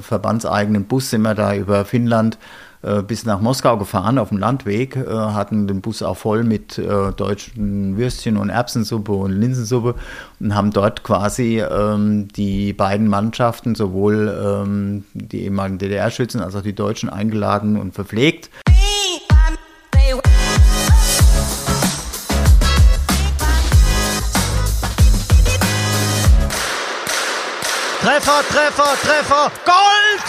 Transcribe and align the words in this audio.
verbandseigenen 0.00 0.84
Bus 0.84 1.10
sind 1.10 1.22
wir 1.22 1.34
da 1.34 1.54
über 1.54 1.84
Finnland 1.84 2.38
äh, 2.82 3.02
bis 3.02 3.26
nach 3.26 3.40
Moskau 3.40 3.76
gefahren 3.76 4.18
auf 4.18 4.30
dem 4.30 4.38
Landweg, 4.38 4.96
äh, 4.96 5.06
hatten 5.06 5.66
den 5.66 5.82
Bus 5.82 6.02
auch 6.02 6.16
voll 6.16 6.44
mit 6.44 6.78
äh, 6.78 7.12
deutschen 7.12 7.98
Würstchen 7.98 8.38
und 8.38 8.48
Erbsensuppe 8.48 9.12
und 9.12 9.32
Linsensuppe 9.32 9.96
und 10.40 10.54
haben 10.54 10.70
dort 10.70 11.02
quasi 11.02 11.60
ähm, 11.60 12.28
die 12.28 12.72
beiden 12.72 13.06
Mannschaften, 13.06 13.74
sowohl 13.74 14.34
ähm, 14.42 15.04
die 15.12 15.44
ehemaligen 15.44 15.78
DDR-Schützen 15.78 16.40
als 16.40 16.56
auch 16.56 16.62
die 16.62 16.74
Deutschen, 16.74 17.10
eingeladen 17.10 17.76
und 17.76 17.94
verpflegt. 17.94 18.48
Treffer, 28.30 28.48
Treffer, 28.48 28.96
Treffer, 29.02 29.52
Gold! 29.64 30.24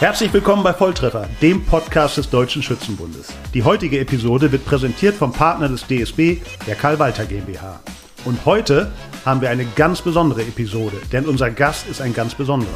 Herzlich 0.00 0.32
willkommen 0.32 0.64
bei 0.64 0.74
Volltreffer, 0.74 1.28
dem 1.40 1.64
Podcast 1.64 2.16
des 2.16 2.28
Deutschen 2.28 2.64
Schützenbundes. 2.64 3.28
Die 3.54 3.62
heutige 3.62 4.00
Episode 4.00 4.50
wird 4.50 4.64
präsentiert 4.64 5.14
vom 5.14 5.32
Partner 5.32 5.68
des 5.68 5.86
DSB, 5.86 6.38
der 6.66 6.74
Karl 6.74 6.98
Walter 6.98 7.26
GmbH. 7.26 7.78
Und 8.24 8.44
heute 8.44 8.90
haben 9.24 9.40
wir 9.40 9.50
eine 9.50 9.64
ganz 9.64 10.02
besondere 10.02 10.42
Episode, 10.42 10.96
denn 11.12 11.26
unser 11.26 11.50
Gast 11.50 11.86
ist 11.86 12.00
ein 12.00 12.12
ganz 12.12 12.34
besonderer. 12.34 12.72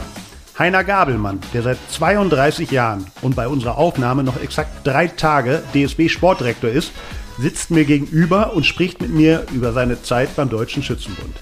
Heiner 0.60 0.84
Gabelmann, 0.84 1.40
der 1.52 1.62
seit 1.62 1.78
32 1.90 2.70
Jahren 2.70 3.04
und 3.20 3.34
bei 3.34 3.48
unserer 3.48 3.78
Aufnahme 3.78 4.22
noch 4.22 4.40
exakt 4.40 4.86
drei 4.86 5.08
Tage 5.08 5.64
DSB 5.74 6.08
Sportdirektor 6.08 6.70
ist, 6.70 6.92
sitzt 7.36 7.72
mir 7.72 7.84
gegenüber 7.84 8.52
und 8.52 8.64
spricht 8.64 9.00
mit 9.00 9.10
mir 9.10 9.44
über 9.52 9.72
seine 9.72 10.00
Zeit 10.02 10.36
beim 10.36 10.48
Deutschen 10.48 10.84
Schützenbund. 10.84 11.34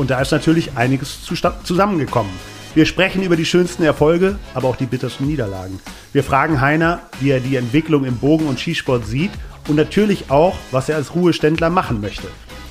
Und 0.00 0.08
da 0.08 0.18
ist 0.18 0.30
natürlich 0.30 0.78
einiges 0.78 1.18
zusammengekommen. 1.62 2.32
Wir 2.74 2.86
sprechen 2.86 3.22
über 3.22 3.36
die 3.36 3.44
schönsten 3.44 3.82
Erfolge, 3.82 4.38
aber 4.54 4.68
auch 4.68 4.76
die 4.76 4.86
bittersten 4.86 5.26
Niederlagen. 5.26 5.78
Wir 6.14 6.24
fragen 6.24 6.62
Heiner, 6.62 7.00
wie 7.20 7.28
er 7.28 7.40
die 7.40 7.56
Entwicklung 7.56 8.06
im 8.06 8.16
Bogen- 8.16 8.46
und 8.46 8.58
Skisport 8.58 9.04
sieht 9.04 9.30
und 9.68 9.76
natürlich 9.76 10.30
auch, 10.30 10.56
was 10.70 10.88
er 10.88 10.96
als 10.96 11.14
Ruheständler 11.14 11.68
machen 11.68 12.00
möchte. 12.00 12.28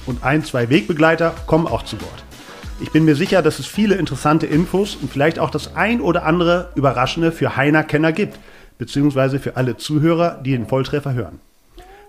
Und 0.07 0.23
ein, 0.23 0.43
zwei 0.43 0.71
Wegbegleiter 0.71 1.35
kommen 1.45 1.67
auch 1.67 1.83
zu 1.83 2.01
Wort. 2.01 2.23
Ich 2.79 2.89
bin 2.89 3.05
mir 3.05 3.15
sicher, 3.15 3.43
dass 3.43 3.59
es 3.59 3.67
viele 3.67 3.93
interessante 3.93 4.47
Infos 4.47 4.95
und 4.95 5.11
vielleicht 5.11 5.37
auch 5.37 5.51
das 5.51 5.75
ein 5.75 6.01
oder 6.01 6.25
andere 6.25 6.71
Überraschende 6.73 7.31
für 7.31 7.55
Heiner-Kenner 7.55 8.11
gibt, 8.11 8.39
beziehungsweise 8.79 9.37
für 9.37 9.55
alle 9.55 9.77
Zuhörer, 9.77 10.41
die 10.43 10.53
den 10.53 10.65
Volltreffer 10.65 11.13
hören. 11.13 11.39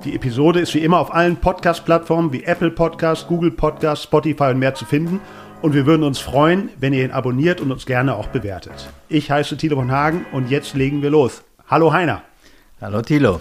Die 0.04 0.14
Episode 0.14 0.60
ist 0.60 0.74
wie 0.74 0.78
immer 0.78 0.98
auf 0.98 1.12
allen 1.12 1.36
Podcast-Plattformen 1.36 2.32
wie 2.32 2.44
Apple 2.44 2.70
Podcasts, 2.70 3.26
Google 3.26 3.50
Podcasts, 3.50 4.04
Spotify 4.04 4.44
und 4.44 4.58
mehr 4.58 4.74
zu 4.74 4.86
finden 4.86 5.20
und 5.60 5.74
wir 5.74 5.84
würden 5.84 6.04
uns 6.04 6.18
freuen, 6.18 6.70
wenn 6.78 6.94
ihr 6.94 7.04
ihn 7.04 7.10
abonniert 7.10 7.60
und 7.60 7.70
uns 7.70 7.84
gerne 7.84 8.14
auch 8.14 8.28
bewertet. 8.28 8.88
Ich 9.10 9.30
heiße 9.30 9.58
Thilo 9.58 9.76
von 9.76 9.90
Hagen 9.90 10.24
und 10.32 10.48
jetzt 10.48 10.72
legen 10.72 11.02
wir 11.02 11.10
los. 11.10 11.42
Hallo 11.68 11.92
Heiner. 11.92 12.22
Hallo 12.80 13.02
Thilo. 13.02 13.40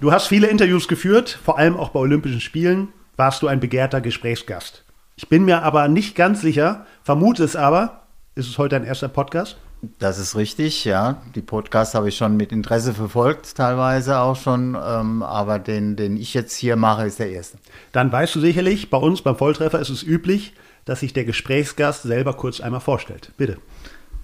Du 0.00 0.12
hast 0.12 0.28
viele 0.28 0.46
Interviews 0.46 0.88
geführt, 0.88 1.38
vor 1.44 1.58
allem 1.58 1.76
auch 1.76 1.90
bei 1.90 2.00
Olympischen 2.00 2.40
Spielen 2.40 2.88
warst 3.18 3.42
du 3.42 3.48
ein 3.48 3.60
begehrter 3.60 4.00
Gesprächsgast. 4.00 4.84
Ich 5.16 5.28
bin 5.28 5.44
mir 5.44 5.62
aber 5.62 5.88
nicht 5.88 6.16
ganz 6.16 6.40
sicher, 6.40 6.86
vermute 7.02 7.44
es 7.44 7.54
aber, 7.54 8.04
ist 8.34 8.48
es 8.48 8.56
heute 8.56 8.76
dein 8.76 8.86
erster 8.86 9.08
Podcast? 9.08 9.58
Das 9.98 10.20
ist 10.20 10.36
richtig, 10.36 10.84
ja. 10.84 11.20
Die 11.34 11.42
Podcasts 11.42 11.96
habe 11.96 12.08
ich 12.08 12.16
schon 12.16 12.36
mit 12.36 12.52
Interesse 12.52 12.94
verfolgt, 12.94 13.56
teilweise 13.56 14.20
auch 14.20 14.36
schon. 14.36 14.76
Ähm, 14.80 15.24
aber 15.24 15.58
den, 15.58 15.96
den 15.96 16.16
ich 16.16 16.34
jetzt 16.34 16.54
hier 16.54 16.76
mache, 16.76 17.04
ist 17.04 17.18
der 17.18 17.30
erste. 17.30 17.58
Dann 17.90 18.12
weißt 18.12 18.36
du 18.36 18.40
sicherlich, 18.40 18.90
bei 18.90 18.98
uns 18.98 19.22
beim 19.22 19.34
Volltreffer 19.34 19.80
ist 19.80 19.88
es 19.88 20.04
üblich, 20.04 20.54
dass 20.84 21.00
sich 21.00 21.14
der 21.14 21.24
Gesprächsgast 21.24 22.04
selber 22.04 22.34
kurz 22.34 22.60
einmal 22.60 22.80
vorstellt. 22.80 23.32
Bitte. 23.36 23.58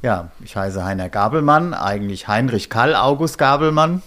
Ja, 0.01 0.31
ich 0.45 0.55
heiße 0.55 0.85
Heiner 0.85 1.09
Gabelmann, 1.09 1.75
eigentlich 1.75 2.29
Heinrich 2.29 2.71
Karl 2.71 2.95
August 2.95 3.37
Gabelmann. 3.37 4.03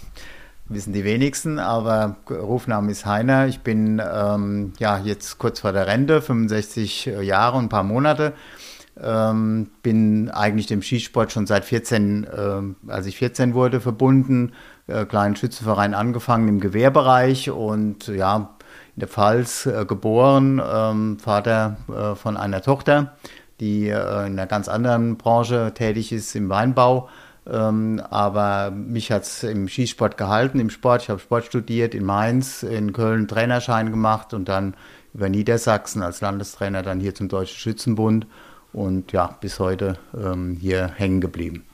Wissen 0.70 0.94
die 0.94 1.04
wenigsten, 1.04 1.58
aber 1.58 2.16
Rufname 2.30 2.90
ist 2.90 3.04
Heiner. 3.04 3.46
Ich 3.46 3.60
bin 3.60 4.00
ähm, 4.02 4.72
ja 4.78 4.96
jetzt 4.96 5.36
kurz 5.36 5.60
vor 5.60 5.72
der 5.72 5.86
Rente, 5.86 6.22
65 6.22 7.10
Jahre 7.20 7.58
und 7.58 7.64
ein 7.64 7.68
paar 7.68 7.82
Monate. 7.82 8.32
Ähm, 9.00 9.70
bin 9.82 10.30
eigentlich 10.30 10.66
dem 10.66 10.82
Skisport 10.82 11.32
schon 11.32 11.46
seit 11.46 11.64
14, 11.64 12.24
äh, 12.24 12.90
als 12.90 13.06
ich 13.06 13.16
14 13.16 13.54
wurde, 13.54 13.80
verbunden. 13.80 14.52
Äh, 14.86 15.06
kleinen 15.06 15.36
Schützenverein 15.36 15.94
angefangen 15.94 16.48
im 16.48 16.60
Gewehrbereich 16.60 17.50
und 17.50 18.08
ja, 18.08 18.56
in 18.94 19.00
der 19.00 19.08
Pfalz 19.08 19.66
äh, 19.66 19.86
geboren, 19.86 20.60
ähm, 20.64 21.18
Vater 21.18 21.78
äh, 21.88 22.14
von 22.14 22.36
einer 22.36 22.60
Tochter, 22.60 23.16
die 23.60 23.88
äh, 23.88 24.26
in 24.26 24.32
einer 24.32 24.46
ganz 24.46 24.68
anderen 24.68 25.16
Branche 25.16 25.72
tätig 25.74 26.12
ist, 26.12 26.34
im 26.34 26.48
Weinbau. 26.50 27.08
Ähm, 27.50 28.00
aber 28.10 28.70
mich 28.70 29.10
hat 29.10 29.22
es 29.22 29.42
im 29.42 29.68
Skisport 29.68 30.16
gehalten, 30.16 30.60
im 30.60 30.70
Sport. 30.70 31.02
Ich 31.02 31.08
habe 31.08 31.18
Sport 31.18 31.46
studiert 31.46 31.94
in 31.94 32.04
Mainz, 32.04 32.62
in 32.62 32.92
Köln 32.92 33.26
Trainerschein 33.26 33.90
gemacht 33.90 34.34
und 34.34 34.48
dann 34.48 34.74
über 35.14 35.28
Niedersachsen 35.28 36.02
als 36.02 36.20
Landestrainer 36.20 36.82
dann 36.82 37.00
hier 37.00 37.14
zum 37.14 37.28
Deutschen 37.28 37.58
Schützenbund 37.58 38.26
und 38.72 39.12
ja, 39.12 39.36
bis 39.40 39.58
heute 39.58 39.98
ähm, 40.16 40.56
hier 40.60 40.88
hängen 40.88 41.20
geblieben. 41.20 41.64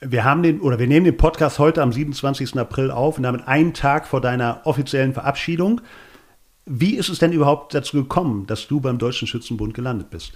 Wir 0.00 0.24
haben 0.24 0.42
den, 0.42 0.60
oder 0.60 0.78
wir 0.78 0.86
nehmen 0.86 1.04
den 1.04 1.16
Podcast 1.16 1.58
heute 1.58 1.82
am 1.82 1.92
27. 1.92 2.56
April 2.56 2.90
auf 2.90 3.16
und 3.16 3.24
damit 3.24 3.48
einen 3.48 3.74
Tag 3.74 4.06
vor 4.06 4.20
deiner 4.20 4.60
offiziellen 4.64 5.12
Verabschiedung. 5.12 5.80
Wie 6.66 6.96
ist 6.96 7.08
es 7.08 7.18
denn 7.18 7.32
überhaupt 7.32 7.74
dazu 7.74 7.96
gekommen, 7.96 8.46
dass 8.46 8.68
du 8.68 8.80
beim 8.80 8.98
Deutschen 8.98 9.26
Schützenbund 9.26 9.74
gelandet 9.74 10.10
bist? 10.10 10.34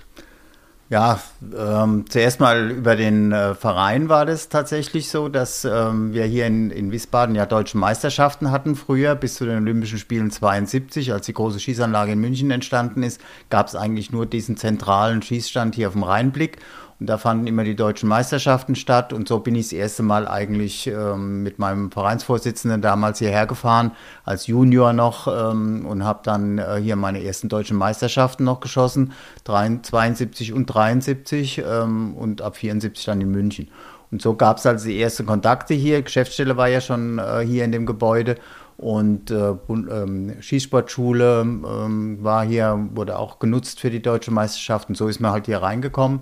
Ja, 0.93 1.21
ähm, 1.57 2.05
zuerst 2.07 2.39
mal 2.39 2.71
über 2.71 2.97
den 2.97 3.33
äh, 3.33 3.55
Verein 3.55 4.11
war 4.11 4.27
das 4.27 4.51
tatsächlich 4.51 5.09
so, 5.09 5.31
dass 5.31 5.65
ähm, 5.65 6.13
wir 6.13 6.27
hier 6.27 6.47
in, 6.47 6.71
in 6.71 6.93
Wiesbaden 6.93 7.35
ja 7.35 7.47
deutsche 7.47 7.79
Meisterschaften 7.79 8.51
hatten 8.51 8.77
früher, 8.77 9.15
bis 9.15 9.37
zu 9.37 9.47
den 9.47 9.57
Olympischen 9.57 9.99
Spielen 9.99 10.31
72, 10.31 11.11
als 11.15 11.25
die 11.25 11.33
große 11.33 11.61
Schießanlage 11.61 12.13
in 12.13 12.21
München 12.21 12.51
entstanden 12.51 13.03
ist, 13.05 13.23
gab 13.49 13.69
es 13.69 13.75
eigentlich 13.75 14.13
nur 14.13 14.27
diesen 14.27 14.59
zentralen 14.59 15.23
Schießstand 15.23 15.77
hier 15.77 15.89
auf 15.89 15.95
dem 15.95 16.03
Rheinblick. 16.03 16.59
Da 17.07 17.19
fanden 17.19 17.47
immer 17.47 17.65
die 17.65 17.75
deutschen 17.75 18.09
Meisterschaften 18.09 18.75
statt. 18.75 19.13
Und 19.13 19.29
so 19.29 19.41
bin 19.41 19.55
ich 19.55 19.67
das 19.67 19.73
erste 19.73 20.03
Mal 20.03 20.29
eigentlich 20.29 20.87
ähm, 20.87 21.43
mit 21.43 21.59
meinem 21.59 21.91
Vereinsvorsitzenden 21.91 22.83
damals 22.83 23.19
hierher 23.19 23.47
gefahren, 23.47 23.93
als 24.25 24.47
Junior 24.47 24.93
noch, 24.93 25.27
ähm, 25.27 25.87
und 25.87 26.05
habe 26.05 26.21
dann 26.23 26.59
äh, 26.59 26.81
hier 26.83 26.97
meine 26.97 27.23
ersten 27.25 27.49
deutschen 27.49 27.77
Meisterschaften 27.77 28.45
noch 28.45 28.61
geschossen, 28.61 29.13
72 29.45 30.53
und 30.53 30.67
73 30.67 31.63
ähm, 31.67 32.15
und 32.15 32.43
ab 32.43 32.57
74 32.57 33.05
dann 33.05 33.21
in 33.21 33.31
München. 33.31 33.69
Und 34.11 34.21
so 34.21 34.35
gab 34.35 34.59
es 34.59 34.67
also 34.67 34.87
die 34.87 35.01
ersten 35.01 35.25
Kontakte 35.27 35.75
hier. 35.75 36.03
Geschäftsstelle 36.03 36.57
war 36.57 36.69
ja 36.69 36.81
schon 36.81 37.19
äh, 37.19 37.41
hier 37.41 37.65
in 37.65 37.73
dem 37.73 37.87
Gebäude 37.87 38.37
und 38.77 39.31
äh, 39.31 39.55
ähm, 39.69 40.35
Schießsportschule 40.41 41.41
ähm, 41.41 42.19
war 42.23 42.45
hier, 42.45 42.89
wurde 42.95 43.19
auch 43.19 43.39
genutzt 43.39 43.81
für 43.81 43.91
die 43.91 44.03
deutsche 44.03 44.31
Meisterschaft 44.31 44.89
und 44.89 44.97
so 44.97 45.09
ist 45.09 45.21
man 45.21 45.33
halt 45.33 45.47
hier 45.47 45.63
reingekommen 45.63 46.21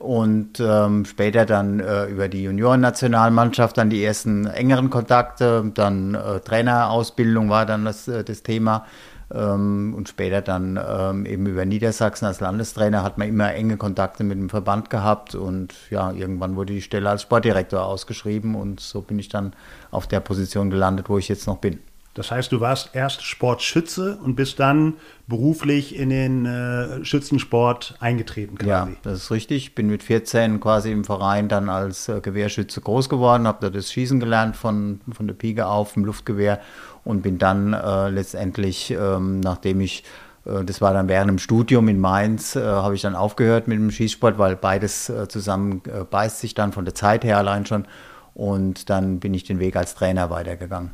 und 0.00 0.60
ähm, 0.60 1.04
später 1.04 1.46
dann 1.46 1.80
äh, 1.80 2.06
über 2.06 2.28
die 2.28 2.42
Juniorennationalmannschaft 2.44 3.76
dann 3.76 3.90
die 3.90 4.04
ersten 4.04 4.46
engeren 4.46 4.90
Kontakte, 4.90 5.70
dann 5.74 6.14
äh, 6.14 6.40
Trainerausbildung 6.40 7.50
war 7.50 7.66
dann 7.66 7.84
das, 7.84 8.08
äh, 8.08 8.24
das 8.24 8.42
Thema. 8.42 8.86
Ähm, 9.32 9.92
und 9.94 10.08
später 10.08 10.40
dann 10.40 10.80
ähm, 10.82 11.26
eben 11.26 11.46
über 11.46 11.66
Niedersachsen 11.66 12.26
als 12.26 12.40
Landestrainer 12.40 13.02
hat 13.02 13.18
man 13.18 13.28
immer 13.28 13.52
enge 13.52 13.76
Kontakte 13.76 14.24
mit 14.24 14.38
dem 14.38 14.48
Verband 14.48 14.88
gehabt. 14.88 15.34
Und 15.34 15.74
ja, 15.90 16.12
irgendwann 16.12 16.56
wurde 16.56 16.72
die 16.72 16.82
Stelle 16.82 17.10
als 17.10 17.22
Sportdirektor 17.22 17.84
ausgeschrieben. 17.84 18.54
Und 18.54 18.80
so 18.80 19.02
bin 19.02 19.18
ich 19.18 19.28
dann 19.28 19.52
auf 19.90 20.06
der 20.06 20.20
Position 20.20 20.70
gelandet, 20.70 21.08
wo 21.08 21.18
ich 21.18 21.28
jetzt 21.28 21.46
noch 21.46 21.58
bin. 21.58 21.80
Das 22.14 22.30
heißt, 22.32 22.50
du 22.50 22.60
warst 22.60 22.90
erst 22.94 23.22
Sportschütze 23.22 24.18
und 24.24 24.34
bist 24.34 24.58
dann 24.58 24.94
beruflich 25.28 25.94
in 25.94 26.10
den 26.10 26.46
äh, 26.46 27.04
Schützensport 27.04 27.94
eingetreten 28.00 28.58
quasi. 28.58 28.70
Ja, 28.70 28.88
das 29.02 29.24
ist 29.24 29.30
richtig. 29.30 29.68
Ich 29.68 29.74
bin 29.74 29.88
mit 29.88 30.02
14 30.02 30.58
quasi 30.58 30.90
im 30.90 31.04
Verein 31.04 31.48
dann 31.48 31.68
als 31.68 32.08
äh, 32.08 32.20
Gewehrschütze 32.20 32.80
groß 32.80 33.08
geworden, 33.08 33.46
habe 33.46 33.58
da 33.60 33.70
das 33.70 33.92
Schießen 33.92 34.18
gelernt 34.18 34.56
von, 34.56 35.00
von 35.12 35.28
der 35.28 35.34
Pike 35.34 35.66
auf 35.66 35.96
im 35.96 36.04
Luftgewehr 36.04 36.60
und 37.04 37.22
bin 37.22 37.38
dann 37.38 37.72
äh, 37.72 38.08
letztendlich, 38.10 38.90
ähm, 38.90 39.40
nachdem 39.40 39.80
ich 39.80 40.02
äh, 40.44 40.64
das 40.64 40.80
war 40.80 40.92
dann 40.92 41.08
während 41.08 41.30
dem 41.30 41.38
Studium 41.38 41.88
in 41.88 42.00
Mainz, 42.00 42.56
äh, 42.56 42.62
habe 42.62 42.94
ich 42.94 43.02
dann 43.02 43.14
aufgehört 43.14 43.68
mit 43.68 43.78
dem 43.78 43.90
Schießsport, 43.90 44.38
weil 44.38 44.56
beides 44.56 45.08
äh, 45.08 45.28
zusammen 45.28 45.82
äh, 45.86 46.04
beißt 46.04 46.40
sich 46.40 46.54
dann 46.54 46.72
von 46.72 46.84
der 46.84 46.94
Zeit 46.94 47.24
her 47.24 47.38
allein 47.38 47.66
schon. 47.66 47.86
Und 48.34 48.88
dann 48.88 49.20
bin 49.20 49.34
ich 49.34 49.44
den 49.44 49.58
Weg 49.58 49.76
als 49.76 49.94
Trainer 49.94 50.30
weitergegangen. 50.30 50.92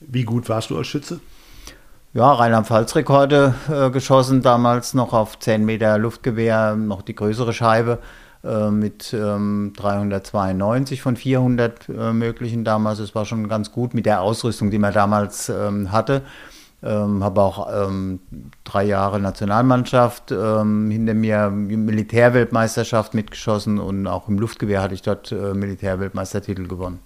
Wie 0.00 0.24
gut 0.24 0.48
warst 0.48 0.70
du 0.70 0.76
als 0.76 0.86
Schütze? 0.86 1.20
Ja, 2.12 2.32
Rheinland-Pfalz-Rekorde 2.32 3.54
äh, 3.70 3.90
geschossen, 3.90 4.40
damals 4.42 4.94
noch 4.94 5.12
auf 5.12 5.38
10 5.38 5.64
Meter 5.64 5.98
Luftgewehr, 5.98 6.74
noch 6.74 7.02
die 7.02 7.14
größere 7.14 7.52
Scheibe 7.52 7.98
äh, 8.42 8.70
mit 8.70 9.12
ähm, 9.12 9.72
392 9.76 11.02
von 11.02 11.16
400 11.16 11.88
äh, 11.88 12.12
möglichen 12.12 12.64
damals. 12.64 13.00
Es 13.00 13.14
war 13.14 13.24
schon 13.24 13.48
ganz 13.48 13.72
gut 13.72 13.92
mit 13.92 14.06
der 14.06 14.22
Ausrüstung, 14.22 14.70
die 14.70 14.78
man 14.78 14.94
damals 14.94 15.48
ähm, 15.48 15.92
hatte. 15.92 16.22
Ähm, 16.82 17.24
habe 17.24 17.40
auch 17.40 17.68
ähm, 17.88 18.20
drei 18.64 18.84
Jahre 18.84 19.18
Nationalmannschaft 19.18 20.30
ähm, 20.30 20.90
hinter 20.90 21.14
mir, 21.14 21.50
Militärweltmeisterschaft 21.50 23.14
mitgeschossen 23.14 23.78
und 23.78 24.06
auch 24.06 24.28
im 24.28 24.38
Luftgewehr 24.38 24.82
hatte 24.82 24.94
ich 24.94 25.02
dort 25.02 25.32
äh, 25.32 25.54
Militärweltmeistertitel 25.54 26.66
gewonnen. 26.66 27.00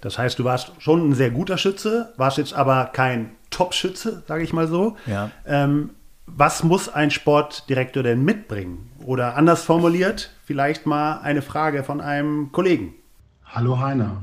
Das 0.00 0.18
heißt, 0.18 0.38
du 0.38 0.44
warst 0.44 0.72
schon 0.78 1.10
ein 1.10 1.14
sehr 1.14 1.30
guter 1.30 1.58
Schütze, 1.58 2.12
warst 2.16 2.38
jetzt 2.38 2.54
aber 2.54 2.86
kein 2.86 3.32
Top-Schütze, 3.50 4.22
sage 4.26 4.42
ich 4.42 4.52
mal 4.52 4.66
so. 4.66 4.96
Ja. 5.06 5.30
Ähm, 5.44 5.90
was 6.26 6.62
muss 6.62 6.88
ein 6.88 7.10
Sportdirektor 7.10 8.02
denn 8.02 8.24
mitbringen? 8.24 8.90
Oder 9.04 9.36
anders 9.36 9.64
formuliert, 9.64 10.30
vielleicht 10.44 10.86
mal 10.86 11.18
eine 11.20 11.42
Frage 11.42 11.82
von 11.82 12.00
einem 12.00 12.52
Kollegen. 12.52 12.94
Hallo 13.44 13.80
Heiner, 13.80 14.22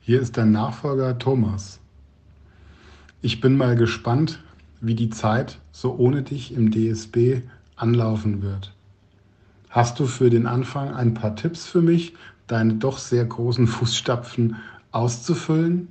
hier 0.00 0.20
ist 0.20 0.38
dein 0.38 0.50
Nachfolger 0.50 1.18
Thomas. 1.18 1.78
Ich 3.20 3.40
bin 3.40 3.56
mal 3.56 3.76
gespannt, 3.76 4.40
wie 4.80 4.94
die 4.94 5.10
Zeit 5.10 5.58
so 5.72 5.96
ohne 5.96 6.22
dich 6.22 6.54
im 6.54 6.70
DSB 6.70 7.42
anlaufen 7.76 8.42
wird. 8.42 8.72
Hast 9.68 10.00
du 10.00 10.06
für 10.06 10.30
den 10.30 10.46
Anfang 10.46 10.94
ein 10.94 11.12
paar 11.12 11.36
Tipps 11.36 11.66
für 11.66 11.82
mich, 11.82 12.14
deine 12.46 12.74
doch 12.74 12.98
sehr 12.98 13.24
großen 13.24 13.66
Fußstapfen 13.66 14.56
auszufüllen? 14.96 15.88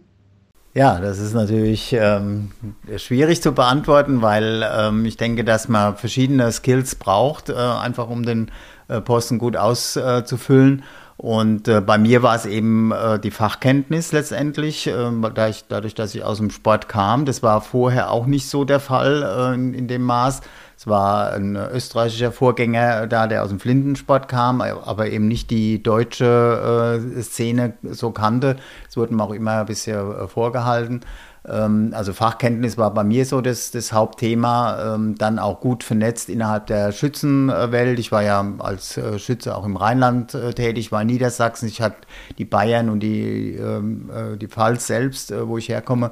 Ja, 0.74 1.00
das 1.00 1.20
ist 1.20 1.34
natürlich 1.34 1.94
ähm, 1.94 2.52
schwierig 2.98 3.42
zu 3.42 3.54
beantworten, 3.54 4.22
weil 4.22 4.66
ähm, 4.78 5.06
ich 5.06 5.16
denke, 5.16 5.46
dass 5.46 5.70
man 5.70 5.96
verschiedene 5.96 6.52
Skills 6.52 6.96
braucht, 6.96 7.50
äh, 7.50 7.54
einfach 7.54 8.10
um 8.10 8.24
den 8.24 8.52
äh, 8.90 9.00
Posten 9.00 9.38
gut 9.38 9.56
auszufüllen. 9.56 10.84
Und 11.18 11.70
äh, 11.70 11.80
bei 11.80 11.98
mir 11.98 12.24
war 12.24 12.36
es 12.36 12.46
eben 12.46 12.92
äh, 12.92 13.20
die 13.20 13.32
Fachkenntnis 13.32 14.12
letztendlich, 14.12 14.88
äh, 14.88 15.12
da 15.34 15.48
ich, 15.48 15.64
dadurch, 15.70 15.96
dass 15.96 16.14
ich 16.14 16.26
aus 16.26 16.38
dem 16.38 16.50
Sport 16.50 16.90
kam. 16.90 17.24
Das 17.24 17.42
war 17.42 17.62
vorher 17.62 18.12
auch 18.12 18.26
nicht 18.26 18.50
so 18.50 18.66
der 18.66 18.82
Fall 18.82 19.24
äh, 19.24 19.56
in, 19.56 19.74
in, 19.74 19.88
dem 19.88 20.02
Maß. 20.02 20.42
Es 20.78 20.88
war 20.88 21.34
ein 21.34 21.56
österreichischer 21.56 22.32
Vorgänger 22.32 23.08
da, 23.08 23.28
der 23.28 23.44
aus 23.44 23.50
dem 23.50 23.60
Flintensport 23.60 24.28
kam, 24.28 24.62
aber 24.62 25.08
eben 25.10 25.28
nicht 25.28 25.50
die 25.50 25.82
deutsche 25.82 27.02
äh, 27.18 27.22
Szene 27.22 27.74
so 27.84 28.12
kannte. 28.12 28.58
Es 28.90 28.98
wurde 28.98 29.14
mir 29.14 29.24
auch 29.24 29.32
immer 29.32 29.66
bisher 29.66 30.02
äh, 30.02 30.28
vorgehalten. 30.28 31.02
Ähm, 31.48 31.92
also 31.94 32.14
Fachkenntnis 32.14 32.78
war 32.78 32.94
bei 32.94 33.04
mir 33.04 33.26
so 33.26 33.42
das, 33.42 33.72
das 33.72 33.94
Hauptthema. 33.94 34.96
Ähm, 34.96 35.16
dann 35.18 35.40
auch 35.40 35.60
gut 35.60 35.84
vernetzt 35.84 36.30
innerhalb 36.30 36.68
der 36.68 36.92
Schützenwelt. 36.92 38.00
Ich 38.00 38.12
war 38.12 38.24
ja 38.24 38.46
als 38.60 38.98
äh, 38.98 39.20
Schütze 39.20 39.56
auch 39.56 39.66
im 39.66 39.78
Rheinland 39.78 40.34
äh, 40.34 40.54
tätig, 40.54 40.92
war 40.92 41.02
in 41.02 41.08
Niedersachsen. 41.08 41.68
Ich 41.68 41.82
hatte 41.82 41.98
die 42.38 42.46
Bayern 42.46 42.90
und 42.90 43.02
die, 43.02 43.56
ähm, 43.56 44.10
äh, 44.10 44.38
die 44.38 44.48
Pfalz 44.48 44.88
selbst, 44.88 45.34
wo 45.48 45.58
ich 45.58 45.70
herkomme, 45.70 46.12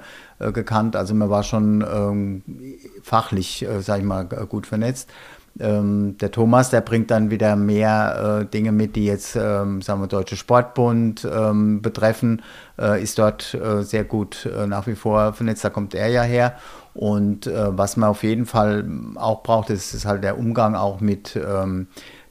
gekannt. 0.51 0.95
Also 0.95 1.13
man 1.13 1.29
war 1.29 1.43
schon 1.43 2.43
fachlich, 3.03 3.65
sage 3.79 4.01
ich 4.01 4.05
mal, 4.05 4.25
gut 4.25 4.67
vernetzt. 4.67 5.09
Ähm, 5.59 6.17
der 6.17 6.31
Thomas, 6.31 6.71
der 6.71 6.81
bringt 6.81 7.11
dann 7.11 7.29
wieder 7.29 7.55
mehr 7.55 8.41
äh, 8.41 8.45
Dinge 8.45 8.71
mit, 8.71 8.95
die 8.95 9.05
jetzt, 9.05 9.35
ähm, 9.35 9.83
sagen 9.83 10.01
wir, 10.01 10.07
Deutsche 10.07 10.35
Sportbund 10.35 11.27
ähm, 11.31 11.81
betreffen, 11.81 12.41
äh, 12.79 13.01
ist 13.01 13.19
dort 13.19 13.53
äh, 13.53 13.83
sehr 13.83 14.03
gut 14.03 14.47
äh, 14.47 14.65
nach 14.65 14.87
wie 14.87 14.95
vor 14.95 15.33
vernetzt, 15.33 15.63
da 15.63 15.69
kommt 15.69 15.93
er 15.93 16.07
ja 16.07 16.23
her. 16.23 16.55
Und 16.95 17.45
äh, 17.45 17.77
was 17.77 17.97
man 17.97 18.09
auf 18.09 18.23
jeden 18.23 18.47
Fall 18.47 18.87
auch 19.15 19.43
braucht, 19.43 19.69
ist, 19.69 19.93
ist 19.93 20.05
halt 20.05 20.23
der 20.23 20.39
Umgang 20.39 20.75
auch 20.75 21.01
mit 21.01 21.35
ähm, 21.35 21.87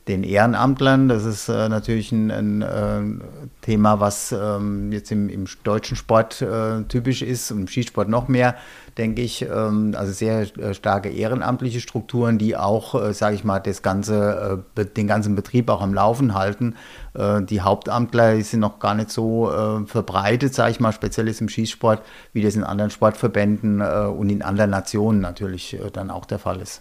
den 0.08 0.24
Ehrenamtlern. 0.24 1.08
Das 1.08 1.24
ist 1.24 1.48
äh, 1.48 1.68
natürlich 1.68 2.10
ein, 2.10 2.30
ein 2.30 2.62
äh, 2.62 3.24
Thema, 3.60 4.00
was 4.00 4.32
ähm, 4.32 4.90
jetzt 4.90 5.12
im, 5.12 5.28
im, 5.28 5.46
deutschen 5.62 5.96
Sport 5.96 6.42
äh, 6.42 6.82
typisch 6.88 7.22
ist 7.22 7.52
und 7.52 7.60
im 7.60 7.68
Skisport 7.68 8.08
noch 8.08 8.26
mehr, 8.26 8.56
denke 8.98 9.22
ich. 9.22 9.42
Ähm, 9.42 9.94
also 9.96 10.12
sehr 10.12 10.40
äh, 10.58 10.74
starke 10.74 11.08
ehrenamtliche 11.08 11.80
Strukturen, 11.80 12.38
die 12.38 12.56
auch, 12.56 13.00
äh, 13.00 13.14
sage 13.14 13.36
ich 13.36 13.44
mal, 13.44 13.60
das 13.60 13.82
ganze, 13.82 14.64
äh, 14.76 14.84
den 14.84 15.06
ganzen 15.06 15.36
Betrieb 15.36 15.70
auch 15.70 15.80
am 15.80 15.94
Laufen 15.94 16.34
halten. 16.34 16.74
die 17.14 17.60
Hauptamtler 17.60 18.36
die 18.36 18.42
sind 18.42 18.60
noch 18.60 18.78
gar 18.78 18.94
nicht 18.94 19.10
so 19.10 19.50
verbreitet, 19.86 20.54
sage 20.54 20.70
ich 20.70 20.80
mal, 20.80 20.92
speziell 20.92 21.28
ist 21.28 21.42
im 21.42 21.48
Skisport, 21.50 22.02
wie 22.32 22.42
das 22.42 22.56
in 22.56 22.64
anderen 22.64 22.90
Sportverbänden 22.90 23.82
und 23.82 24.30
in 24.30 24.40
anderen 24.40 24.70
Nationen 24.70 25.20
natürlich 25.20 25.78
dann 25.92 26.10
auch 26.10 26.24
der 26.24 26.38
Fall 26.38 26.60
ist. 26.60 26.80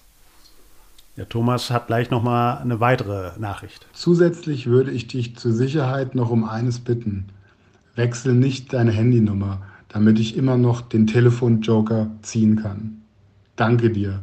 Ja, 1.22 1.26
Thomas 1.30 1.70
hat 1.70 1.86
gleich 1.86 2.10
noch 2.10 2.24
mal 2.24 2.58
eine 2.58 2.80
weitere 2.80 3.38
Nachricht. 3.38 3.86
Zusätzlich 3.94 4.66
würde 4.66 4.90
ich 4.90 5.06
dich 5.06 5.36
zur 5.36 5.52
Sicherheit 5.52 6.16
noch 6.16 6.32
um 6.32 6.44
eines 6.44 6.80
bitten. 6.80 7.28
Wechsel 7.94 8.34
nicht 8.34 8.74
deine 8.74 8.90
Handynummer, 8.90 9.62
damit 9.88 10.18
ich 10.18 10.36
immer 10.36 10.58
noch 10.58 10.82
den 10.82 11.06
Telefonjoker 11.06 12.08
ziehen 12.24 12.56
kann. 12.64 13.04
Danke 13.56 13.92
dir. 13.92 14.22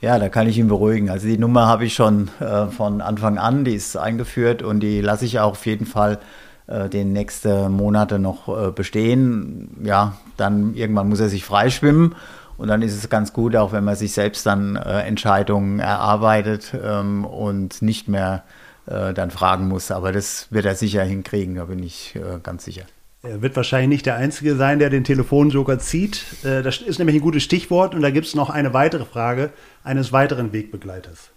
Ja, 0.00 0.18
da 0.18 0.28
kann 0.28 0.48
ich 0.48 0.58
ihn 0.58 0.66
beruhigen. 0.66 1.08
Also 1.08 1.28
die 1.28 1.38
Nummer 1.38 1.68
habe 1.68 1.84
ich 1.84 1.94
schon 1.94 2.28
äh, 2.40 2.66
von 2.66 3.00
Anfang 3.00 3.38
an, 3.38 3.64
die 3.64 3.74
ist 3.74 3.96
eingeführt 3.96 4.64
und 4.64 4.80
die 4.80 5.00
lasse 5.00 5.26
ich 5.26 5.38
auch 5.38 5.52
auf 5.52 5.66
jeden 5.66 5.86
Fall 5.86 6.18
äh, 6.66 6.88
den 6.88 7.12
nächsten 7.12 7.70
Monate 7.70 8.18
noch 8.18 8.48
äh, 8.48 8.72
bestehen. 8.72 9.68
Ja, 9.84 10.16
dann 10.36 10.74
irgendwann 10.74 11.08
muss 11.08 11.20
er 11.20 11.28
sich 11.28 11.44
freischwimmen 11.44 12.16
und 12.56 12.68
dann 12.68 12.82
ist 12.82 12.94
es 12.94 13.08
ganz 13.08 13.32
gut, 13.32 13.56
auch 13.56 13.72
wenn 13.72 13.84
man 13.84 13.96
sich 13.96 14.12
selbst 14.12 14.46
dann 14.46 14.76
äh, 14.76 15.00
Entscheidungen 15.00 15.80
erarbeitet 15.80 16.74
ähm, 16.82 17.24
und 17.24 17.82
nicht 17.82 18.08
mehr 18.08 18.44
äh, 18.86 19.12
dann 19.12 19.30
fragen 19.30 19.68
muss. 19.68 19.90
Aber 19.90 20.12
das 20.12 20.48
wird 20.50 20.64
er 20.64 20.74
sicher 20.74 21.02
hinkriegen, 21.02 21.56
da 21.56 21.64
bin 21.64 21.82
ich 21.82 22.14
äh, 22.16 22.38
ganz 22.42 22.64
sicher. 22.64 22.84
Er 23.22 23.40
wird 23.40 23.56
wahrscheinlich 23.56 23.88
nicht 23.88 24.06
der 24.06 24.16
Einzige 24.16 24.54
sein, 24.54 24.78
der 24.78 24.90
den 24.90 25.02
Telefonjoker 25.02 25.78
zieht. 25.78 26.24
Äh, 26.44 26.62
das 26.62 26.78
ist 26.78 26.98
nämlich 26.98 27.16
ein 27.16 27.22
gutes 27.22 27.42
Stichwort 27.42 27.94
und 27.94 28.02
da 28.02 28.10
gibt 28.10 28.26
es 28.26 28.34
noch 28.34 28.50
eine 28.50 28.74
weitere 28.74 29.04
Frage 29.04 29.50
eines 29.82 30.12
weiteren 30.12 30.52
Wegbegleiters. 30.52 31.30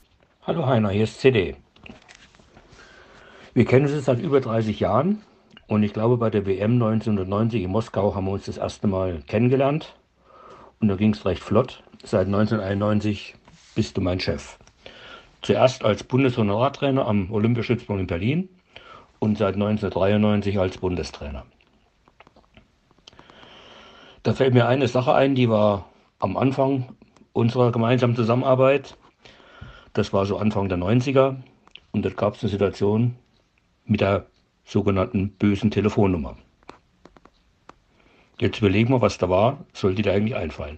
Hallo 0.43 0.65
Heiner, 0.65 0.89
hier 0.89 1.05
ist 1.05 1.19
CD. 1.19 1.55
Wir 3.53 3.65
kennen 3.65 3.91
uns 3.91 4.05
seit 4.05 4.19
über 4.19 4.39
30 4.39 4.79
Jahren 4.79 5.21
und 5.67 5.81
ich 5.81 5.93
glaube, 5.93 6.17
bei 6.17 6.29
der 6.29 6.45
WM 6.45 6.73
1990 6.73 7.63
in 7.63 7.71
Moskau 7.71 8.13
haben 8.13 8.25
wir 8.25 8.31
uns 8.31 8.45
das 8.45 8.57
erste 8.57 8.87
Mal 8.87 9.23
kennengelernt. 9.25 9.95
Und 10.79 10.89
da 10.89 10.95
ging 10.95 11.13
es 11.13 11.25
recht 11.25 11.43
flott. 11.43 11.83
Seit 12.03 12.27
1991 12.27 13.35
bist 13.75 13.97
du 13.97 14.01
mein 14.01 14.19
Chef. 14.19 14.57
Zuerst 15.41 15.83
als 15.83 16.03
Bundeshonorartrainer 16.03 17.05
am 17.07 17.31
Olympiastützpunkt 17.31 18.01
in 18.01 18.07
Berlin 18.07 18.49
und 19.19 19.37
seit 19.37 19.55
1993 19.55 20.59
als 20.59 20.77
Bundestrainer. 20.77 21.45
Da 24.23 24.33
fällt 24.33 24.53
mir 24.53 24.67
eine 24.67 24.87
Sache 24.87 25.13
ein, 25.13 25.35
die 25.35 25.49
war 25.49 25.89
am 26.19 26.37
Anfang 26.37 26.95
unserer 27.33 27.71
gemeinsamen 27.71 28.15
Zusammenarbeit. 28.15 28.97
Das 29.93 30.11
war 30.11 30.25
so 30.25 30.37
Anfang 30.37 30.69
der 30.69 30.77
90er 30.77 31.37
und 31.91 32.03
dort 32.03 32.17
gab 32.17 32.35
es 32.35 32.43
eine 32.43 32.49
Situation 32.49 33.15
mit 33.85 34.01
der 34.01 34.25
sogenannten 34.65 35.29
bösen 35.29 35.71
Telefonnummer. 35.71 36.37
Jetzt 38.39 38.59
überlegen 38.59 38.89
wir, 38.93 39.01
was 39.01 39.17
da 39.17 39.29
war. 39.29 39.57
Soll 39.73 39.95
die 39.95 40.03
da 40.03 40.11
eigentlich 40.11 40.35
einfallen? 40.35 40.77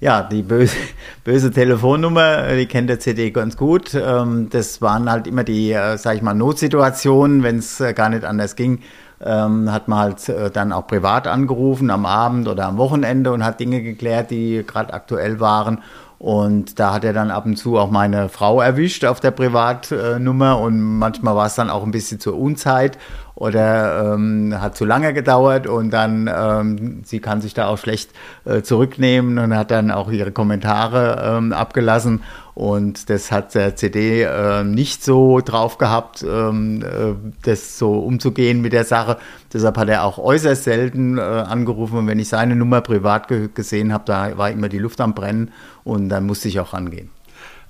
Ja, 0.00 0.22
die 0.22 0.42
böse, 0.42 0.76
böse 1.24 1.50
Telefonnummer, 1.50 2.54
die 2.54 2.66
kennt 2.66 2.88
der 2.88 3.00
CD 3.00 3.30
ganz 3.30 3.56
gut. 3.56 3.94
Ähm, 3.94 4.48
das 4.50 4.80
waren 4.80 5.10
halt 5.10 5.26
immer 5.26 5.44
die, 5.44 5.72
äh, 5.72 5.98
sag 5.98 6.16
ich 6.16 6.22
mal, 6.22 6.34
Notsituationen, 6.34 7.42
wenn 7.42 7.58
es 7.58 7.80
äh, 7.80 7.92
gar 7.92 8.08
nicht 8.08 8.24
anders 8.24 8.56
ging. 8.56 8.80
Ähm, 9.20 9.72
hat 9.72 9.88
man 9.88 9.98
halt 9.98 10.28
äh, 10.28 10.50
dann 10.50 10.72
auch 10.72 10.86
privat 10.86 11.26
angerufen 11.26 11.90
am 11.90 12.06
Abend 12.06 12.46
oder 12.46 12.66
am 12.66 12.78
Wochenende 12.78 13.32
und 13.32 13.44
hat 13.44 13.58
Dinge 13.58 13.82
geklärt, 13.82 14.30
die 14.30 14.64
gerade 14.64 14.94
aktuell 14.94 15.40
waren. 15.40 15.82
Und 16.18 16.80
da 16.80 16.94
hat 16.94 17.04
er 17.04 17.12
dann 17.12 17.30
ab 17.30 17.44
und 17.46 17.56
zu 17.56 17.78
auch 17.78 17.90
meine 17.90 18.28
Frau 18.28 18.60
erwischt 18.60 19.04
auf 19.04 19.20
der 19.20 19.30
Privatnummer 19.30 20.58
und 20.58 20.80
manchmal 20.80 21.36
war 21.36 21.46
es 21.46 21.54
dann 21.54 21.70
auch 21.70 21.84
ein 21.84 21.92
bisschen 21.92 22.18
zur 22.18 22.36
Unzeit 22.36 22.98
oder 23.38 24.14
ähm, 24.14 24.60
hat 24.60 24.76
zu 24.76 24.84
lange 24.84 25.14
gedauert 25.14 25.68
und 25.68 25.90
dann, 25.90 26.28
ähm, 26.32 27.02
sie 27.04 27.20
kann 27.20 27.40
sich 27.40 27.54
da 27.54 27.68
auch 27.68 27.78
schlecht 27.78 28.10
äh, 28.44 28.62
zurücknehmen 28.62 29.38
und 29.38 29.56
hat 29.56 29.70
dann 29.70 29.92
auch 29.92 30.10
ihre 30.10 30.32
Kommentare 30.32 31.36
ähm, 31.36 31.52
abgelassen 31.52 32.22
und 32.54 33.10
das 33.10 33.30
hat 33.30 33.54
der 33.54 33.76
CD 33.76 34.22
äh, 34.22 34.64
nicht 34.64 35.04
so 35.04 35.40
drauf 35.40 35.78
gehabt, 35.78 36.24
ähm, 36.28 36.82
äh, 36.82 37.14
das 37.44 37.78
so 37.78 38.00
umzugehen 38.00 38.60
mit 38.60 38.72
der 38.72 38.84
Sache. 38.84 39.18
Deshalb 39.52 39.78
hat 39.78 39.88
er 39.88 40.02
auch 40.02 40.18
äußerst 40.18 40.64
selten 40.64 41.18
äh, 41.18 41.20
angerufen 41.20 41.98
und 41.98 42.06
wenn 42.08 42.18
ich 42.18 42.28
seine 42.28 42.56
Nummer 42.56 42.80
privat 42.80 43.28
ge 43.28 43.48
gesehen 43.54 43.92
habe, 43.92 44.02
da 44.06 44.36
war 44.36 44.50
immer 44.50 44.68
die 44.68 44.78
Luft 44.78 45.00
am 45.00 45.14
Brennen 45.14 45.52
und 45.84 46.08
dann 46.08 46.26
musste 46.26 46.48
ich 46.48 46.58
auch 46.58 46.72
rangehen. 46.72 47.10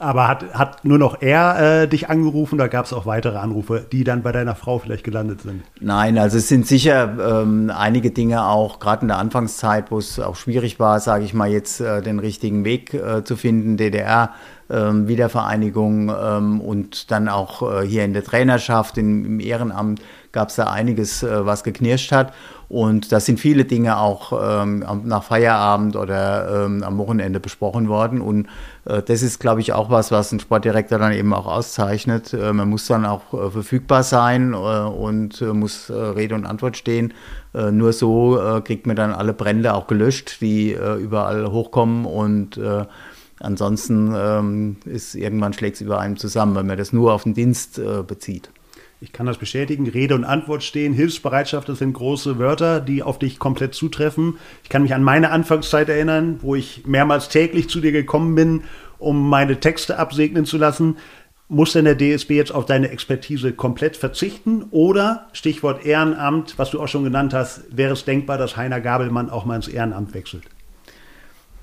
Aber 0.01 0.29
hat, 0.29 0.55
hat 0.55 0.85
nur 0.85 0.99
noch 0.99 1.23
er 1.23 1.83
äh, 1.83 1.89
dich 1.89 2.09
angerufen 2.09 2.55
oder 2.55 2.69
gab 2.69 2.85
es 2.85 2.93
auch 2.93 3.05
weitere 3.05 3.39
Anrufe, 3.39 3.85
die 3.91 4.05
dann 4.05 4.23
bei 4.23 4.31
deiner 4.31 4.55
Frau 4.55 4.79
vielleicht 4.79 5.03
gelandet 5.03 5.43
sind? 5.43 5.63
Nein, 5.81 6.19
also 6.19 6.39
es 6.39 6.49
sind 6.49 6.67
sicher 6.67 7.43
ähm, 7.43 7.73
einige 7.75 8.11
Dinge 8.11 8.47
auch, 8.47 8.79
gerade 8.79 9.03
in 9.03 9.09
der 9.09 9.19
Anfangszeit, 9.19 9.91
wo 9.91 9.99
es 9.99 10.21
auch 10.21 10.37
schwierig 10.37 10.79
war, 10.79 11.01
sage 11.01 11.25
ich 11.25 11.35
mal, 11.35 11.51
jetzt 11.51 11.81
äh, 11.81 12.01
den 12.01 12.21
richtigen 12.21 12.65
Weg 12.65 12.95
äh, 12.95 13.25
zu 13.25 13.37
finden. 13.37 13.77
DDR 13.77 14.31
ähm, 14.71 15.09
Wiedervereinigung 15.09 16.11
ähm, 16.11 16.61
und 16.61 17.11
dann 17.11 17.29
auch 17.29 17.63
äh, 17.63 17.87
hier 17.87 18.05
in 18.05 18.13
der 18.13 18.23
Trainerschaft, 18.25 18.99
in, 18.99 19.25
im 19.25 19.41
Ehrenamt 19.41 20.03
gab 20.31 20.51
es 20.51 20.57
da 20.57 20.65
einiges, 20.65 21.23
äh, 21.23 21.47
was 21.47 21.65
geknirscht 21.65 22.13
hat. 22.13 22.35
Und 22.69 23.13
da 23.13 23.19
sind 23.19 23.41
viele 23.41 23.65
Dinge 23.65 23.97
auch 23.97 24.63
ähm, 24.63 24.85
nach 25.05 25.25
Feierabend 25.25 25.97
oder 25.97 26.69
am 26.83 26.99
Wochenende 26.99 27.41
besprochen 27.41 27.89
worden. 27.89 28.21
Und 28.21 28.47
das 29.07 29.23
ist, 29.23 29.39
glaube 29.39 29.61
ich, 29.61 29.73
auch 29.73 29.91
was, 29.91 30.11
was 30.11 30.33
ein 30.33 30.41
Sportdirektor 30.41 30.99
dann 30.99 31.13
eben 31.13 31.35
auch 31.35 31.47
auszeichnet. 31.47 32.33
Äh, 32.33 32.53
man 32.53 32.69
muss 32.69 32.87
dann 32.87 33.05
auch 33.05 33.35
äh, 33.35 33.51
verfügbar 33.51 34.03
sein 34.03 34.55
äh, 34.55 34.57
und 34.57 35.41
muss 35.41 35.91
Rede 35.91 36.35
und 36.35 36.47
Antwort 36.47 36.77
stehen. 36.77 37.13
nur 37.53 37.93
so 37.93 38.61
kriegt 38.65 38.87
man 38.87 38.97
dann 38.97 39.13
alle 39.13 39.33
Brände 39.33 39.75
auch 39.75 39.87
gelöscht, 39.87 40.41
die 40.41 40.73
überall 40.73 41.51
hochkommen 41.51 42.05
und 42.05 42.61
Ansonsten 43.41 44.15
ähm, 44.17 44.77
ist 44.85 45.15
irgendwann 45.15 45.53
schlägt 45.53 45.77
es 45.77 45.81
über 45.83 46.01
einem 46.01 46.17
zusammen, 46.17 46.57
wenn 46.57 46.67
man 46.67 46.77
das 46.77 46.93
nur 46.93 47.13
auf 47.13 47.23
den 47.23 47.35
Dienst 47.35 47.79
äh, 47.79 48.03
bezieht. 48.03 48.51
Ich 49.01 49.13
kann 49.13 49.27
das 49.27 49.39
bestätigen. 49.39 49.89
Rede 49.89 50.17
und 50.17 50.25
Antwort 50.25 50.65
stehen, 50.65 50.93
Hilfsbereitschaft, 50.93 51.69
das 51.69 51.79
sind 51.79 51.93
große 51.93 52.39
Wörter, 52.39 52.81
die 52.81 53.05
auf 53.05 53.21
dich 53.21 53.39
komplett 53.39 53.75
zutreffen. 53.75 54.39
Ich 54.65 54.69
kann 54.69 54.83
mich 54.83 54.93
an 54.93 55.05
meine 55.05 55.31
Anfangszeit 55.31 55.89
erinnern, 55.89 56.41
wo 56.43 56.57
ich 56.57 56.85
mehrmals 56.85 57.29
täglich 57.29 57.69
zu 57.69 57.81
dir 57.81 57.93
gekommen 57.93 58.35
bin, 58.35 58.65
um 58.99 59.29
meine 59.29 59.61
Texte 59.61 60.01
absegnen 60.01 60.47
zu 60.47 60.59
lassen. 60.59 60.97
Muss 61.47 61.73
denn 61.73 61.85
der 61.85 61.97
DSB 61.97 62.33
jetzt 62.33 62.53
auf 62.53 62.67
deine 62.67 62.91
Expertise 62.91 63.53
komplett 63.53 63.97
verzichten? 63.97 64.65
Oder, 64.73 65.29
Stichwort 65.33 65.87
Ehrenamt, 65.87 66.59
was 66.59 66.73
du 66.73 66.81
auch 66.81 66.89
schon 66.89 67.05
genannt 67.05 67.33
hast, 67.33 67.65
wäre 67.71 67.93
es 67.93 68.05
denkbar, 68.05 68.37
dass 68.37 68.57
Heiner 68.57 68.81
Gabelmann 68.81 69.31
auch 69.31 69.45
mal 69.45 69.57
ins 69.57 69.69
Ehrenamt 69.69 70.13
wechselt? 70.13 70.43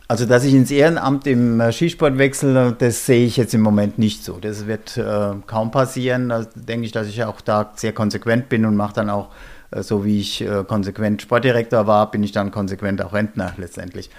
Also, 0.07 0.27
dass 0.27 0.43
ich 0.43 0.53
ins 0.53 0.69
Ehrenamt 0.69 1.25
im 1.25 1.59
äh, 1.59 1.71
Skisport 1.71 2.19
wechsle, 2.19 2.75
das 2.77 3.07
sehe 3.07 3.25
ich 3.25 3.37
jetzt 3.37 3.55
im 3.55 3.61
Moment 3.61 3.97
nicht 3.97 4.23
so. 4.23 4.37
Das 4.39 4.67
wird 4.67 4.97
äh, 4.97 5.31
kaum 5.47 5.71
passieren. 5.71 6.29
Da 6.29 6.45
denke 6.53 6.85
ich, 6.85 6.91
dass 6.91 7.07
ich 7.07 7.23
auch 7.23 7.41
da 7.41 7.71
sehr 7.75 7.91
konsequent 7.91 8.47
bin 8.47 8.65
und 8.65 8.75
mache 8.75 8.93
dann 8.93 9.09
auch, 9.09 9.29
äh, 9.71 9.81
so 9.81 10.05
wie 10.05 10.19
ich 10.19 10.41
äh, 10.41 10.63
konsequent 10.67 11.23
Sportdirektor 11.23 11.87
war, 11.87 12.11
bin 12.11 12.21
ich 12.21 12.31
dann 12.31 12.51
konsequent 12.51 13.01
auch 13.01 13.13
Rentner 13.13 13.53
letztendlich. 13.57 14.11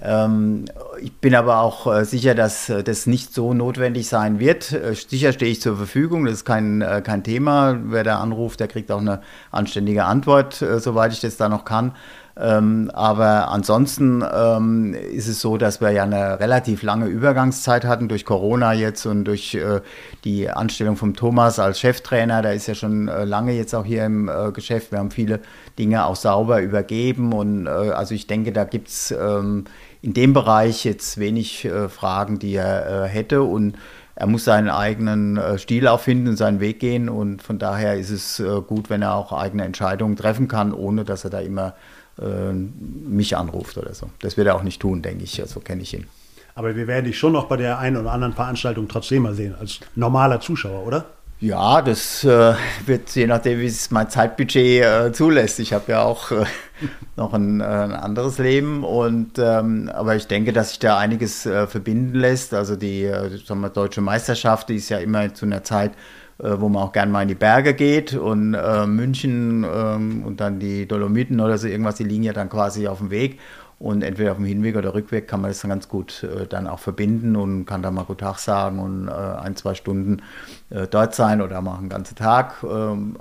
Ähm, 0.00 0.64
ich 1.02 1.12
bin 1.12 1.34
aber 1.34 1.60
auch 1.60 1.86
äh, 1.92 2.04
sicher, 2.06 2.34
dass 2.34 2.70
äh, 2.70 2.82
das 2.82 3.06
nicht 3.06 3.34
so 3.34 3.52
notwendig 3.52 4.08
sein 4.08 4.38
wird. 4.38 4.74
sicher 5.08 5.34
stehe 5.34 5.52
ich 5.52 5.60
zur 5.60 5.76
Verfügung, 5.76 6.24
das 6.24 6.34
ist 6.34 6.44
kein, 6.46 6.82
kein 7.04 7.22
Thema. 7.22 7.78
Wer 7.84 8.04
da 8.04 8.20
anruft, 8.20 8.60
der 8.60 8.68
kriegt 8.68 8.90
auch 8.90 9.00
eine 9.00 9.20
anständige 9.50 10.04
Antwort, 10.04 10.54
soweit 10.78 11.12
ich 11.12 11.20
das 11.20 11.36
da 11.36 11.50
noch 11.50 11.66
kann. 11.66 11.92
Ähm, 12.38 12.90
aber 12.92 13.48
ansonsten 13.48 14.22
ähm, 14.22 14.92
ist 14.92 15.26
es 15.26 15.40
so, 15.40 15.56
dass 15.56 15.80
wir 15.80 15.90
ja 15.90 16.02
eine 16.02 16.38
relativ 16.38 16.82
lange 16.82 17.06
Übergangszeit 17.06 17.86
hatten 17.86 18.08
durch 18.08 18.26
Corona 18.26 18.74
jetzt 18.74 19.06
und 19.06 19.24
durch 19.24 19.54
äh, 19.54 19.80
die 20.24 20.50
Anstellung 20.50 20.96
von 20.96 21.14
Thomas 21.14 21.58
als 21.58 21.80
Cheftrainer. 21.80 22.42
Der 22.42 22.52
ist 22.52 22.66
ja 22.66 22.74
schon 22.74 23.08
äh, 23.08 23.24
lange 23.24 23.52
jetzt 23.52 23.74
auch 23.74 23.86
hier 23.86 24.04
im 24.04 24.28
äh, 24.28 24.52
Geschäft. 24.52 24.92
Wir 24.92 24.98
haben 24.98 25.10
viele 25.10 25.40
Dinge 25.78 26.04
auch 26.04 26.16
sauber 26.16 26.60
übergeben 26.60 27.32
und 27.32 27.66
äh, 27.66 27.70
also 27.70 28.14
ich 28.14 28.26
denke, 28.26 28.52
da 28.52 28.64
gibt 28.64 28.88
es 28.88 29.12
ähm, 29.12 29.64
in 30.02 30.12
dem 30.12 30.34
Bereich 30.34 30.84
jetzt 30.84 31.16
wenig 31.16 31.64
äh, 31.64 31.88
Fragen, 31.88 32.38
die 32.38 32.56
er 32.56 33.04
äh, 33.04 33.08
hätte 33.08 33.44
und 33.44 33.76
er 34.14 34.26
muss 34.26 34.44
seinen 34.44 34.70
eigenen 34.70 35.38
Stil 35.58 35.86
auch 35.86 36.00
finden 36.00 36.28
und 36.28 36.36
seinen 36.36 36.58
Weg 36.58 36.80
gehen 36.80 37.10
und 37.10 37.42
von 37.42 37.58
daher 37.58 37.96
ist 37.96 38.08
es 38.08 38.42
gut, 38.66 38.88
wenn 38.88 39.02
er 39.02 39.14
auch 39.14 39.30
eigene 39.30 39.62
Entscheidungen 39.66 40.16
treffen 40.16 40.48
kann, 40.48 40.72
ohne 40.72 41.04
dass 41.04 41.24
er 41.24 41.28
da 41.28 41.40
immer 41.40 41.74
äh, 42.20 42.52
mich 42.52 43.36
anruft 43.36 43.76
oder 43.78 43.94
so. 43.94 44.10
Das 44.20 44.36
wird 44.36 44.46
er 44.46 44.56
auch 44.56 44.62
nicht 44.62 44.80
tun, 44.80 45.02
denke 45.02 45.24
ich. 45.24 45.34
So 45.34 45.42
also 45.42 45.60
kenne 45.60 45.82
ich 45.82 45.94
ihn. 45.94 46.06
Aber 46.54 46.74
wir 46.74 46.86
werden 46.86 47.04
dich 47.04 47.18
schon 47.18 47.32
noch 47.32 47.48
bei 47.48 47.56
der 47.56 47.78
einen 47.78 47.98
oder 47.98 48.12
anderen 48.12 48.32
Veranstaltung 48.32 48.88
trotzdem 48.88 49.24
mal 49.24 49.34
sehen, 49.34 49.54
als 49.54 49.80
normaler 49.94 50.40
Zuschauer, 50.40 50.86
oder? 50.86 51.04
Ja, 51.38 51.82
das 51.82 52.24
äh, 52.24 52.54
wird 52.86 53.10
je 53.14 53.26
nachdem, 53.26 53.60
wie 53.60 53.66
es 53.66 53.90
mein 53.90 54.08
Zeitbudget 54.08 54.82
äh, 54.82 55.12
zulässt. 55.12 55.58
Ich 55.60 55.74
habe 55.74 55.92
ja 55.92 56.02
auch 56.02 56.30
äh, 56.30 56.46
noch 57.16 57.34
ein, 57.34 57.60
äh, 57.60 57.64
ein, 57.64 57.92
anderes 57.92 58.38
Leben 58.38 58.84
und 58.84 59.38
ähm, 59.38 59.90
aber 59.92 60.16
ich 60.16 60.28
denke, 60.28 60.54
dass 60.54 60.70
sich 60.70 60.78
da 60.78 60.96
einiges 60.96 61.44
äh, 61.44 61.66
verbinden 61.66 62.14
lässt. 62.18 62.54
Also 62.54 62.74
die 62.74 63.10
sagen 63.44 63.60
wir, 63.60 63.68
deutsche 63.68 64.00
Meisterschaft, 64.00 64.70
die 64.70 64.76
ist 64.76 64.88
ja 64.88 64.98
immer 64.98 65.34
zu 65.34 65.44
einer 65.44 65.62
Zeit 65.62 65.92
äh, 66.38 66.60
wo 66.60 66.68
man 66.68 66.82
auch 66.82 66.92
gern 66.92 67.10
mal 67.10 67.22
in 67.22 67.28
die 67.28 67.34
Berge 67.34 67.72
geht 67.72 68.12
und 68.12 68.52
äh, 68.52 68.86
München 68.86 69.64
ähm, 69.64 70.22
und 70.22 70.38
dann 70.40 70.58
die 70.58 70.86
Dolomiten 70.86 71.40
oder 71.40 71.56
so 71.56 71.66
irgendwas, 71.66 71.94
die 71.94 72.04
liegen 72.04 72.24
ja 72.24 72.34
dann 72.34 72.50
quasi 72.50 72.88
auf 72.88 72.98
dem 72.98 73.10
Weg 73.10 73.38
und 73.78 74.02
entweder 74.02 74.32
auf 74.32 74.38
dem 74.38 74.46
Hinweg 74.46 74.76
oder 74.76 74.94
Rückweg 74.94 75.28
kann 75.28 75.40
man 75.40 75.50
das 75.50 75.60
dann 75.60 75.68
ganz 75.68 75.88
gut 75.88 76.22
äh, 76.22 76.46
dann 76.46 76.66
auch 76.66 76.78
verbinden 76.78 77.36
und 77.36 77.66
kann 77.66 77.82
da 77.82 77.90
mal 77.90 78.04
Guten 78.04 78.20
Tag 78.20 78.38
sagen 78.38 78.78
und 78.78 79.08
äh, 79.08 79.12
ein, 79.12 79.56
zwei 79.56 79.74
Stunden 79.74 80.22
äh, 80.70 80.86
dort 80.86 81.14
sein 81.14 81.42
oder 81.42 81.60
mal 81.60 81.76
einen 81.78 81.88
ganzen 81.88 82.16
Tag. 82.16 82.62
Ähm, 82.62 83.18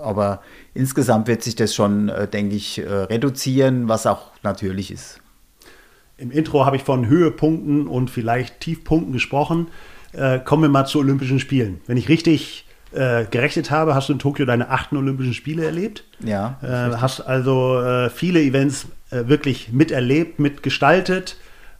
aber 0.00 0.42
insgesamt 0.74 1.28
wird 1.28 1.42
sich 1.42 1.56
das 1.56 1.74
schon, 1.74 2.10
äh, 2.10 2.28
denke 2.28 2.54
ich, 2.54 2.82
reduzieren, 2.84 3.88
was 3.88 4.06
auch 4.06 4.32
natürlich 4.42 4.90
ist. 4.90 5.20
Im 6.18 6.30
Intro 6.30 6.66
habe 6.66 6.76
ich 6.76 6.82
von 6.82 7.06
Höhepunkten 7.06 7.86
und 7.86 8.10
vielleicht 8.10 8.60
Tiefpunkten 8.60 9.12
gesprochen 9.12 9.68
äh, 10.12 10.38
kommen 10.40 10.62
wir 10.62 10.68
mal 10.68 10.86
zu 10.86 10.98
Olympischen 10.98 11.40
Spielen. 11.40 11.80
Wenn 11.86 11.96
ich 11.96 12.08
richtig 12.08 12.66
äh, 12.92 13.24
gerechnet 13.26 13.70
habe, 13.70 13.94
hast 13.94 14.08
du 14.08 14.14
in 14.14 14.18
Tokio 14.18 14.46
deine 14.46 14.70
achten 14.70 14.96
Olympischen 14.96 15.34
Spiele 15.34 15.64
erlebt. 15.64 16.04
Ja. 16.24 16.58
Äh, 16.62 16.96
hast 16.96 17.20
also 17.20 17.80
äh, 17.80 18.10
viele 18.10 18.40
Events 18.40 18.86
äh, 19.10 19.28
wirklich 19.28 19.72
miterlebt, 19.72 20.38
mitgestaltet, 20.38 21.36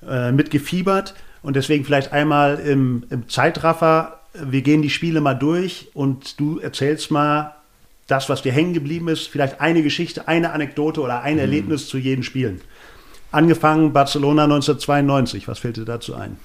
äh, 0.08 0.32
mitgefiebert. 0.32 1.14
Und 1.42 1.56
deswegen 1.56 1.84
vielleicht 1.84 2.12
einmal 2.12 2.58
im, 2.58 3.04
im 3.10 3.28
Zeitraffer, 3.28 4.20
wir 4.34 4.62
gehen 4.62 4.82
die 4.82 4.90
Spiele 4.90 5.20
mal 5.20 5.34
durch 5.34 5.88
und 5.94 6.38
du 6.40 6.58
erzählst 6.58 7.10
mal 7.10 7.54
das, 8.06 8.28
was 8.28 8.42
dir 8.42 8.52
hängen 8.52 8.74
geblieben 8.74 9.08
ist, 9.08 9.28
vielleicht 9.28 9.60
eine 9.60 9.82
Geschichte, 9.82 10.28
eine 10.28 10.52
Anekdote 10.52 11.00
oder 11.00 11.22
ein 11.22 11.34
mhm. 11.34 11.40
Erlebnis 11.40 11.88
zu 11.88 11.98
jedem 11.98 12.22
Spielen. 12.22 12.60
Angefangen 13.32 13.92
Barcelona 13.92 14.44
1992, 14.44 15.48
was 15.48 15.58
fällt 15.58 15.76
dir 15.76 15.84
dazu 15.84 16.14
ein? 16.14 16.36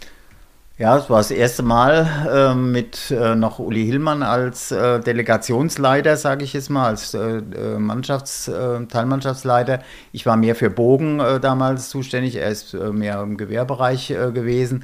Ja, 0.82 0.98
es 0.98 1.12
war 1.12 1.18
das 1.18 1.30
erste 1.30 1.62
Mal 1.62 2.10
äh, 2.28 2.56
mit 2.56 3.12
äh, 3.12 3.36
noch 3.36 3.60
Uli 3.60 3.86
Hillmann 3.86 4.24
als 4.24 4.72
äh, 4.72 5.00
Delegationsleiter, 5.00 6.18
sage 6.18 6.44
ich 6.44 6.54
jetzt 6.54 6.72
mal, 6.72 6.88
als 6.88 7.14
äh, 7.14 7.38
äh, 7.38 7.78
Mannschafts-, 7.78 8.48
äh, 8.48 8.88
Teilmannschaftsleiter. 8.88 9.82
Ich 10.12 10.26
war 10.26 10.38
mehr 10.38 10.56
für 10.56 10.72
Bogen 10.72 11.20
damals 11.40 11.90
zuständig, 11.90 12.38
er 12.38 12.50
ist 12.50 12.74
mehr 12.74 13.22
im 13.22 13.38
Gewehrbereich 13.38 14.08
gewesen. 14.08 14.84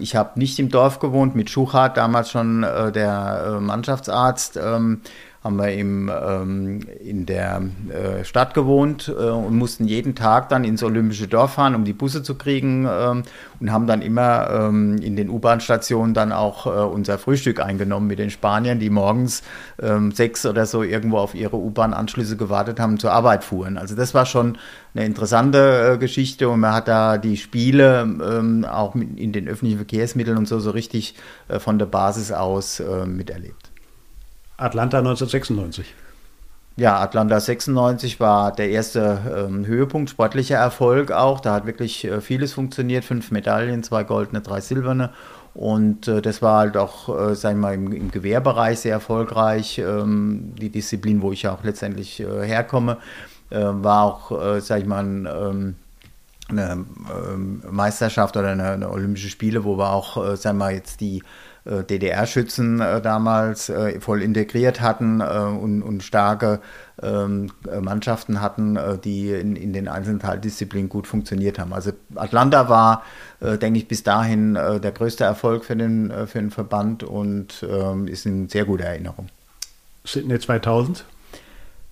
ich 0.00 0.16
habe 0.16 0.38
nicht 0.38 0.58
im 0.58 0.68
Dorf 0.68 0.98
gewohnt, 0.98 1.36
mit 1.36 1.48
Schuchat, 1.48 1.96
damals 1.96 2.30
schon 2.30 2.62
der 2.62 3.58
Mannschaftsarzt. 3.60 4.58
Haben 5.42 5.56
wir 5.56 5.72
im, 5.72 6.10
ähm, 6.10 6.80
in 7.02 7.24
der 7.24 7.62
äh, 7.88 8.24
Stadt 8.24 8.52
gewohnt 8.52 9.08
äh, 9.08 9.30
und 9.30 9.56
mussten 9.56 9.86
jeden 9.86 10.14
Tag 10.14 10.50
dann 10.50 10.64
ins 10.64 10.82
Olympische 10.82 11.28
Dorf 11.28 11.54
fahren, 11.54 11.74
um 11.74 11.84
die 11.84 11.94
Busse 11.94 12.22
zu 12.22 12.34
kriegen 12.34 12.86
ähm, 12.86 13.22
und 13.58 13.72
haben 13.72 13.86
dann 13.86 14.02
immer 14.02 14.50
ähm, 14.50 14.98
in 14.98 15.16
den 15.16 15.30
U-Bahn-Stationen 15.30 16.12
dann 16.12 16.32
auch 16.32 16.66
äh, 16.66 16.70
unser 16.70 17.16
Frühstück 17.16 17.58
eingenommen 17.60 18.06
mit 18.06 18.18
den 18.18 18.28
Spaniern, 18.28 18.80
die 18.80 18.90
morgens 18.90 19.42
ähm, 19.80 20.12
sechs 20.12 20.44
oder 20.44 20.66
so 20.66 20.82
irgendwo 20.82 21.16
auf 21.16 21.34
ihre 21.34 21.56
U-Bahn-Anschlüsse 21.56 22.36
gewartet 22.36 22.78
haben, 22.78 22.98
zur 22.98 23.12
Arbeit 23.12 23.42
fuhren. 23.42 23.78
Also 23.78 23.96
das 23.96 24.12
war 24.12 24.26
schon 24.26 24.58
eine 24.94 25.06
interessante 25.06 25.92
äh, 25.94 25.98
Geschichte 25.98 26.50
und 26.50 26.60
man 26.60 26.74
hat 26.74 26.86
da 26.86 27.16
die 27.16 27.38
Spiele 27.38 28.02
ähm, 28.02 28.66
auch 28.66 28.94
in 28.94 29.32
den 29.32 29.48
öffentlichen 29.48 29.78
Verkehrsmitteln 29.78 30.36
und 30.36 30.46
so 30.46 30.60
so 30.60 30.70
richtig 30.70 31.14
äh, 31.48 31.58
von 31.58 31.78
der 31.78 31.86
Basis 31.86 32.30
aus 32.30 32.80
äh, 32.80 33.06
miterlebt. 33.06 33.69
Atlanta 34.60 34.98
1996. 34.98 35.94
Ja, 36.76 36.98
Atlanta 37.00 37.40
96 37.40 38.20
war 38.20 38.52
der 38.52 38.70
erste 38.70 39.46
ähm, 39.48 39.66
Höhepunkt, 39.66 40.10
sportlicher 40.10 40.56
Erfolg 40.56 41.12
auch. 41.12 41.40
Da 41.40 41.54
hat 41.54 41.66
wirklich 41.66 42.04
äh, 42.04 42.20
vieles 42.20 42.52
funktioniert. 42.52 43.04
Fünf 43.04 43.30
Medaillen, 43.30 43.82
zwei 43.82 44.04
goldene, 44.04 44.40
drei 44.40 44.60
silberne. 44.60 45.10
Und 45.52 46.08
äh, 46.08 46.22
das 46.22 46.42
war 46.42 46.60
halt 46.60 46.76
auch, 46.76 47.08
äh, 47.08 47.34
sagen 47.34 47.58
wir 47.58 47.68
mal, 47.68 47.74
im, 47.74 47.92
im 47.92 48.10
Gewehrbereich 48.10 48.80
sehr 48.80 48.92
erfolgreich. 48.92 49.78
Ähm, 49.78 50.54
die 50.60 50.70
Disziplin, 50.70 51.22
wo 51.22 51.32
ich 51.32 51.42
ja 51.42 51.52
auch 51.52 51.64
letztendlich 51.64 52.20
äh, 52.20 52.46
herkomme, 52.46 52.98
äh, 53.50 53.58
war 53.60 54.04
auch, 54.04 54.40
äh, 54.40 54.60
sag 54.60 54.80
ich 54.80 54.86
mal, 54.86 55.04
ein, 55.04 55.26
ähm, 55.26 55.74
eine 56.48 56.84
ähm, 57.32 57.62
Meisterschaft 57.70 58.36
oder 58.36 58.48
eine, 58.48 58.70
eine, 58.70 58.90
Olympische 58.90 59.28
Spiele, 59.28 59.64
wo 59.64 59.76
wir 59.76 59.90
auch, 59.90 60.16
äh, 60.16 60.36
sagen 60.36 60.58
wir 60.58 60.66
mal, 60.66 60.72
jetzt 60.72 61.00
die 61.00 61.22
DDR-Schützen 61.64 62.80
äh, 62.80 63.00
damals 63.00 63.68
äh, 63.68 64.00
voll 64.00 64.22
integriert 64.22 64.80
hatten 64.80 65.20
und, 65.20 65.82
und 65.82 66.02
starke 66.02 66.60
ähm, 67.02 67.50
Mannschaften 67.80 68.40
hatten, 68.40 68.78
die 69.04 69.30
in, 69.30 69.56
in, 69.56 69.72
den 69.72 69.88
einzelnen 69.88 70.20
Teildisziplinen 70.20 70.88
gut 70.88 71.06
funktioniert 71.06 71.58
haben. 71.58 71.72
Also 71.72 71.92
Atlanta 72.14 72.68
war, 72.68 73.02
denke 73.40 73.78
ich, 73.78 73.88
bis 73.88 74.02
dahin 74.02 74.54
der 74.54 74.92
größte 74.92 75.24
Erfolg 75.24 75.64
für 75.64 75.76
den, 75.76 76.12
für 76.26 76.38
den 76.38 76.50
Verband 76.50 77.02
und 77.02 77.64
ähm, 77.68 78.06
ist 78.06 78.26
in 78.26 78.48
sehr 78.48 78.66
guter 78.66 78.84
Erinnerung. 78.84 79.28
Sydney 80.04 80.38
2000? 80.38 81.04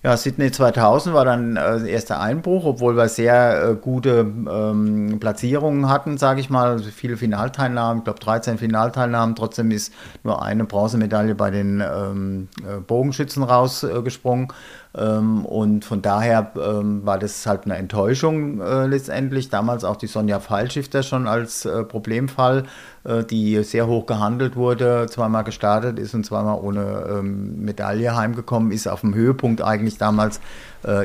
Ja, 0.01 0.15
Sydney 0.15 0.49
2000 0.49 1.13
war 1.13 1.25
dann 1.25 1.57
äh, 1.57 1.85
erster 1.89 2.21
Einbruch, 2.21 2.63
obwohl 2.63 2.95
wir 2.95 3.09
sehr 3.09 3.71
äh, 3.71 3.75
gute 3.75 4.19
ähm, 4.19 5.17
Platzierungen 5.19 5.89
hatten, 5.89 6.17
sage 6.17 6.39
ich 6.39 6.49
mal. 6.49 6.69
Also 6.69 6.89
viele 6.89 7.17
Finalteilnahmen, 7.17 7.97
ich 7.99 8.03
glaube 8.05 8.21
13 8.21 8.57
Finalteilnahmen. 8.57 9.35
Trotzdem 9.35 9.71
ist 9.71 9.93
nur 10.23 10.41
eine 10.41 10.63
Bronzemedaille 10.63 11.35
bei 11.35 11.51
den 11.51 11.81
ähm, 11.81 12.47
äh, 12.65 12.79
Bogenschützen 12.79 13.43
rausgesprungen. 13.43 14.53
Ähm, 14.97 15.45
und 15.45 15.85
von 15.85 16.01
daher 16.01 16.51
ähm, 16.55 17.05
war 17.05 17.19
das 17.19 17.45
halt 17.45 17.65
eine 17.65 17.77
Enttäuschung 17.77 18.59
äh, 18.59 18.87
letztendlich. 18.87 19.49
Damals 19.49 19.83
auch 19.83 19.97
die 19.97 20.07
Sonja 20.07 20.39
Fallschifter 20.39 21.03
schon 21.03 21.27
als 21.27 21.65
äh, 21.65 21.83
Problemfall, 21.83 22.63
äh, 23.03 23.23
die 23.23 23.63
sehr 23.63 23.85
hoch 23.85 24.07
gehandelt 24.07 24.55
wurde, 24.55 25.05
zweimal 25.07 25.43
gestartet 25.43 25.99
ist 25.99 26.15
und 26.15 26.25
zweimal 26.25 26.59
ohne 26.59 27.05
ähm, 27.07 27.63
Medaille 27.63 28.15
heimgekommen 28.15 28.71
ist, 28.71 28.87
auf 28.87 29.01
dem 29.01 29.13
Höhepunkt 29.13 29.61
eigentlich 29.61 29.97
damals 29.97 30.39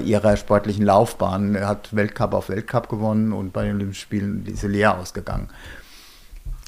ihrer 0.05 0.37
sportlichen 0.37 0.85
Laufbahn. 0.85 1.57
Er 1.57 1.67
hat 1.67 1.97
Weltcup 1.97 2.33
auf 2.33 2.49
Weltcup 2.49 2.89
gewonnen 2.89 3.33
und 3.33 3.53
bei 3.53 3.65
den 3.65 3.75
Olympischen 3.75 4.01
Spielen 4.01 4.47
ist 4.47 4.61
sie 4.61 4.69
leer 4.69 4.97
ausgegangen. 4.97 5.49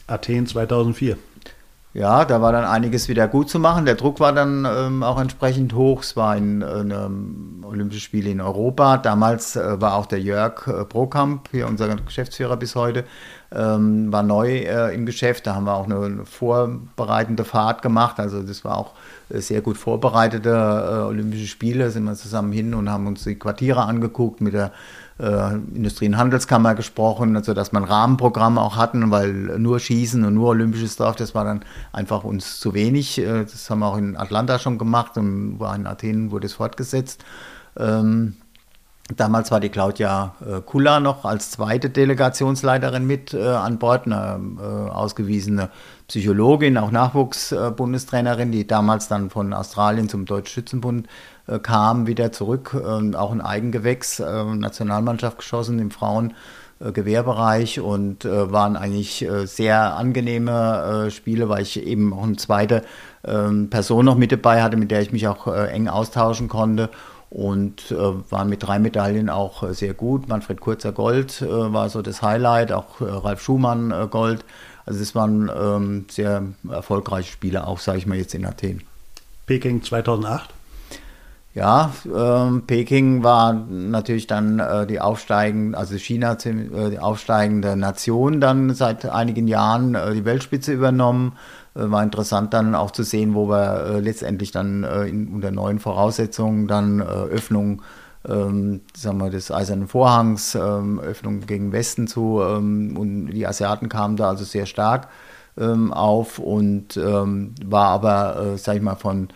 Athen 0.09 0.49
2004 0.49 1.17
ja, 1.97 2.27
da 2.27 2.43
war 2.43 2.53
dann 2.53 2.65
einiges 2.65 3.09
wieder 3.09 3.27
gut 3.27 3.49
zu 3.49 3.59
machen. 3.59 3.87
Der 3.87 3.95
Druck 3.95 4.21
war 4.21 4.35
dann 4.35 4.67
ähm, 4.67 5.03
auch 5.03 5.19
entsprechend 5.19 5.73
hoch. 5.73 6.03
Es 6.03 6.15
war 6.15 6.33
ein, 6.33 6.63
ein, 6.63 6.93
ein 6.93 7.65
Olympische 7.65 8.03
Spiele 8.03 8.29
in 8.29 8.43
Europa. 8.43 8.99
Damals 8.99 9.57
äh, 9.57 9.81
war 9.81 9.95
auch 9.95 10.05
der 10.05 10.21
Jörg 10.21 10.67
äh, 10.67 10.85
Brokamp, 10.85 11.49
hier 11.53 11.67
unser 11.67 11.97
Geschäftsführer 11.97 12.59
bis 12.59 12.75
heute, 12.75 13.05
ähm, 13.51 14.13
war 14.13 14.23
neu 14.23 14.59
äh, 14.59 14.95
im 14.95 15.07
Geschäft. 15.07 15.47
Da 15.47 15.55
haben 15.55 15.65
wir 15.65 15.75
auch 15.75 15.87
eine, 15.87 15.99
eine, 15.99 16.27
vorbereitende 16.27 17.45
Fahrt 17.45 17.81
gemacht. 17.81 18.21
Also 18.21 18.43
das 18.43 18.63
war 18.63 18.77
auch 18.77 18.93
äh, 19.31 19.39
sehr 19.39 19.63
gut 19.63 19.79
vorbereitete 19.79 20.51
äh, 20.51 21.07
Olympische 21.07 21.47
Spiele. 21.47 21.85
Da 21.85 21.91
sind 21.91 22.05
wir 22.05 22.15
zusammen 22.15 22.53
hin 22.53 22.75
und 22.75 22.91
haben 22.91 23.07
uns 23.07 23.25
die 23.25 23.39
Quartiere 23.39 23.83
angeguckt 23.83 24.43
mit 24.43 24.53
der 24.53 24.71
äh, 25.19 25.55
Industrie- 25.75 26.09
und 26.09 26.17
Handelskammer 26.17 26.75
gesprochen, 26.75 27.37
also 27.37 27.55
dass 27.55 27.73
man 27.73 27.85
Rahmenprogramme 27.85 28.61
auch 28.61 28.77
hatten, 28.77 29.11
weil 29.11 29.33
nur 29.33 29.81
Schießen 29.81 30.25
und 30.25 30.35
nur 30.35 30.49
Olympisches 30.49 30.97
Dorf, 30.97 31.17
das 31.17 31.35
war 31.35 31.45
dann 31.45 31.65
einfach 31.93 32.25
uns 32.25 32.61
zu 32.61 32.75
wenig. 32.75 33.19
Äh, 33.19 33.45
das 33.45 33.69
haben 33.71 33.81
wir 33.81 33.87
auch 33.87 33.99
in 33.99 34.17
Atlanta 34.17 34.59
schon 34.59 34.79
gemacht 34.79 35.17
und 35.17 35.59
in 35.61 35.87
Athen 35.87 36.31
wurde 36.31 36.47
es 36.47 36.55
fortgesetzt. 36.55 37.25
Ähm, 37.79 38.35
Damals 39.15 39.53
war 39.53 39.61
die 39.61 39.69
Claudia 39.69 40.35
äh, 40.45 40.61
Kula 40.63 40.99
noch 40.99 41.25
als 41.25 41.53
zweite 41.53 41.91
Delegationsleiterin 41.91 43.07
mit 43.07 43.35
äh, 43.35 43.41
an 43.41 43.79
Bord, 43.79 44.07
eine 44.07 44.41
äh, 44.59 44.91
ausgewiesene 44.91 45.71
Psychologin, 46.09 46.77
auch 46.77 46.91
Nachwuchsbundestrainerin, 46.91 48.51
die 48.51 48.67
damals 48.67 49.07
dann 49.07 49.31
von 49.31 49.53
Australien 49.53 50.09
zum 50.09 50.25
Deutschen 50.25 50.55
Schützenbund 50.55 51.07
äh, 51.47 51.59
kam, 51.59 52.07
wieder 52.07 52.33
zurück, 52.33 52.75
äh, 52.75 53.17
auch 53.17 53.33
ein 53.33 53.41
Eigengewächs, 53.41 54.21
äh, 54.21 54.45
Nationalmannschaft 54.45 55.39
geschossen 55.39 55.79
im 55.79 55.91
Frauengewehrbereich 55.91 57.81
und 57.81 58.25
waren 58.25 58.77
eigentlich 58.77 59.27
sehr 59.45 59.97
angenehme 59.97 61.11
Spiele, 61.11 61.49
weil 61.49 61.63
ich 61.63 61.83
eben 61.87 62.13
auch 62.13 62.25
eine 62.25 62.37
zweite 62.37 62.83
ähm, 63.25 63.71
Person 63.71 64.05
noch 64.05 64.17
mit 64.17 64.33
dabei 64.33 64.63
hatte, 64.63 64.77
mit 64.77 64.91
der 64.91 65.01
ich 65.01 65.13
mich 65.13 65.27
auch 65.27 65.47
eng 65.47 65.89
austauschen 65.89 66.49
konnte 66.49 66.91
und 67.31 67.91
äh, 67.91 68.31
waren 68.31 68.49
mit 68.49 68.63
drei 68.63 68.79
Medaillen 68.79 69.29
auch 69.29 69.63
äh, 69.63 69.75
sehr 69.75 69.95
gut. 69.95 70.29
Manfred 70.29 70.61
Kurzer 70.61 70.93
Gold 70.93 71.43
äh, 71.43 71.47
war 71.47 71.89
so 71.89 72.03
das 72.03 72.23
Highlight, 72.23 72.73
auch 72.73 73.01
Ralf 73.01 73.43
Schumann 73.43 73.93
Gold. 74.11 74.45
Also 74.85 75.01
es 75.01 75.15
waren 75.15 75.51
ähm, 75.55 76.07
sehr 76.11 76.43
erfolgreiche 76.71 77.33
Spiele, 77.33 77.67
auch 77.67 77.81
sage 77.81 77.99
ich 77.99 78.07
mal 78.07 78.17
jetzt 78.17 78.35
in 78.35 78.47
Athen. 78.47 78.83
Peking 79.47 79.83
2008? 79.83 80.51
Ja, 81.57 81.91
ähm, 82.15 82.65
Peking 82.67 83.23
war 83.23 83.55
natürlich 83.55 84.27
dann 84.27 84.59
äh, 84.59 84.87
die 84.87 85.01
aufsteigende, 85.01 85.79
also 85.79 85.97
China 85.97 86.37
äh, 86.45 86.91
die 86.91 86.99
aufsteigende 86.99 87.77
Nation 87.77 88.43
dann 88.43 88.75
seit 88.75 89.07
einigen 89.07 89.49
Jahren 89.49 89.95
äh, 89.95 90.13
die 90.13 90.27
Weltspitze 90.27 90.75
übernommen. 90.75 91.33
Äh, 91.75 91.91
war 91.91 92.03
interessant 92.03 92.53
dann 92.53 92.75
auch 92.75 92.91
zu 92.91 93.05
sehen, 93.05 93.35
wo 93.35 93.49
wir 93.49 93.87
äh, 93.87 94.01
letztendlich 94.01 94.51
dann 94.51 94.85
äh, 94.85 95.05
in, 95.05 95.29
unter 95.29 95.51
neuen 95.51 95.79
Voraussetzungen 95.79 96.69
dann 96.69 97.01
Öffnung 97.01 97.81
ähm, 98.29 98.83
sagen 98.95 99.17
wir, 99.17 99.31
des 99.31 99.51
Eisernen 99.51 99.89
Vorhangs, 99.89 100.55
ähm, 100.57 101.01
Öffnung 101.01 101.41
gegen 101.47 101.73
Westen 101.73 102.07
zu 102.07 102.43
ähm, 102.43 102.99
und 102.99 103.29
die 103.29 103.47
Asiaten 103.47 103.89
kamen 103.89 104.19
da 104.19 104.29
also 104.29 104.45
sehr 104.45 104.67
stark 104.67 105.09
ähm, 105.57 105.91
auf 105.91 106.39
und 106.39 106.99
ähm, 106.99 107.55
war 107.65 107.87
aber, 107.87 108.43
äh, 108.43 108.59
sag 108.59 108.77
ich 108.77 108.83
mal, 108.83 108.97
von 108.97 109.29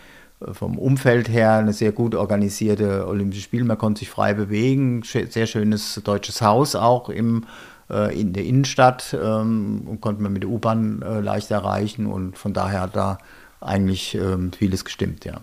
vom 0.52 0.78
Umfeld 0.78 1.28
her 1.28 1.54
eine 1.54 1.73
sehr 1.73 1.92
gut 1.92 2.14
organisierte 2.14 3.06
Olympische 3.06 3.42
Spiele. 3.42 3.64
Man 3.64 3.78
konnte 3.78 4.00
sich 4.00 4.11
frei 4.11 4.35
bewegen, 4.35 5.02
sehr 5.02 5.46
schönes 5.46 6.00
deutsches 6.05 6.40
Haus 6.42 6.74
auch 6.74 7.09
im 7.09 7.44
äh, 7.90 8.18
in 8.18 8.33
der 8.33 8.44
Innenstadt 8.44 9.16
ähm, 9.20 9.83
und 9.87 10.00
konnte 10.00 10.22
man 10.22 10.33
mit 10.33 10.42
der 10.42 10.50
U-Bahn 10.50 11.03
äh, 11.03 11.20
leicht 11.20 11.50
erreichen 11.50 12.07
und 12.07 12.38
von 12.38 12.53
daher 12.53 12.83
hat 12.83 12.96
da 12.96 13.18
eigentlich 13.61 14.14
ähm, 14.14 14.53
vieles 14.53 14.85
gestimmt, 14.85 15.24
ja. 15.24 15.40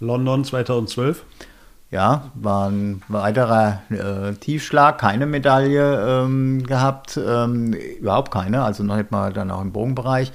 London 0.00 0.44
2012? 0.44 1.24
Ja, 1.90 2.30
war 2.34 2.70
ein 2.70 3.02
weiterer 3.08 3.82
äh, 3.90 4.34
Tiefschlag, 4.34 4.98
keine 4.98 5.26
Medaille 5.26 6.22
ähm, 6.22 6.64
gehabt, 6.64 7.18
ähm, 7.22 7.72
überhaupt 7.72 8.30
keine, 8.30 8.62
also 8.62 8.84
noch 8.84 8.96
nicht 8.96 9.10
mal 9.10 9.32
dann 9.32 9.50
auch 9.50 9.60
im 9.60 9.72
Bogenbereich. 9.72 10.32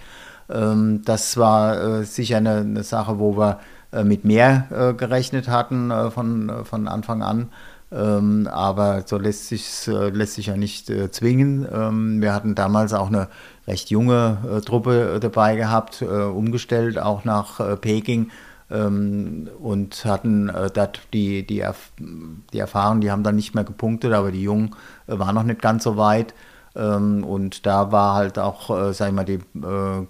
Ähm, 0.49 1.01
das 1.05 1.37
war 1.37 1.81
äh, 1.81 2.03
sicher 2.03 2.37
eine, 2.37 2.57
eine, 2.57 2.83
Sache, 2.83 3.19
wo 3.19 3.37
wir 3.37 3.51
äh, 3.51 3.74
mit 4.03 4.25
mehr 4.25 4.67
äh, 4.71 4.93
gerechnet 4.93 5.47
hatten 5.47 5.91
äh, 5.91 6.11
von, 6.11 6.51
von 6.65 6.87
Anfang 6.87 7.21
an. 7.23 7.49
Ähm, 7.91 8.47
aber 8.51 9.03
so 9.05 9.17
lässt 9.17 9.47
sich 9.47 9.87
äh, 9.87 10.09
lässt 10.09 10.33
sich 10.33 10.47
ja 10.47 10.57
nicht 10.57 10.89
äh, 10.89 11.11
zwingen. 11.11 11.67
Ähm, 11.71 12.21
wir 12.21 12.33
hatten 12.33 12.55
damals 12.55 12.93
auch 12.93 13.07
eine 13.07 13.29
recht 13.67 13.89
junge 13.89 14.37
äh, 14.51 14.61
Truppe 14.61 15.15
äh, 15.15 15.19
dabei 15.19 15.55
gehabt, 15.55 16.01
äh, 16.01 16.05
umgestellt 16.05 16.97
auch 16.97 17.25
nach 17.25 17.59
äh, 17.59 17.77
Peking 17.77 18.31
ähm, 18.71 19.49
und 19.61 20.03
hatten 20.03 20.51
dort 20.73 21.01
die, 21.13 21.45
die, 21.45 21.59
Erf 21.59 21.91
die 21.99 22.59
Erfahrung, 22.59 23.01
die 23.01 23.11
haben 23.11 23.23
dann 23.23 23.35
nicht 23.35 23.53
mehr 23.53 23.63
gepunktet, 23.63 24.13
aber 24.13 24.31
die 24.31 24.41
Jungen 24.41 24.75
waren 25.05 25.35
noch 25.35 25.43
nicht 25.43 25.61
ganz 25.61 25.83
so 25.83 25.95
weit. 25.95 26.33
Ähm, 26.75 27.23
und 27.23 27.67
da 27.67 27.91
war 27.91 28.15
halt 28.15 28.39
auch, 28.39 28.93
sag 28.93 29.09
ich 29.09 29.13
mal, 29.13 29.23
die 29.23 29.39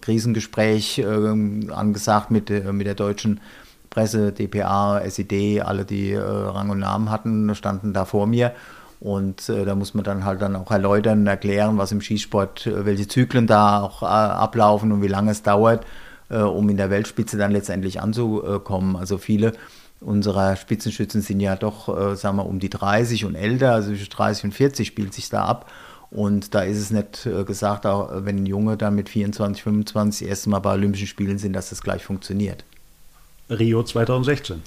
Krisengespräch 0.01 1.05
angesagt 1.05 2.31
mit, 2.31 2.49
mit 2.49 2.87
der 2.87 2.95
deutschen 2.95 3.41
Presse, 3.95 4.33
DPA, 4.33 4.99
SED, 4.99 5.61
alle, 5.61 5.85
die 5.85 6.11
äh, 6.11 6.19
Rang 6.19 6.69
und 6.69 6.79
Namen 6.79 7.09
hatten, 7.09 7.55
standen 7.55 7.93
da 7.93 8.03
vor 8.03 8.27
mir. 8.27 8.51
Und 8.99 9.47
äh, 9.47 9.63
da 9.63 9.73
muss 9.73 9.93
man 9.93 10.03
dann 10.03 10.25
halt 10.25 10.41
dann 10.41 10.57
auch 10.57 10.69
erläutern, 10.69 11.25
erklären, 11.25 11.77
was 11.77 11.93
im 11.93 12.01
Skisport, 12.01 12.67
äh, 12.67 12.85
welche 12.85 13.07
Zyklen 13.07 13.47
da 13.47 13.81
auch 13.81 14.03
äh, 14.03 14.05
ablaufen 14.05 14.91
und 14.91 15.01
wie 15.01 15.07
lange 15.07 15.31
es 15.31 15.43
dauert, 15.43 15.85
äh, 16.29 16.39
um 16.39 16.67
in 16.67 16.75
der 16.75 16.89
Weltspitze 16.89 17.37
dann 17.37 17.51
letztendlich 17.51 18.01
anzukommen. 18.01 18.97
Also 18.97 19.17
viele 19.17 19.53
unserer 20.01 20.57
Spitzenschützen 20.57 21.21
sind 21.21 21.39
ja 21.39 21.55
doch, 21.55 21.87
äh, 21.87 22.17
sagen 22.17 22.35
wir, 22.35 22.45
um 22.45 22.59
die 22.59 22.69
30 22.69 23.23
und 23.23 23.35
älter, 23.35 23.71
also 23.71 23.91
zwischen 23.91 24.09
30 24.09 24.43
und 24.43 24.51
40 24.51 24.87
spielt 24.87 25.13
sich 25.13 25.29
da 25.29 25.45
ab. 25.45 25.71
Und 26.11 26.53
da 26.53 26.63
ist 26.63 26.79
es 26.79 26.91
nicht 26.91 27.27
gesagt, 27.45 27.85
auch 27.85 28.09
wenn 28.25 28.43
ein 28.43 28.45
Junge 28.45 28.77
dann 28.77 28.95
mit 28.95 29.09
24, 29.09 29.63
25 29.63 30.27
erst 30.27 30.47
Mal 30.47 30.59
bei 30.59 30.73
Olympischen 30.73 31.07
Spielen 31.07 31.37
sind, 31.37 31.53
dass 31.53 31.69
das 31.69 31.81
gleich 31.81 32.03
funktioniert. 32.05 32.63
Rio 33.49 33.83
2016. 33.83 34.61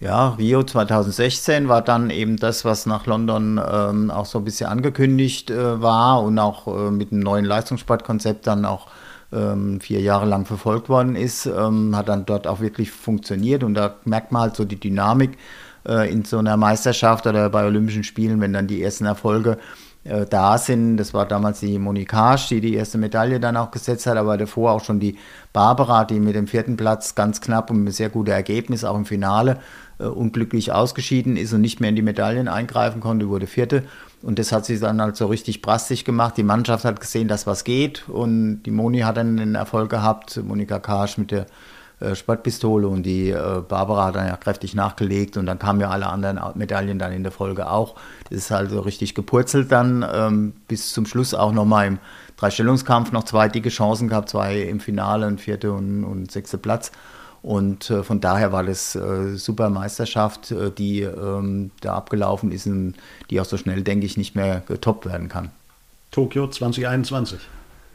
Ja, 0.00 0.30
Rio 0.30 0.62
2016 0.62 1.68
war 1.68 1.82
dann 1.82 2.08
eben 2.08 2.38
das, 2.38 2.64
was 2.64 2.86
nach 2.86 3.04
London 3.04 3.60
ähm, 3.62 4.10
auch 4.10 4.24
so 4.24 4.38
ein 4.38 4.44
bisschen 4.44 4.68
angekündigt 4.68 5.50
äh, 5.50 5.82
war 5.82 6.22
und 6.22 6.38
auch 6.38 6.66
äh, 6.66 6.90
mit 6.90 7.12
einem 7.12 7.20
neuen 7.20 7.44
Leistungssportkonzept 7.44 8.46
dann 8.46 8.64
auch 8.64 8.86
ähm, 9.30 9.80
vier 9.80 10.00
Jahre 10.00 10.24
lang 10.24 10.46
verfolgt 10.46 10.88
worden 10.88 11.16
ist, 11.16 11.44
ähm, 11.44 11.94
hat 11.94 12.08
dann 12.08 12.24
dort 12.24 12.46
auch 12.46 12.60
wirklich 12.60 12.90
funktioniert 12.90 13.62
und 13.62 13.74
da 13.74 13.96
merkt 14.04 14.32
man 14.32 14.42
halt 14.42 14.56
so 14.56 14.64
die 14.64 14.80
Dynamik 14.80 15.36
äh, 15.86 16.10
in 16.10 16.24
so 16.24 16.38
einer 16.38 16.56
Meisterschaft 16.56 17.26
oder 17.26 17.50
bei 17.50 17.66
Olympischen 17.66 18.02
Spielen, 18.02 18.40
wenn 18.40 18.54
dann 18.54 18.66
die 18.66 18.82
ersten 18.82 19.04
Erfolge 19.04 19.58
äh, 20.04 20.26
da 20.26 20.58
sind. 20.58 20.96
Das 20.96 21.12
war 21.12 21.26
damals 21.26 21.60
die 21.60 21.78
Monikage, 21.78 22.48
die 22.48 22.60
die 22.60 22.74
erste 22.74 22.98
Medaille 22.98 23.40
dann 23.40 23.56
auch 23.56 23.70
gesetzt 23.70 24.06
hat, 24.06 24.16
aber 24.16 24.38
davor 24.38 24.72
auch 24.72 24.84
schon 24.84 25.00
die 25.00 25.18
Barbara, 25.52 26.04
die 26.04 26.20
mit 26.20 26.34
dem 26.34 26.46
vierten 26.46 26.76
Platz 26.76 27.14
ganz 27.14 27.40
knapp 27.40 27.70
und 27.70 27.84
mit 27.84 27.94
sehr 27.94 28.08
gutem 28.08 28.32
Ergebnis 28.34 28.84
auch 28.84 28.96
im 28.96 29.04
Finale 29.04 29.58
äh, 29.98 30.04
unglücklich 30.04 30.72
ausgeschieden 30.72 31.36
ist 31.36 31.52
und 31.52 31.60
nicht 31.60 31.80
mehr 31.80 31.90
in 31.90 31.96
die 31.96 32.02
Medaillen 32.02 32.48
eingreifen 32.48 33.00
konnte, 33.00 33.28
wurde 33.28 33.46
vierte. 33.46 33.84
Und 34.22 34.38
das 34.38 34.52
hat 34.52 34.66
sich 34.66 34.80
dann 34.80 35.00
halt 35.00 35.16
so 35.16 35.26
richtig 35.26 35.62
brastisch 35.62 36.04
gemacht. 36.04 36.36
Die 36.36 36.42
Mannschaft 36.42 36.84
hat 36.84 37.00
gesehen, 37.00 37.28
dass 37.28 37.46
was 37.46 37.64
geht 37.64 38.08
und 38.08 38.62
die 38.64 38.70
Moni 38.70 39.00
hat 39.00 39.16
dann 39.16 39.36
den 39.36 39.54
Erfolg 39.54 39.90
gehabt, 39.90 40.42
Monika 40.42 40.78
Karsch 40.78 41.18
mit 41.18 41.30
der 41.30 41.46
äh, 42.00 42.14
Sportpistole 42.14 42.88
und 42.88 43.02
die 43.04 43.30
äh, 43.30 43.62
Barbara 43.66 44.06
hat 44.06 44.16
dann 44.16 44.26
ja 44.26 44.36
kräftig 44.36 44.74
nachgelegt 44.74 45.36
und 45.36 45.46
dann 45.46 45.58
kamen 45.58 45.80
ja 45.80 45.90
alle 45.90 46.06
anderen 46.06 46.40
Medaillen 46.54 46.98
dann 46.98 47.12
in 47.12 47.22
der 47.22 47.32
Folge 47.32 47.70
auch. 47.70 47.94
Das 48.28 48.38
ist 48.38 48.50
halt 48.50 48.70
so 48.70 48.80
richtig 48.80 49.14
gepurzelt 49.14 49.70
dann 49.70 50.04
ähm, 50.12 50.52
bis 50.66 50.92
zum 50.92 51.06
Schluss 51.06 51.34
auch 51.34 51.52
nochmal 51.52 51.86
im 51.86 51.98
Dreistellungskampf 52.36 53.12
noch 53.12 53.24
zwei 53.24 53.48
dicke 53.48 53.68
Chancen 53.68 54.08
gehabt, 54.08 54.30
zwei 54.30 54.60
im 54.62 54.80
Finale, 54.80 55.26
ein 55.26 55.38
vierte 55.38 55.72
und, 55.72 56.04
und 56.04 56.30
sechste 56.30 56.58
Platz. 56.58 56.90
Und 57.42 57.90
äh, 57.90 58.02
von 58.02 58.20
daher 58.20 58.52
war 58.52 58.64
das 58.64 58.94
äh, 58.94 59.36
super 59.36 59.70
Meisterschaft, 59.70 60.50
äh, 60.50 60.70
die 60.70 61.02
ähm, 61.02 61.70
da 61.80 61.94
abgelaufen 61.94 62.52
ist 62.52 62.66
und 62.66 62.94
die 63.30 63.40
auch 63.40 63.46
so 63.46 63.56
schnell, 63.56 63.82
denke 63.82 64.06
ich, 64.06 64.16
nicht 64.16 64.34
mehr 64.34 64.62
getoppt 64.66 65.06
werden 65.06 65.28
kann. 65.28 65.50
Tokio 66.10 66.48
2021. 66.48 67.40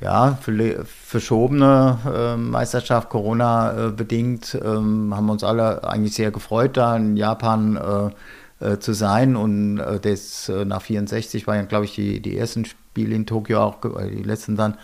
Ja, 0.01 0.37
verschobene 0.83 1.97
äh, 2.05 2.37
Meisterschaft, 2.37 3.09
Corona 3.09 3.87
äh, 3.87 3.91
bedingt, 3.91 4.57
ähm, 4.61 5.15
haben 5.15 5.29
uns 5.29 5.43
alle 5.43 5.87
eigentlich 5.87 6.15
sehr 6.15 6.31
gefreut, 6.31 6.75
da 6.75 6.97
in 6.97 7.15
Japan 7.15 8.11
äh, 8.59 8.77
zu 8.79 8.93
sein. 8.93 9.35
Und 9.35 9.77
das 10.01 10.49
nach 10.65 10.81
64 10.81 11.45
waren 11.45 11.67
glaube 11.67 11.85
ich, 11.85 11.95
die, 11.95 12.21
die 12.21 12.37
ersten 12.37 12.63
Spiele 12.65 13.13
in 13.13 13.25
Tokio 13.25 13.61
auch, 13.61 13.81
die 13.81 14.23
letzten 14.23 14.55
dann. 14.55 14.77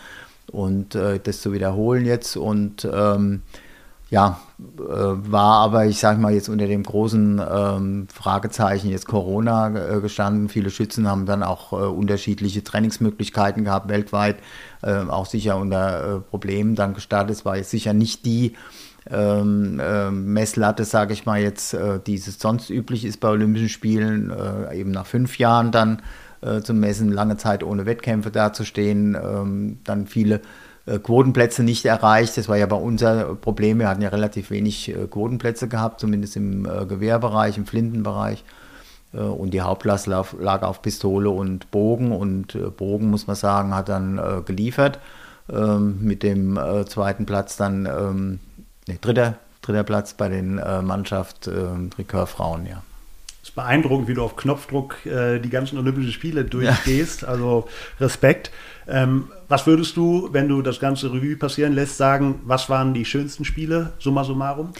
Und 0.50 0.94
das 0.94 1.40
zu 1.40 1.54
wiederholen 1.54 2.04
jetzt 2.04 2.36
und 2.36 2.86
ähm, 2.92 3.40
ja, 4.12 4.38
äh, 4.60 4.82
war 4.82 5.62
aber, 5.62 5.86
ich 5.86 5.98
sage 5.98 6.20
mal, 6.20 6.34
jetzt 6.34 6.50
unter 6.50 6.66
dem 6.66 6.82
großen 6.82 7.40
ähm, 7.50 8.08
Fragezeichen 8.12 8.90
jetzt 8.90 9.06
Corona 9.06 9.68
äh, 9.68 10.00
gestanden. 10.02 10.50
Viele 10.50 10.68
Schützen 10.68 11.08
haben 11.08 11.24
dann 11.24 11.42
auch 11.42 11.72
äh, 11.72 11.76
unterschiedliche 11.76 12.62
Trainingsmöglichkeiten 12.62 13.64
gehabt, 13.64 13.88
weltweit, 13.88 14.36
äh, 14.82 14.96
auch 14.96 15.24
sicher 15.24 15.56
unter 15.56 16.16
äh, 16.16 16.20
Problemen 16.20 16.74
dann 16.74 16.92
gestartet. 16.92 17.36
Es 17.36 17.46
war 17.46 17.56
jetzt 17.56 17.70
sicher 17.70 17.94
nicht 17.94 18.26
die 18.26 18.52
ähm, 19.10 19.80
äh, 19.80 20.10
Messlatte, 20.10 20.84
sage 20.84 21.14
ich 21.14 21.24
mal 21.24 21.40
jetzt, 21.40 21.74
die 22.06 22.14
es 22.14 22.38
sonst 22.38 22.68
üblich 22.68 23.06
ist 23.06 23.18
bei 23.18 23.30
Olympischen 23.30 23.70
Spielen, 23.70 24.30
eben 24.74 24.90
nach 24.90 25.06
fünf 25.06 25.38
Jahren 25.38 25.72
dann 25.72 26.02
zu 26.62 26.74
messen, 26.74 27.12
lange 27.12 27.36
Zeit 27.36 27.62
ohne 27.62 27.86
Wettkämpfe 27.86 28.32
dazustehen, 28.32 29.14
ähm, 29.14 29.78
dann 29.84 30.08
viele 30.08 30.34
äh, 30.36 30.40
Quotenplätze 30.86 31.62
nicht 31.62 31.84
erreicht. 31.84 32.36
Das 32.36 32.48
war 32.48 32.56
ja 32.56 32.66
bei 32.66 32.76
unser 32.76 33.34
Problem. 33.36 33.78
Wir 33.78 33.88
hatten 33.88 34.02
ja 34.02 34.08
relativ 34.08 34.50
wenig 34.50 34.88
äh, 34.88 35.06
Quotenplätze 35.06 35.68
gehabt, 35.68 36.00
zumindest 36.00 36.36
im 36.36 36.66
äh, 36.66 36.86
Gewehrbereich, 36.86 37.56
im 37.56 37.66
Flintenbereich. 37.66 38.44
Und 39.12 39.50
die 39.50 39.60
Hauptlast 39.60 40.06
lag 40.06 40.62
auf 40.62 40.80
Pistole 40.80 41.28
und 41.28 41.70
Bogen. 41.70 42.12
Und 42.12 42.56
Bogen, 42.78 43.10
muss 43.10 43.26
man 43.26 43.36
sagen, 43.36 43.74
hat 43.74 43.90
dann 43.90 44.18
geliefert. 44.46 45.00
Ähm, 45.52 45.98
mit 46.00 46.22
dem 46.22 46.58
zweiten 46.88 47.26
Platz 47.26 47.58
dann, 47.58 47.84
ähm, 47.84 48.40
nee, 48.88 48.96
dritter, 48.98 49.34
dritter 49.60 49.82
Platz 49.84 50.14
bei 50.14 50.30
den 50.30 50.54
Mannschaft 50.54 51.46
Recurve-Frauen, 51.46 52.64
ja 52.64 52.82
ist 53.42 53.54
beeindruckend, 53.54 54.06
wie 54.08 54.14
du 54.14 54.22
auf 54.22 54.36
Knopfdruck 54.36 55.04
äh, 55.04 55.40
die 55.40 55.50
ganzen 55.50 55.76
Olympischen 55.78 56.12
Spiele 56.12 56.44
durchgehst. 56.44 57.22
Ja. 57.22 57.28
Also 57.28 57.66
Respekt. 58.00 58.52
Ähm, 58.86 59.28
was 59.48 59.66
würdest 59.66 59.96
du, 59.96 60.28
wenn 60.32 60.48
du 60.48 60.62
das 60.62 60.78
ganze 60.78 61.12
Revue 61.12 61.36
passieren 61.36 61.72
lässt, 61.72 61.96
sagen, 61.96 62.40
was 62.44 62.70
waren 62.70 62.94
die 62.94 63.04
schönsten 63.04 63.44
Spiele, 63.44 63.92
summa 63.98 64.24
summarum? 64.24 64.72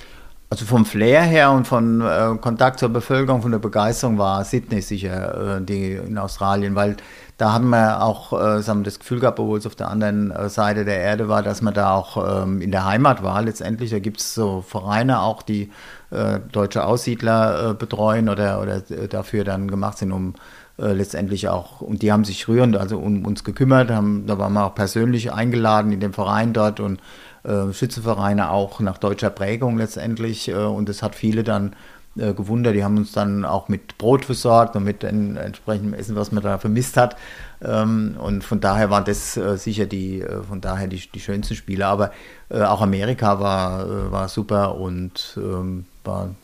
Also 0.48 0.66
vom 0.66 0.85
Flair 0.85 1.22
her 1.22 1.51
und 1.51 1.66
von 1.66 2.03
äh, 2.03 2.37
Kontakt 2.38 2.79
zur 2.79 2.90
Bevölkerung, 2.90 3.40
von 3.40 3.53
der 3.53 3.59
Begeisterung 3.59 4.18
war 4.18 4.44
Sydney 4.44 4.83
sicher 4.83 5.57
äh, 5.57 5.64
die 5.64 5.92
in 5.92 6.18
Australien, 6.18 6.75
weil 6.75 6.96
da 7.38 7.55
haben 7.55 7.70
wir 7.70 8.03
auch 8.03 8.35
äh, 8.35 8.62
haben 8.62 8.85
das 8.85 8.98
Gefühl 8.98 9.18
gehabt, 9.18 9.40
obwohl 9.40 9.59
es 9.59 9.66
auf 9.66 9.75
der 9.75 9.88
anderen 9.88 10.31
äh, 10.31 10.51
Seite 10.51 10.85
der 10.85 10.98
Erde 10.98 11.29
war, 11.29 11.42
dass 11.42 11.62
man 11.62 11.72
da 11.72 11.94
auch 11.94 12.42
ähm, 12.44 12.61
in 12.61 12.70
der 12.70 12.85
Heimat 12.85 13.22
war. 13.22 13.40
Letztendlich, 13.40 13.90
da 13.90 13.98
gibt 13.98 14.20
es 14.20 14.35
so 14.35 14.61
Vereine 14.61 15.20
auch, 15.20 15.42
die 15.42 15.72
äh, 16.12 16.40
deutsche 16.53 16.85
Aussiedler 16.85 17.70
äh, 17.70 17.75
betreuen 17.75 18.29
oder, 18.29 18.61
oder 18.61 18.81
dafür 18.81 19.44
dann 19.44 19.68
gemacht 19.68 19.98
sind, 19.98 20.12
um 20.12 20.35
äh, 20.79 20.92
letztendlich 20.92 21.48
auch, 21.48 21.81
und 21.81 22.03
die 22.03 22.12
haben 22.12 22.25
sich 22.25 22.48
rührend 22.48 22.77
also 22.77 22.98
um 22.98 23.27
uns 23.27 23.44
gekümmert, 23.44 23.90
haben, 23.90 24.27
da 24.27 24.38
waren 24.38 24.53
wir 24.53 24.64
auch 24.64 24.75
persönlich 24.75 25.33
eingeladen 25.33 25.92
in 25.92 26.01
dem 26.01 26.12
Verein 26.12 26.53
dort 26.53 26.81
und 26.81 27.01
äh, 27.44 27.72
Schützenvereine 27.72 28.51
auch 28.51 28.81
nach 28.81 28.98
deutscher 28.98 29.31
Prägung 29.31 29.77
letztendlich 29.77 30.48
äh, 30.48 30.55
und 30.55 30.88
das 30.88 31.03
hat 31.03 31.14
viele 31.14 31.44
dann 31.44 31.77
äh, 32.16 32.35
gewundert, 32.35 32.75
die 32.75 32.85
haben 32.85 32.96
uns 32.96 33.12
dann 33.12 33.44
auch 33.44 33.68
mit 33.68 33.98
Brot 33.98 34.25
versorgt 34.25 34.77
und 34.77 34.85
mit 34.85 35.05
entsprechendem 35.05 35.94
Essen, 35.94 36.16
was 36.16 36.33
man 36.33 36.42
da 36.42 36.59
vermisst 36.59 36.96
hat 36.96 37.16
und 37.64 38.42
von 38.42 38.61
daher 38.61 38.90
waren 38.90 39.05
das 39.05 39.37
äh, 39.37 39.57
sicher 39.57 39.87
die, 39.87 40.20
äh, 40.20 40.42
von 40.42 40.61
daher 40.61 40.88
die, 40.88 41.01
die 41.12 41.20
schönsten 41.20 41.55
Spiele, 41.55 41.87
aber 41.87 42.11
auch 42.51 42.83
Amerika 42.83 43.40
war, 43.40 44.12
war 44.12 44.29
super 44.29 44.75
und 44.75 45.38
ähm, 45.38 45.87
war 46.05 46.35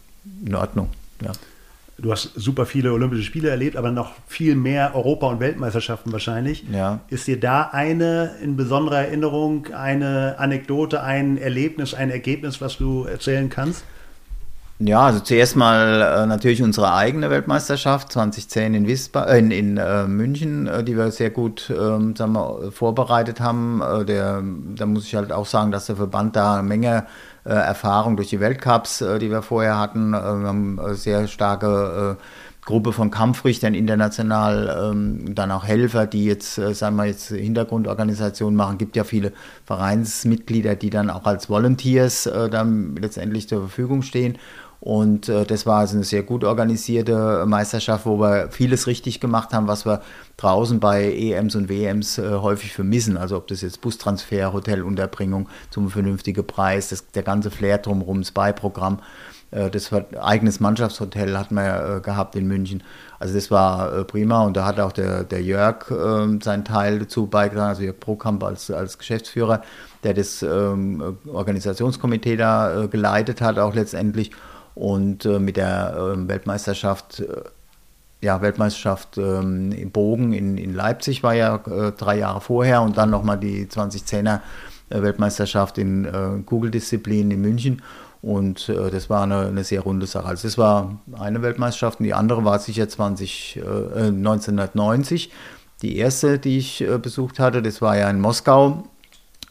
in 0.43 0.55
Ordnung, 0.55 0.89
ja 1.21 1.33
du 1.99 2.13
hast 2.13 2.33
super 2.35 2.65
viele 2.65 2.93
Olympische 2.93 3.25
Spiele 3.25 3.51
erlebt, 3.51 3.77
aber 3.77 3.91
noch 3.91 4.13
viel 4.27 4.55
mehr 4.55 4.95
Europa- 4.95 5.27
und 5.29 5.41
Weltmeisterschaften 5.41 6.13
wahrscheinlich. 6.13 6.65
Ja. 6.73 7.01
Ist 7.09 7.27
dir 7.27 7.39
da 7.39 7.71
eine 7.73 8.37
in 8.43 8.57
besonderer 8.57 8.99
Erinnerung, 8.99 9.67
eine 9.75 10.37
Anekdote, 10.39 11.03
ein 11.03 11.39
Erlebnis, 11.39 11.95
ein 11.95 12.11
Ergebnis, 12.11 12.61
was 12.61 12.79
du 12.79 13.05
erzählen 13.05 13.51
kannst? 13.51 13.85
Ja, 14.81 15.07
also 15.07 15.19
zuerst 15.19 15.57
mal 15.57 16.01
äh, 16.01 16.27
natürlich 16.27 16.63
unsere 16.63 16.95
eigene 16.95 17.31
Weltmeisterschaft 17.31 18.13
2010 18.13 18.75
in, 18.75 18.87
Wiesba 18.87 19.25
äh, 19.25 19.41
in, 19.41 19.51
in 19.51 19.77
äh, 19.77 20.07
München, 20.07 20.69
äh, 20.69 20.85
die 20.85 20.97
wir 20.97 21.11
sehr 21.11 21.31
gut 21.31 21.69
ähm, 21.69 22.15
sagen 22.15 22.35
wir, 22.35 22.71
vorbereitet 22.71 23.41
haben. 23.41 23.83
Äh, 23.83 24.05
der, 24.05 24.41
da 24.77 24.87
muss 24.87 25.05
ich 25.07 25.17
halt 25.17 25.33
auch 25.33 25.47
sagen, 25.47 25.73
dass 25.73 25.87
der 25.87 25.97
Verband 25.97 26.37
da 26.37 26.55
eine 26.55 26.63
Menge 26.63 27.07
äh, 27.45 27.49
Erfahrung 27.49 28.17
durch 28.17 28.29
die 28.29 28.39
Weltcups, 28.39 28.99
die 29.21 29.31
wir 29.31 29.43
vorher 29.43 29.79
hatten. 29.79 30.13
wir 30.13 30.21
haben 30.21 30.79
eine 30.79 30.95
sehr 30.95 31.27
starke 31.27 32.17
Gruppe 32.65 32.93
von 32.93 33.11
Kampfrichtern 33.11 33.75
international, 33.75 34.93
ähm, 34.93 35.35
dann 35.35 35.51
auch 35.51 35.65
Helfer, 35.65 36.07
die 36.07 36.27
jetzt, 36.27 36.57
sagen 36.57 36.97
wir 36.97 37.07
jetzt 37.07 37.29
Hintergrundorganisationen 37.29 38.55
machen. 38.55 38.77
Gibt 38.77 38.95
ja 38.95 39.05
viele 39.05 39.33
Vereinsmitglieder, 39.65 40.77
die 40.77 40.91
dann 40.91 41.09
auch 41.09 41.25
als 41.25 41.49
Volunteers 41.49 42.31
dann 42.51 42.95
letztendlich 42.97 43.49
zur 43.49 43.61
Verfügung 43.61 44.03
stehen. 44.03 44.37
Und 44.81 45.29
äh, 45.29 45.45
das 45.45 45.67
war 45.67 45.81
also 45.81 45.97
eine 45.97 46.05
sehr 46.05 46.23
gut 46.23 46.45
organisierte 46.45 47.45
Meisterschaft, 47.47 48.07
wo 48.07 48.21
wir 48.21 48.49
vieles 48.51 48.87
richtig 48.87 49.19
gemacht 49.21 49.53
haben, 49.53 49.67
was 49.67 49.85
wir 49.85 50.03
draußen 50.37 50.79
bei 50.79 51.13
EMs 51.13 51.57
und 51.57 51.69
WMs 51.69 52.19
äh, 52.19 52.31
häufig 52.35 52.73
vermissen. 52.73 53.17
Also 53.17 53.37
ob 53.37 53.49
das 53.49 53.63
jetzt 53.63 53.81
Bustransfer, 53.81 54.53
Hotelunterbringung 54.53 55.49
zum 55.71 55.91
vernünftigen 55.91 56.47
Preis, 56.47 56.91
das, 56.91 57.11
der 57.11 57.25
ganze 57.25 57.51
Flair 57.51 57.79
drumherum, 57.79 58.21
das 58.21 58.31
Beiprogramm. 58.31 59.01
Äh, 59.51 59.71
das 59.71 59.91
war, 59.91 60.05
eigenes 60.21 60.61
Mannschaftshotel 60.61 61.37
hatten 61.37 61.55
wir 61.55 61.97
äh, 61.97 62.01
gehabt 62.01 62.37
in 62.37 62.47
München. 62.47 62.83
Also 63.19 63.35
das 63.35 63.51
war 63.51 63.93
äh, 63.93 64.05
prima 64.05 64.45
und 64.45 64.57
da 64.57 64.65
hat 64.65 64.79
auch 64.79 64.93
der, 64.93 65.25
der 65.25 65.43
Jörg 65.43 65.91
ähm, 65.91 66.41
seinen 66.41 66.65
Teil 66.65 67.01
dazu 67.01 67.27
beigetragen, 67.27 67.71
also 67.71 67.83
Jörg 67.83 67.99
Prokamp 67.99 68.45
als, 68.45 68.71
als 68.71 68.97
Geschäftsführer, 68.97 69.63
der 70.05 70.15
das 70.15 70.43
ähm, 70.43 71.19
Organisationskomitee 71.27 72.37
da 72.37 72.85
äh, 72.85 72.89
geleitet 72.89 73.41
hat, 73.41 73.59
auch 73.59 73.75
letztendlich. 73.75 74.31
Und 74.79 75.25
äh, 75.25 75.41
mit 75.41 75.57
der 75.57 75.97
äh, 75.97 76.29
Weltmeisterschaft, 76.29 77.19
äh, 77.19 77.27
ja, 78.21 78.41
Weltmeisterschaft 78.41 79.19
ähm, 79.19 79.73
im 79.73 79.91
Bogen 79.91 80.33
in, 80.33 80.57
in 80.57 80.73
Leipzig 80.73 81.25
war 81.25 81.35
ja 81.35 81.57
äh, 81.57 81.91
drei 81.91 82.19
Jahre 82.19 82.41
vorher 82.41 82.83
und 82.83 82.97
dann 82.97 83.11
nochmal 83.11 83.41
die 83.41 83.67
2010er 83.67 84.39
äh, 84.91 85.03
Weltmeisterschaft 85.03 85.79
in 85.79 86.05
äh, 86.05 86.43
Kugeldisziplin 86.47 87.33
in 87.33 87.41
München. 87.41 87.83
Und 88.21 88.69
das 88.69 89.09
war 89.09 89.23
eine, 89.23 89.47
eine, 89.47 89.63
sehr 89.63 89.83
runde 89.83 90.09
Sache. 90.09 90.27
Also 90.27 90.49
das 90.49 90.59
war 90.59 90.99
eine 91.13 91.41
Weltmeisterschaft 91.41 92.01
und 92.01 92.05
die 92.05 92.15
andere 92.15 92.45
war 92.45 92.59
sicher 92.59 92.89
20, 92.89 93.61
1990. 93.63 95.31
Die 95.83 95.97
erste, 95.99 96.41
die 96.41 96.59
ich 96.59 96.85
besucht 97.01 97.39
hatte, 97.39 97.63
das 97.63 97.81
war 97.81 97.97
ja 97.97 98.11
in 98.11 98.21
Moskau 98.21 98.89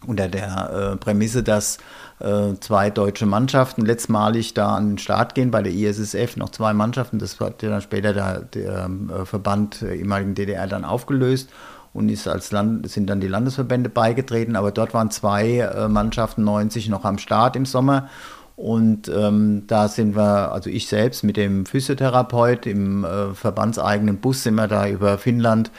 unter 0.06 0.28
der 0.28 0.98
Prämisse, 1.00 1.44
dass 1.44 1.78
äh, 1.78 1.82
zwei 2.19 2.89
deutsche 2.89 3.27
Mannschaften 3.27 3.86
letztmalig 3.86 4.56
da 4.56 4.75
an 4.75 4.89
den 4.89 4.97
Start 4.97 5.36
gehen, 5.36 5.51
bei 5.51 5.62
der 5.62 5.71
ISSF 5.71 6.36
noch 6.36 6.49
zwei 6.49 6.73
Mannschaften. 6.73 7.19
Das 7.19 7.39
hat 7.39 7.62
dann 7.62 7.82
später 7.82 8.13
der, 8.13 8.39
der 8.41 8.89
äh, 8.89 9.25
Verband 9.25 9.82
der 9.82 9.93
ehemaligen 9.93 10.34
DDR 10.34 10.65
dann 10.65 10.84
aufgelöst 10.84 11.49
und 11.93 12.10
ist 12.10 12.27
als 12.27 12.51
Land, 12.51 12.89
sind 12.89 13.08
dann 13.08 13.19
die 13.19 13.27
Landesverbände 13.27 13.89
beigetreten. 13.89 14.56
Aber 14.56 14.71
dort 14.71 14.93
waren 14.93 15.12
zwei 15.12 15.60
äh, 15.60 15.88
Mannschaften 15.88 16.43
90 16.43 16.89
noch 16.89 17.06
am 17.06 17.19
Start 17.19 17.56
im 17.56 17.65
Sommer. 17.65 18.10
Und 18.56 19.08
ähm, 19.10 19.65
da 19.67 19.88
sind 19.88 20.15
wir, 20.15 20.51
also 20.51 20.71
ich 20.71 20.88
selbst 20.88 21.23
mit 21.23 21.38
dem 21.38 21.67
Physiotherapeut 21.67 22.65
im 22.65 23.06
äh, 23.06 23.36
verbandseigenen 23.36 24.17
Bus 24.17 24.41
sind 24.41 24.56
wir 24.56 24.67
da 24.67 24.88
über 24.88 25.19
Finnland 25.19 25.67
äh, 25.67 25.71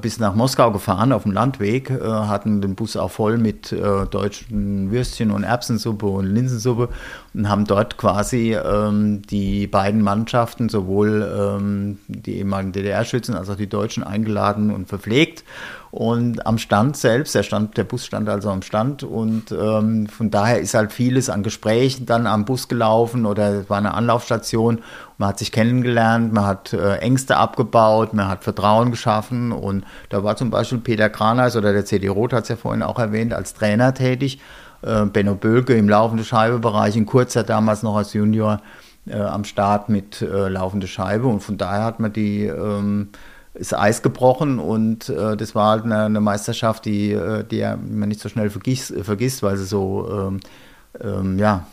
bis 0.00 0.18
nach 0.18 0.34
Moskau 0.34 0.72
gefahren 0.72 1.12
auf 1.12 1.22
dem 1.22 1.32
Landweg, 1.32 1.90
äh, 1.90 2.02
hatten 2.02 2.60
den 2.60 2.74
Bus 2.74 2.96
auch 2.96 3.10
voll 3.10 3.38
mit 3.38 3.72
äh, 3.72 4.06
deutschen 4.06 4.90
Würstchen 4.90 5.30
und 5.30 5.44
Erbsensuppe 5.44 6.06
und 6.06 6.26
Linsensuppe 6.26 6.88
und 7.34 7.48
haben 7.48 7.64
dort 7.64 7.96
quasi 7.96 8.54
ähm, 8.54 9.22
die 9.22 9.66
beiden 9.66 10.02
Mannschaften, 10.02 10.68
sowohl 10.68 11.30
ähm, 11.38 11.98
die 12.08 12.38
ehemaligen 12.38 12.72
DDR-Schützen 12.72 13.34
als 13.34 13.50
auch 13.50 13.56
die 13.56 13.68
Deutschen, 13.68 14.02
eingeladen 14.02 14.70
und 14.70 14.88
verpflegt. 14.88 15.44
Und 15.90 16.46
am 16.46 16.58
Stand 16.58 16.96
selbst, 16.96 17.34
der, 17.34 17.42
Stand, 17.42 17.76
der 17.76 17.84
Bus 17.84 18.04
stand 18.04 18.28
also 18.28 18.50
am 18.50 18.62
Stand 18.62 19.04
und 19.04 19.52
ähm, 19.52 20.06
von 20.06 20.30
daher 20.30 20.60
ist 20.60 20.74
halt 20.74 20.92
vieles 20.92 21.30
an 21.30 21.42
Gesprächen 21.42 22.04
dann 22.04 22.26
am 22.26 22.44
Bus 22.44 22.68
gelaufen 22.68 23.24
oder 23.24 23.60
es 23.60 23.70
war 23.70 23.78
eine 23.78 23.94
Anlaufstation. 23.94 24.80
Man 25.18 25.30
hat 25.30 25.40
sich 25.40 25.50
kennengelernt, 25.50 26.32
man 26.32 26.46
hat 26.46 26.72
äh, 26.72 26.98
Ängste 26.98 27.36
abgebaut, 27.36 28.14
man 28.14 28.28
hat 28.28 28.44
Vertrauen 28.44 28.92
geschaffen 28.92 29.50
und 29.50 29.84
da 30.10 30.22
war 30.22 30.36
zum 30.36 30.50
Beispiel 30.50 30.78
Peter 30.78 31.10
Kraneis 31.10 31.56
oder 31.56 31.72
der 31.72 31.84
CD 31.84 32.06
Roth 32.06 32.32
hat 32.32 32.44
es 32.44 32.50
ja 32.50 32.56
vorhin 32.56 32.84
auch 32.84 33.00
erwähnt, 33.00 33.34
als 33.34 33.52
Trainer 33.52 33.92
tätig. 33.94 34.40
Äh, 34.82 35.06
Benno 35.06 35.34
Bölke 35.34 35.74
im 35.74 35.88
laufende 35.88 36.22
Scheibe-Bereich, 36.22 36.96
in 36.96 37.04
kurzer 37.04 37.42
damals 37.42 37.82
noch 37.82 37.96
als 37.96 38.12
Junior 38.12 38.60
äh, 39.08 39.16
am 39.16 39.42
Start 39.42 39.88
mit 39.88 40.22
äh, 40.22 40.48
laufende 40.48 40.86
Scheibe 40.86 41.26
und 41.26 41.40
von 41.40 41.58
daher 41.58 41.82
hat 41.82 41.98
man 41.98 42.12
die 42.12 42.44
ähm, 42.44 43.08
ist 43.54 43.76
Eis 43.76 44.02
gebrochen 44.02 44.60
und 44.60 45.08
äh, 45.08 45.36
das 45.36 45.56
war 45.56 45.70
halt 45.70 45.84
eine, 45.84 46.04
eine 46.04 46.20
Meisterschaft, 46.20 46.84
die, 46.84 47.18
die 47.50 47.62
man 47.90 48.08
nicht 48.08 48.20
so 48.20 48.28
schnell 48.28 48.50
vergisst, 48.50 48.94
vergisst 49.02 49.42
weil 49.42 49.56
sie 49.56 49.64
so 49.64 50.08
ähm, 50.12 50.40
ähm, 51.02 51.38
ja, 51.38 51.66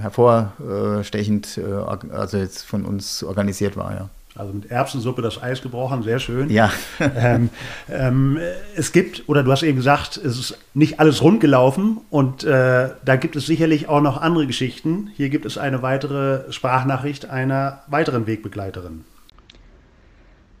hervorstechend, 0.00 1.58
äh, 1.58 2.12
also 2.12 2.36
jetzt 2.36 2.62
von 2.62 2.84
uns 2.84 3.22
organisiert 3.22 3.76
war, 3.76 3.94
ja. 3.94 4.08
Also 4.36 4.52
mit 4.52 4.70
Erbsensuppe 4.70 5.22
das 5.22 5.42
Eis 5.42 5.60
gebrochen, 5.60 6.02
sehr 6.02 6.20
schön. 6.20 6.50
Ja. 6.50 6.70
ähm, 7.16 7.50
ähm, 7.90 8.38
es 8.76 8.92
gibt, 8.92 9.28
oder 9.28 9.42
du 9.42 9.50
hast 9.50 9.62
eben 9.62 9.76
gesagt, 9.76 10.16
es 10.16 10.38
ist 10.38 10.58
nicht 10.72 11.00
alles 11.00 11.20
rund 11.20 11.40
gelaufen 11.40 11.98
und 12.10 12.44
äh, 12.44 12.90
da 13.04 13.16
gibt 13.16 13.34
es 13.34 13.46
sicherlich 13.46 13.88
auch 13.88 14.00
noch 14.00 14.20
andere 14.20 14.46
Geschichten. 14.46 15.10
Hier 15.16 15.30
gibt 15.30 15.46
es 15.46 15.58
eine 15.58 15.82
weitere 15.82 16.50
Sprachnachricht 16.52 17.28
einer 17.28 17.82
weiteren 17.88 18.26
Wegbegleiterin. 18.26 19.04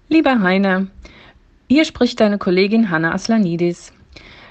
Lieber 0.08 0.40
Heiner, 0.40 0.88
hier 1.68 1.84
spricht 1.84 2.18
deine 2.18 2.38
Kollegin 2.38 2.90
Hanna 2.90 3.14
Aslanidis. 3.14 3.92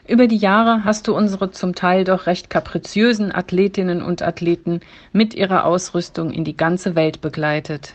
Über 0.10 0.26
die 0.26 0.38
Jahre 0.38 0.86
hast 0.86 1.08
du 1.08 1.16
unsere 1.16 1.52
zum 1.52 1.76
Teil 1.76 2.04
doch 2.04 2.26
recht 2.26 2.50
kapriziösen 2.50 3.32
Athletinnen 3.32 4.02
und 4.02 4.24
Athleten 4.24 4.80
mit 5.14 5.36
ihrer 5.36 5.66
Ausrüstung 5.66 6.32
in 6.32 6.44
die 6.44 6.58
ganze 6.58 6.96
Welt 6.96 7.22
begleitet. 7.22 7.94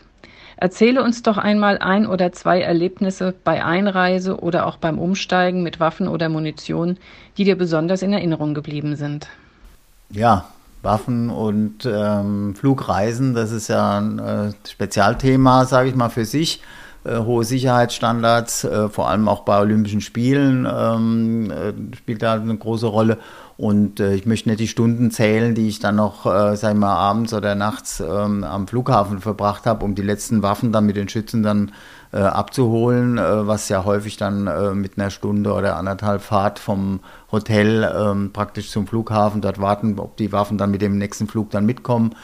Erzähle 0.55 1.03
uns 1.03 1.23
doch 1.23 1.37
einmal 1.37 1.77
ein 1.77 2.07
oder 2.07 2.31
zwei 2.31 2.61
Erlebnisse 2.61 3.35
bei 3.43 3.65
Einreise 3.65 4.39
oder 4.39 4.65
auch 4.65 4.77
beim 4.77 4.97
Umsteigen 4.97 5.61
mit 5.61 5.81
Waffen 5.81 6.07
oder 6.07 6.29
Munition, 6.29 6.95
die 7.37 7.43
dir 7.43 7.57
besonders 7.57 8.01
in 8.01 8.13
Erinnerung 8.13 8.53
geblieben 8.53 8.95
sind. 8.95 9.27
Ja, 10.09 10.45
Waffen 10.83 11.29
und 11.29 11.85
ähm, 11.85 12.55
Flugreisen, 12.55 13.33
das 13.33 13.51
ist 13.51 13.67
ja 13.67 13.97
ein 13.97 14.19
äh, 14.19 14.53
Spezialthema, 14.65 15.65
sage 15.65 15.89
ich 15.89 15.95
mal, 15.95 16.07
für 16.07 16.23
sich. 16.23 16.61
Äh, 17.05 17.19
hohe 17.19 17.43
Sicherheitsstandards, 17.43 18.63
äh, 18.63 18.89
vor 18.89 19.09
allem 19.09 19.27
auch 19.27 19.41
bei 19.41 19.59
Olympischen 19.59 20.01
Spielen 20.01 20.67
ähm, 20.69 21.51
äh, 21.51 21.95
spielt 21.95 22.23
da 22.23 22.33
eine 22.33 22.57
große 22.57 22.87
Rolle. 22.87 23.19
Und 23.57 24.01
ich 24.01 24.25
möchte 24.25 24.49
nicht 24.49 24.59
die 24.59 24.67
Stunden 24.67 25.11
zählen, 25.11 25.55
die 25.55 25.69
ich 25.69 25.79
dann 25.79 25.95
noch, 25.95 26.25
äh, 26.25 26.57
sag 26.57 26.73
ich 26.73 26.77
mal, 26.77 26.93
abends 26.93 27.33
oder 27.33 27.55
nachts 27.55 28.01
ähm, 28.01 28.43
am 28.43 28.67
Flughafen 28.67 29.21
verbracht 29.21 29.65
habe, 29.65 29.85
um 29.85 29.95
die 29.95 30.01
letzten 30.01 30.43
Waffen 30.43 30.73
dann 30.73 30.85
mit 30.85 30.97
den 30.97 31.07
Schützen 31.07 31.43
dann 31.43 31.71
abzuholen, 32.11 33.17
was 33.17 33.67
ja 33.67 33.83
häufig 33.83 34.15
dann 34.15 34.79
mit 34.79 34.97
einer 34.97 35.09
Stunde 35.09 35.51
oder 35.51 35.75
anderthalb 35.75 36.21
Fahrt 36.21 36.59
vom 36.59 37.01
Hotel 37.29 37.83
ähm, 37.93 38.31
praktisch 38.31 38.71
zum 38.71 38.87
Flughafen 38.87 39.41
dort 39.41 39.59
warten, 39.59 39.99
ob 39.99 40.15
die 40.15 40.31
Waffen 40.31 40.57
dann 40.57 40.71
mit 40.71 40.81
dem 40.81 40.97
nächsten 40.97 41.27
Flug 41.27 41.49
dann 41.49 41.65
mitkommen 41.65 42.15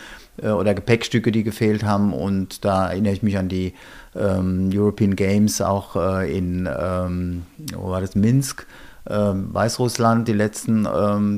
oder 0.41 0.73
Gepäckstücke, 0.73 1.33
die 1.33 1.43
gefehlt 1.43 1.83
haben. 1.83 2.13
Und 2.13 2.63
da 2.63 2.87
erinnere 2.87 3.11
ich 3.11 3.21
mich 3.21 3.37
an 3.37 3.49
die 3.49 3.73
ähm, 4.15 4.69
European 4.73 5.15
Games 5.15 5.61
auch 5.61 5.95
äh, 5.95 6.37
in, 6.37 6.67
ähm, 6.71 7.43
wo 7.75 7.89
war 7.89 8.01
das, 8.01 8.15
Minsk, 8.15 8.65
ähm, 9.09 9.53
Weißrussland, 9.53 10.27
die 10.27 10.33
letzten 10.33 10.85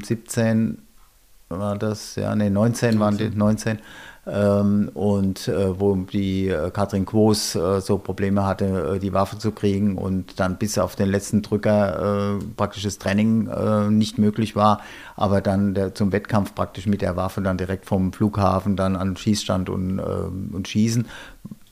17 0.03 0.47
ähm, 0.47 0.77
war 1.49 1.77
das, 1.77 2.15
ja, 2.15 2.35
nee, 2.35 2.49
19 2.49 2.99
waren 2.99 3.17
die, 3.17 3.29
19. 3.29 3.79
Ähm, 4.25 4.89
und 4.93 5.49
äh, 5.49 5.77
wo 5.81 5.95
die 5.95 6.47
äh, 6.47 6.71
Katrin 6.71 7.05
Quos 7.05 7.55
äh, 7.55 7.81
so 7.81 7.97
Probleme 7.97 8.45
hatte, 8.45 8.93
äh, 8.95 8.99
die 8.99 9.11
Waffe 9.11 9.37
zu 9.37 9.51
kriegen 9.51 9.97
und 9.97 10.39
dann 10.39 10.57
bis 10.57 10.77
auf 10.77 10.95
den 10.95 11.09
letzten 11.09 11.41
Drücker 11.41 12.37
äh, 12.39 12.45
praktisch 12.55 12.83
das 12.83 12.99
Training 12.99 13.47
äh, 13.47 13.89
nicht 13.89 14.17
möglich 14.17 14.55
war, 14.55 14.79
aber 15.17 15.41
dann 15.41 15.73
der, 15.73 15.93
zum 15.93 16.13
Wettkampf 16.13 16.55
praktisch 16.55 16.85
mit 16.85 17.01
der 17.01 17.17
Waffe 17.17 17.41
dann 17.41 17.57
direkt 17.57 17.85
vom 17.85 18.13
Flughafen 18.13 18.77
dann 18.77 18.95
an 18.95 19.09
den 19.09 19.17
Schießstand 19.17 19.69
und, 19.69 19.99
und 19.99 20.67
schießen. 20.69 21.05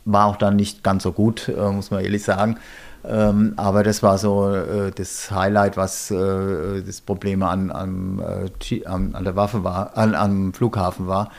War 0.05 0.25
auch 0.25 0.35
dann 0.35 0.55
nicht 0.55 0.83
ganz 0.83 1.03
so 1.03 1.11
gut, 1.11 1.51
muss 1.55 1.91
man 1.91 2.03
ehrlich 2.03 2.23
sagen. 2.23 2.57
Ähm, 3.03 3.53
aber 3.57 3.83
das 3.83 4.03
war 4.03 4.17
so 4.17 4.53
äh, 4.53 4.91
das 4.91 5.31
Highlight, 5.31 5.75
was 5.77 6.11
äh, 6.11 6.81
das 6.85 7.01
Problem 7.01 7.41
an, 7.43 7.71
an, 7.71 8.19
äh, 8.19 8.85
an, 8.85 9.23
der 9.23 9.35
Waffe 9.35 9.63
war, 9.63 9.97
an, 9.97 10.13
am 10.13 10.53
Flughafen 10.53 11.07
war. 11.07 11.31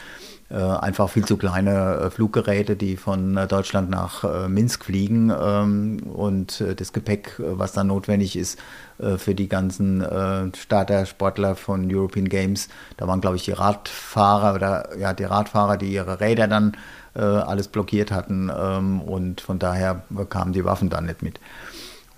Äh, 0.53 0.57
einfach 0.57 1.09
viel 1.09 1.25
zu 1.25 1.39
kleine 1.39 1.95
äh, 1.95 2.11
Fluggeräte, 2.11 2.77
die 2.77 2.99
von 2.99 3.39
äh, 3.39 3.47
Deutschland 3.47 3.89
nach 3.89 4.49
Minsk 4.49 4.85
fliegen 4.85 5.33
ähm, 5.35 6.03
und 6.13 6.63
das 6.77 6.93
Gepäck, 6.93 7.37
was 7.39 7.73
da 7.73 7.85
notwendig 7.85 8.37
ist 8.37 8.59
für 9.17 9.35
die 9.35 9.49
ganzen 9.49 10.05
Starter-Sportler 10.55 11.57
von 11.57 11.93
European 11.93 12.29
Games. 12.29 12.69
Da 12.99 13.09
waren, 13.09 13.21
glaube 13.21 13.37
ich, 13.37 13.45
die 13.45 13.51
Radfahrer 13.51 14.55
oder 14.55 14.97
ja, 14.97 15.13
die 15.13 15.25
Radfahrer, 15.25 15.77
die 15.77 15.93
ihre 15.93 16.21
Räder 16.21 16.47
dann 16.47 16.77
alles 17.21 17.69
blockiert 17.69 18.11
hatten 18.11 18.51
ähm, 18.57 19.01
und 19.03 19.41
von 19.41 19.59
daher 19.59 20.03
kamen 20.29 20.53
die 20.53 20.65
Waffen 20.65 20.91
dann 20.91 21.07
nicht 21.07 21.23
mit. 21.23 21.41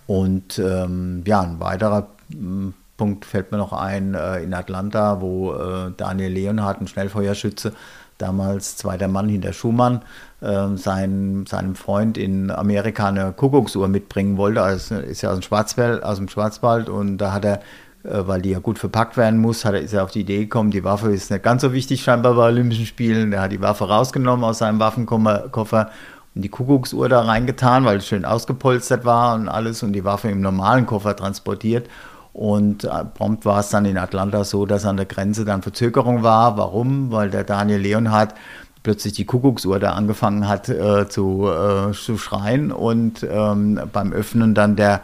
Und 0.06 0.58
ähm, 0.58 1.22
ja, 1.26 1.40
ein 1.40 1.60
weiterer 1.60 2.08
hm, 2.30 2.74
Punkt 2.96 3.24
fällt 3.24 3.50
mir 3.50 3.58
noch 3.58 3.72
ein 3.72 4.14
in 4.14 4.54
Atlanta, 4.54 5.20
wo 5.20 5.52
Daniel 5.96 6.30
Leonhardt, 6.30 6.80
ein 6.80 6.86
Schnellfeuerschütze, 6.86 7.72
damals 8.18 8.76
zweiter 8.76 9.08
Mann 9.08 9.28
hinter 9.28 9.52
Schumann, 9.52 10.02
äh, 10.40 10.76
sein, 10.76 11.46
seinem 11.48 11.74
Freund 11.74 12.18
in 12.18 12.50
Amerika 12.50 13.08
eine 13.08 13.32
Kuckucksuhr 13.32 13.88
mitbringen 13.88 14.36
wollte. 14.36 14.62
Also 14.62 14.96
ist 14.96 15.22
ja 15.22 15.30
aus 15.30 15.38
dem 15.38 15.42
Schwarzwald, 15.42 16.02
aus 16.02 16.18
dem 16.18 16.28
Schwarzwald 16.28 16.88
und 16.88 17.18
da 17.18 17.32
hat 17.32 17.44
er 17.44 17.54
äh, 17.54 17.60
weil 18.04 18.42
die 18.42 18.50
ja 18.50 18.58
gut 18.58 18.78
verpackt 18.78 19.16
werden 19.16 19.40
muss, 19.40 19.64
hat 19.64 19.74
er, 19.74 19.80
ist 19.80 19.94
er 19.94 20.04
auf 20.04 20.10
die 20.10 20.20
Idee 20.20 20.40
gekommen, 20.40 20.70
die 20.70 20.84
Waffe 20.84 21.10
ist 21.10 21.30
nicht 21.30 21.42
ganz 21.42 21.62
so 21.62 21.72
wichtig 21.72 22.02
scheinbar 22.02 22.34
bei 22.34 22.46
Olympischen 22.48 22.86
Spielen. 22.86 23.32
Er 23.32 23.42
hat 23.42 23.52
die 23.52 23.60
Waffe 23.62 23.88
rausgenommen 23.88 24.44
aus 24.44 24.58
seinem 24.58 24.78
Waffenkoffer 24.78 25.90
und 26.34 26.42
die 26.42 26.48
Kuckucksuhr 26.48 27.08
da 27.08 27.22
reingetan, 27.22 27.84
weil 27.84 27.98
es 27.98 28.06
schön 28.06 28.24
ausgepolstert 28.24 29.04
war 29.04 29.34
und 29.34 29.48
alles 29.48 29.82
und 29.82 29.92
die 29.92 30.04
Waffe 30.04 30.28
im 30.28 30.40
normalen 30.40 30.86
Koffer 30.86 31.16
transportiert. 31.16 31.88
Und 32.32 32.82
äh, 32.84 33.04
prompt 33.04 33.44
war 33.44 33.60
es 33.60 33.70
dann 33.70 33.84
in 33.84 33.96
Atlanta 33.96 34.42
so, 34.42 34.66
dass 34.66 34.84
an 34.84 34.96
der 34.96 35.06
Grenze 35.06 35.44
dann 35.44 35.62
Verzögerung 35.62 36.24
war. 36.24 36.58
Warum? 36.58 37.12
Weil 37.12 37.30
der 37.30 37.44
Daniel 37.44 37.78
Leonhardt 37.78 38.34
plötzlich 38.82 39.14
die 39.14 39.24
Kuckucksuhr 39.24 39.78
da 39.78 39.92
angefangen 39.92 40.46
hat 40.46 40.68
äh, 40.68 41.08
zu, 41.08 41.48
äh, 41.48 41.92
zu 41.92 42.18
schreien 42.18 42.70
und 42.70 43.26
ähm, 43.28 43.80
beim 43.92 44.12
Öffnen 44.12 44.54
dann 44.54 44.76
der 44.76 45.00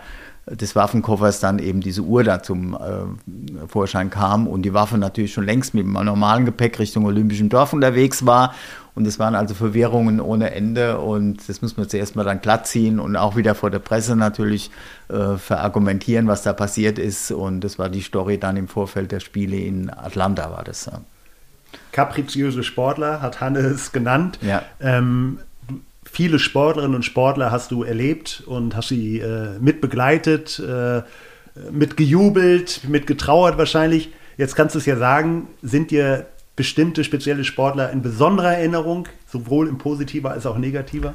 des 0.50 0.76
Waffenkoffers 0.76 1.40
dann 1.40 1.58
eben 1.58 1.80
diese 1.80 2.02
Uhr 2.02 2.24
da 2.24 2.42
zum 2.42 2.74
äh, 2.74 3.66
Vorschein 3.68 4.10
kam 4.10 4.46
und 4.46 4.62
die 4.62 4.74
Waffe 4.74 4.98
natürlich 4.98 5.32
schon 5.32 5.44
längst 5.44 5.74
mit 5.74 5.84
dem 5.84 5.92
normalen 5.92 6.44
Gepäck 6.44 6.78
Richtung 6.78 7.04
Olympischen 7.06 7.48
Dorf 7.48 7.72
unterwegs 7.72 8.26
war 8.26 8.54
und 8.94 9.06
es 9.06 9.18
waren 9.18 9.34
also 9.34 9.54
Verwirrungen 9.54 10.20
ohne 10.20 10.50
Ende 10.52 10.98
und 10.98 11.48
das 11.48 11.62
muss 11.62 11.76
man 11.76 11.88
zuerst 11.88 12.16
mal 12.16 12.24
dann 12.24 12.40
glatt 12.40 12.66
ziehen 12.66 12.98
und 12.98 13.16
auch 13.16 13.36
wieder 13.36 13.54
vor 13.54 13.70
der 13.70 13.78
Presse 13.78 14.16
natürlich 14.16 14.70
äh, 15.08 15.36
verargumentieren, 15.36 16.26
was 16.26 16.42
da 16.42 16.52
passiert 16.52 16.98
ist. 16.98 17.30
Und 17.30 17.60
das 17.62 17.78
war 17.78 17.88
die 17.88 18.02
Story 18.02 18.38
dann 18.38 18.56
im 18.56 18.68
Vorfeld 18.68 19.12
der 19.12 19.20
Spiele 19.20 19.56
in 19.56 19.90
Atlanta, 19.90 20.50
war 20.50 20.64
das. 20.64 20.86
Ja. 20.86 21.00
Kapriziöse 21.92 22.64
Sportler 22.64 23.22
hat 23.22 23.40
Hannes 23.40 23.92
genannt. 23.92 24.38
Ja. 24.42 24.62
Ähm, 24.80 25.38
viele 26.20 26.38
Sportlerinnen 26.38 26.96
und 26.96 27.02
Sportler 27.02 27.50
hast 27.50 27.70
du 27.70 27.82
erlebt 27.82 28.42
und 28.44 28.76
hast 28.76 28.88
sie 28.88 29.20
äh, 29.20 29.58
mitbegleitet, 29.58 30.58
äh, 30.58 31.00
mitgejubelt, 31.70 32.82
mitgetrauert 32.86 33.56
wahrscheinlich. 33.56 34.12
Jetzt 34.36 34.54
kannst 34.54 34.74
du 34.74 34.80
es 34.80 34.84
ja 34.84 34.98
sagen, 34.98 35.48
sind 35.62 35.90
dir 35.90 36.26
bestimmte 36.56 37.04
spezielle 37.04 37.42
Sportler 37.42 37.90
in 37.90 38.02
besonderer 38.02 38.52
Erinnerung, 38.52 39.08
sowohl 39.26 39.66
im 39.66 39.78
positiver 39.78 40.32
als 40.32 40.44
auch 40.44 40.58
negativer? 40.58 41.14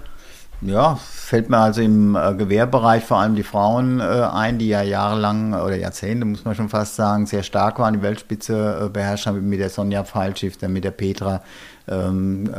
Ja, 0.61 0.95
fällt 0.95 1.51
mir 1.51 1.59
also 1.59 1.81
im 1.81 2.15
äh, 2.15 2.33
Gewehrbereich 2.33 3.03
vor 3.03 3.17
allem 3.17 3.35
die 3.35 3.43
Frauen 3.43 3.99
äh, 3.99 4.03
ein, 4.03 4.57
die 4.57 4.69
ja 4.69 4.81
jahrelang 4.81 5.53
oder 5.53 5.75
Jahrzehnte, 5.75 6.25
muss 6.25 6.45
man 6.45 6.55
schon 6.55 6.69
fast 6.69 6.95
sagen, 6.95 7.27
sehr 7.27 7.43
stark 7.43 7.77
waren, 7.77 7.93
die 7.93 8.01
Weltspitze 8.01 8.85
äh, 8.85 8.89
beherrscht 8.89 9.27
haben, 9.27 9.47
mit 9.47 9.59
der 9.59 9.69
Sonja 9.69 10.03
Pfeilschifter, 10.03 10.67
mit 10.67 10.83
der 10.83 10.91
Petra, 10.91 11.43
ähm, 11.87 12.49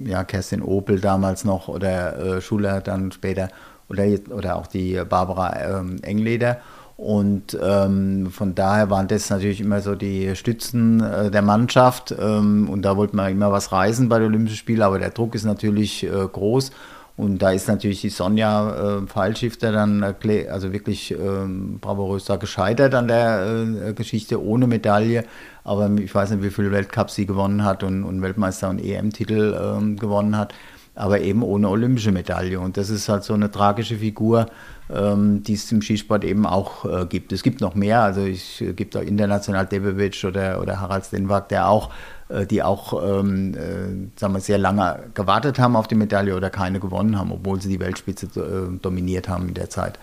äh, 0.00 0.10
ja, 0.10 0.24
Kerstin 0.24 0.62
Opel 0.62 1.00
damals 1.00 1.44
noch 1.44 1.68
oder 1.68 2.36
äh, 2.36 2.40
Schuler 2.40 2.80
dann 2.80 3.12
später 3.12 3.48
oder, 3.88 4.04
oder 4.30 4.56
auch 4.56 4.66
die 4.66 5.00
Barbara 5.08 5.78
ähm, 5.80 5.98
Engleder. 6.02 6.58
Und 6.96 7.58
ähm, 7.62 8.30
von 8.30 8.54
daher 8.54 8.90
waren 8.90 9.08
das 9.08 9.30
natürlich 9.30 9.62
immer 9.62 9.80
so 9.80 9.94
die 9.94 10.36
Stützen 10.36 11.00
äh, 11.00 11.30
der 11.30 11.40
Mannschaft. 11.40 12.14
Ähm, 12.20 12.68
und 12.68 12.82
da 12.82 12.96
wollte 12.98 13.16
man 13.16 13.32
immer 13.32 13.50
was 13.50 13.72
reisen 13.72 14.10
bei 14.10 14.18
den 14.18 14.28
Olympischen 14.28 14.58
Spielen, 14.58 14.82
aber 14.82 14.98
der 14.98 15.08
Druck 15.08 15.34
ist 15.34 15.44
natürlich 15.44 16.04
äh, 16.04 16.08
groß. 16.10 16.72
Und 17.20 17.42
da 17.42 17.50
ist 17.50 17.68
natürlich 17.68 18.00
die 18.00 18.08
Sonja 18.08 19.00
äh, 19.00 19.06
Pfeilschifter 19.06 19.72
dann 19.72 20.02
also 20.02 20.72
wirklich 20.72 21.10
ähm, 21.10 21.78
bravourös 21.78 22.24
da 22.24 22.36
gescheitert 22.36 22.94
an 22.94 23.08
der 23.08 23.66
äh, 23.88 23.92
Geschichte 23.92 24.42
ohne 24.42 24.66
Medaille. 24.66 25.24
Aber 25.62 25.90
ich 25.98 26.14
weiß 26.14 26.30
nicht, 26.30 26.42
wie 26.42 26.48
viele 26.48 26.72
Weltcups 26.72 27.16
sie 27.16 27.26
gewonnen 27.26 27.62
hat 27.62 27.82
und, 27.82 28.04
und 28.04 28.22
Weltmeister 28.22 28.70
und 28.70 28.78
EM-Titel 28.78 29.54
ähm, 29.54 29.96
gewonnen 29.96 30.34
hat. 30.34 30.54
aber 30.94 31.20
eben 31.20 31.42
ohne 31.42 31.68
olympische 31.68 32.10
Medaille. 32.10 32.58
Und 32.58 32.78
das 32.78 32.88
ist 32.88 33.10
halt 33.10 33.22
so 33.22 33.34
eine 33.34 33.50
tragische 33.50 33.96
Figur, 33.96 34.46
ähm, 34.90 35.42
die 35.42 35.54
es 35.54 35.70
im 35.72 35.82
Skisport 35.82 36.24
eben 36.24 36.46
auch 36.46 36.86
äh, 36.86 37.04
gibt. 37.04 37.32
Es 37.32 37.42
gibt 37.42 37.60
noch 37.60 37.74
mehr, 37.74 38.00
also 38.00 38.22
es 38.22 38.62
gibt 38.76 38.96
auch 38.96 39.02
international 39.02 39.66
Debevic 39.66 40.24
oder, 40.24 40.58
oder 40.58 40.80
Harald 40.80 41.04
Stenwag, 41.04 41.50
der 41.50 41.68
auch, 41.68 41.90
die 42.46 42.62
auch 42.62 43.02
ähm, 43.02 43.54
äh, 43.54 44.18
sagen 44.18 44.34
wir, 44.34 44.40
sehr 44.40 44.58
lange 44.58 45.10
gewartet 45.14 45.58
haben 45.58 45.76
auf 45.76 45.88
die 45.88 45.94
Medaille 45.94 46.36
oder 46.36 46.50
keine 46.50 46.80
gewonnen 46.80 47.18
haben, 47.18 47.32
obwohl 47.32 47.60
sie 47.60 47.68
die 47.68 47.80
Weltspitze 47.80 48.26
äh, 48.26 48.78
dominiert 48.80 49.28
haben 49.28 49.48
in 49.48 49.54
der 49.54 49.70
Zeit. 49.70 49.98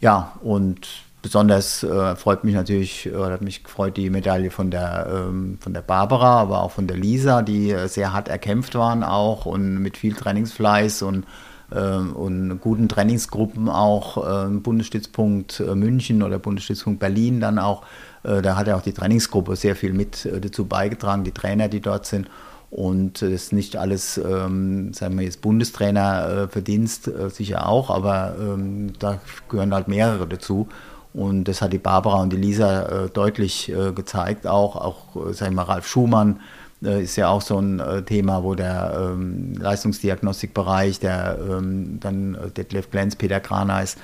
Ja, 0.00 0.32
und 0.42 0.88
besonders 1.22 1.84
äh, 1.84 2.16
freut 2.16 2.42
mich 2.44 2.54
natürlich, 2.54 3.08
oder 3.12 3.32
hat 3.32 3.42
mich 3.42 3.62
gefreut, 3.62 3.96
die 3.96 4.10
Medaille 4.10 4.50
von 4.50 4.70
der, 4.70 5.06
ähm, 5.08 5.58
von 5.60 5.72
der 5.72 5.82
Barbara, 5.82 6.40
aber 6.40 6.62
auch 6.62 6.72
von 6.72 6.88
der 6.88 6.96
Lisa, 6.96 7.42
die 7.42 7.70
äh, 7.70 7.86
sehr 7.88 8.12
hart 8.12 8.28
erkämpft 8.28 8.74
waren 8.74 9.04
auch 9.04 9.46
und 9.46 9.78
mit 9.78 9.96
viel 9.96 10.14
Trainingsfleiß 10.14 11.02
und, 11.02 11.22
äh, 11.22 11.51
und 11.78 12.60
guten 12.60 12.88
Trainingsgruppen 12.88 13.68
auch, 13.68 14.46
äh, 14.46 14.48
Bundesstützpunkt 14.48 15.60
äh, 15.60 15.74
München 15.74 16.22
oder 16.22 16.38
Bundesstützpunkt 16.38 17.00
Berlin 17.00 17.40
dann 17.40 17.58
auch, 17.58 17.82
äh, 18.22 18.42
da 18.42 18.56
hat 18.56 18.66
ja 18.66 18.76
auch 18.76 18.82
die 18.82 18.92
Trainingsgruppe 18.92 19.56
sehr 19.56 19.76
viel 19.76 19.92
mit 19.92 20.28
dazu 20.40 20.66
beigetragen, 20.66 21.24
die 21.24 21.32
Trainer, 21.32 21.68
die 21.68 21.80
dort 21.80 22.06
sind. 22.06 22.28
Und 22.70 23.20
das 23.20 23.30
ist 23.30 23.52
nicht 23.52 23.76
alles, 23.76 24.16
ähm, 24.16 24.94
sagen 24.94 25.18
wir 25.18 25.24
jetzt 25.24 25.42
Bundestrainer 25.42 26.48
äh, 26.54 26.58
äh, 26.58 27.28
sicher 27.28 27.68
auch, 27.68 27.90
aber 27.90 28.34
ähm, 28.40 28.94
da 28.98 29.20
gehören 29.50 29.74
halt 29.74 29.88
mehrere 29.88 30.26
dazu. 30.26 30.68
Und 31.12 31.44
das 31.44 31.60
hat 31.60 31.74
die 31.74 31.78
Barbara 31.78 32.22
und 32.22 32.32
die 32.32 32.38
Lisa 32.38 33.04
äh, 33.04 33.10
deutlich 33.10 33.70
äh, 33.70 33.92
gezeigt. 33.92 34.46
Auch, 34.46 34.76
auch 34.76 35.28
äh, 35.28 35.34
sag 35.34 35.48
ich 35.48 35.54
mal, 35.54 35.64
Ralf 35.64 35.86
Schumann 35.86 36.36
äh, 36.36 36.61
ist 36.82 37.16
ja 37.16 37.28
auch 37.28 37.42
so 37.42 37.58
ein 37.58 37.80
äh, 37.80 38.02
Thema, 38.02 38.42
wo 38.42 38.54
der 38.54 39.12
ähm, 39.14 39.54
Leistungsdiagnostikbereich, 39.54 40.98
der 41.00 41.38
ähm, 41.48 41.98
dann 42.00 42.34
äh, 42.34 42.50
Detlef 42.50 42.90
Glenz, 42.90 43.16
Peter 43.16 43.40
Graneis, 43.40 43.96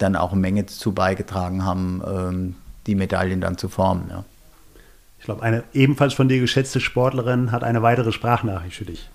dann 0.00 0.16
auch 0.16 0.32
eine 0.32 0.40
Menge 0.40 0.64
dazu 0.64 0.90
beigetragen 0.90 1.64
haben, 1.64 2.02
ähm, 2.04 2.54
die 2.88 2.96
Medaillen 2.96 3.40
dann 3.40 3.58
zu 3.58 3.68
formen. 3.68 4.08
Ja. 4.10 4.24
Ich 5.20 5.24
glaube, 5.24 5.42
eine 5.44 5.62
ebenfalls 5.72 6.14
von 6.14 6.28
dir 6.28 6.40
geschätzte 6.40 6.80
Sportlerin 6.80 7.52
hat 7.52 7.62
eine 7.62 7.80
weitere 7.80 8.10
Sprachnachricht 8.10 8.74
für 8.74 8.86
dich. 8.86 9.08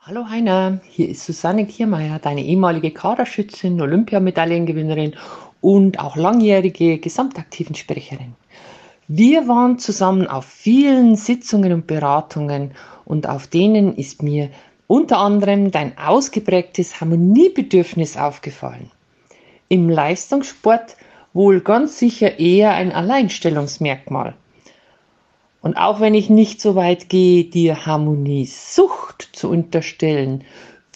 Hallo 0.00 0.26
Heiner, 0.28 0.80
hier 0.88 1.08
ist 1.08 1.24
Susanne 1.24 1.64
Kiermeier, 1.64 2.18
deine 2.18 2.42
ehemalige 2.42 2.90
Kaderschützin, 2.90 3.80
Olympiamedaillengewinnerin 3.80 5.14
und 5.60 6.00
auch 6.00 6.16
langjährige 6.16 6.98
gesamtaktiven 6.98 7.74
Sprecherin. 7.74 8.34
Wir 9.14 9.46
waren 9.46 9.78
zusammen 9.78 10.26
auf 10.26 10.46
vielen 10.46 11.16
Sitzungen 11.16 11.74
und 11.74 11.86
Beratungen 11.86 12.70
und 13.04 13.28
auf 13.28 13.46
denen 13.46 13.94
ist 13.94 14.22
mir 14.22 14.48
unter 14.86 15.18
anderem 15.18 15.70
dein 15.70 15.98
ausgeprägtes 15.98 16.98
Harmoniebedürfnis 16.98 18.16
aufgefallen. 18.16 18.90
Im 19.68 19.90
Leistungssport 19.90 20.96
wohl 21.34 21.60
ganz 21.60 21.98
sicher 21.98 22.38
eher 22.38 22.72
ein 22.72 22.90
Alleinstellungsmerkmal. 22.90 24.32
Und 25.60 25.76
auch 25.76 26.00
wenn 26.00 26.14
ich 26.14 26.30
nicht 26.30 26.62
so 26.62 26.74
weit 26.74 27.10
gehe, 27.10 27.44
dir 27.44 27.84
Harmoniesucht 27.84 29.28
zu 29.34 29.50
unterstellen, 29.50 30.42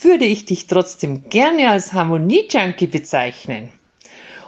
würde 0.01 0.25
ich 0.25 0.47
dich 0.47 0.69
trotzdem 0.69 1.29
gerne 1.29 1.69
als 1.69 1.93
Harmonie-Junkie 1.93 2.87
bezeichnen. 2.87 3.69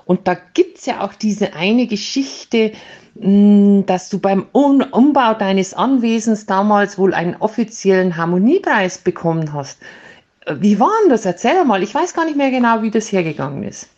Und 0.07 0.27
da 0.27 0.35
gibt's 0.55 0.87
ja 0.87 1.05
auch 1.05 1.13
diese 1.13 1.53
eine 1.53 1.87
Geschichte, 1.87 2.73
dass 3.21 4.11
du 4.11 4.19
beim 4.21 4.47
Umbau 4.53 5.35
deines 5.35 5.75
Anwesens 5.75 6.47
damals 6.47 6.99
wohl 6.99 7.15
einen 7.15 7.35
offiziellen 7.37 8.17
Harmoniepreis 8.17 8.99
bekommen 8.99 9.53
hast. 9.53 9.79
Wie 10.49 10.79
war 10.79 10.91
denn 11.03 11.11
das? 11.11 11.25
Erzähl 11.25 11.65
mal. 11.65 11.83
Ich 11.83 11.95
weiß 11.95 12.15
gar 12.15 12.25
nicht 12.25 12.37
mehr 12.37 12.51
genau, 12.51 12.83
wie 12.83 12.91
das 12.91 13.11
hergegangen 13.11 13.65
ist. 13.65 13.89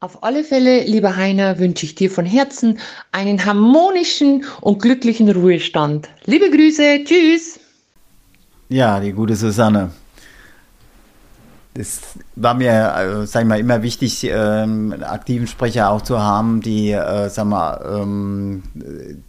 Auf 0.00 0.22
alle 0.22 0.44
Fälle, 0.44 0.84
lieber 0.84 1.16
Heiner, 1.16 1.58
wünsche 1.58 1.86
ich 1.86 1.94
dir 1.94 2.10
von 2.10 2.24
Herzen 2.24 2.78
einen 3.12 3.44
harmonischen 3.44 4.44
und 4.60 4.80
glücklichen 4.82 5.30
Ruhestand. 5.30 6.08
Liebe 6.24 6.50
Grüße, 6.50 7.04
tschüss. 7.04 7.58
Ja, 8.68 9.00
die 9.00 9.12
gute 9.12 9.34
Susanne 9.34 9.90
es 11.78 12.00
war 12.34 12.54
mir, 12.54 13.22
äh, 13.22 13.26
sag 13.26 13.42
ich 13.42 13.48
mal, 13.48 13.60
immer 13.60 13.82
wichtig, 13.82 14.24
ähm, 14.24 14.94
aktiven 15.00 15.46
Sprecher 15.46 15.90
auch 15.90 16.02
zu 16.02 16.20
haben, 16.20 16.60
die, 16.60 16.90
äh, 16.90 17.28
sag 17.28 17.46
mal, 17.46 18.00
ähm, 18.02 18.64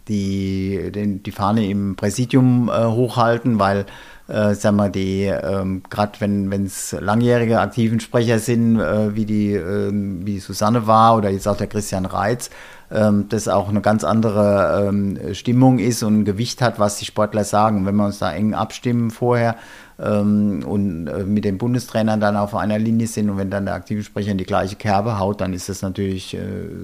die, 0.08 0.90
den, 0.92 1.22
die 1.22 1.30
Fahne 1.30 1.68
im 1.68 1.94
Präsidium 1.94 2.68
äh, 2.68 2.86
hochhalten, 2.86 3.58
weil, 3.60 3.86
äh, 4.26 4.54
sag 4.54 4.74
mal, 4.74 4.90
die, 4.90 5.24
ähm, 5.26 5.82
gerade 5.90 6.20
wenn 6.20 6.64
es 6.64 6.96
langjährige 6.98 7.60
aktiven 7.60 8.00
Sprecher 8.00 8.40
sind, 8.40 8.80
äh, 8.80 9.14
wie 9.14 9.26
die, 9.26 9.54
äh, 9.54 9.90
wie 9.92 10.40
Susanne 10.40 10.86
war 10.88 11.16
oder 11.16 11.30
jetzt 11.30 11.46
auch 11.46 11.56
der 11.56 11.68
Christian 11.68 12.04
Reitz, 12.04 12.50
ähm, 12.90 13.26
das 13.28 13.46
auch 13.46 13.68
eine 13.68 13.80
ganz 13.80 14.02
andere 14.02 14.88
ähm, 14.88 15.34
Stimmung 15.34 15.78
ist 15.78 16.02
und 16.02 16.20
ein 16.20 16.24
Gewicht 16.24 16.60
hat, 16.62 16.80
was 16.80 16.96
die 16.96 17.04
Sportler 17.04 17.44
sagen. 17.44 17.86
Wenn 17.86 17.94
wir 17.94 18.06
uns 18.06 18.18
da 18.18 18.32
eng 18.32 18.54
abstimmen 18.54 19.10
vorher, 19.10 19.54
ähm, 20.02 20.64
und 20.66 21.06
äh, 21.06 21.24
mit 21.24 21.44
den 21.44 21.58
Bundestrainern 21.58 22.20
dann 22.20 22.36
auf 22.36 22.54
einer 22.54 22.78
Linie 22.78 23.06
sind 23.06 23.30
und 23.30 23.36
wenn 23.36 23.50
dann 23.50 23.66
der 23.66 23.74
aktive 23.74 24.02
Sprecher 24.02 24.32
in 24.32 24.38
die 24.38 24.44
gleiche 24.44 24.76
Kerbe 24.76 25.18
haut, 25.18 25.40
dann 25.40 25.52
ist 25.52 25.68
das 25.68 25.82
natürlich 25.82 26.34
äh, 26.34 26.40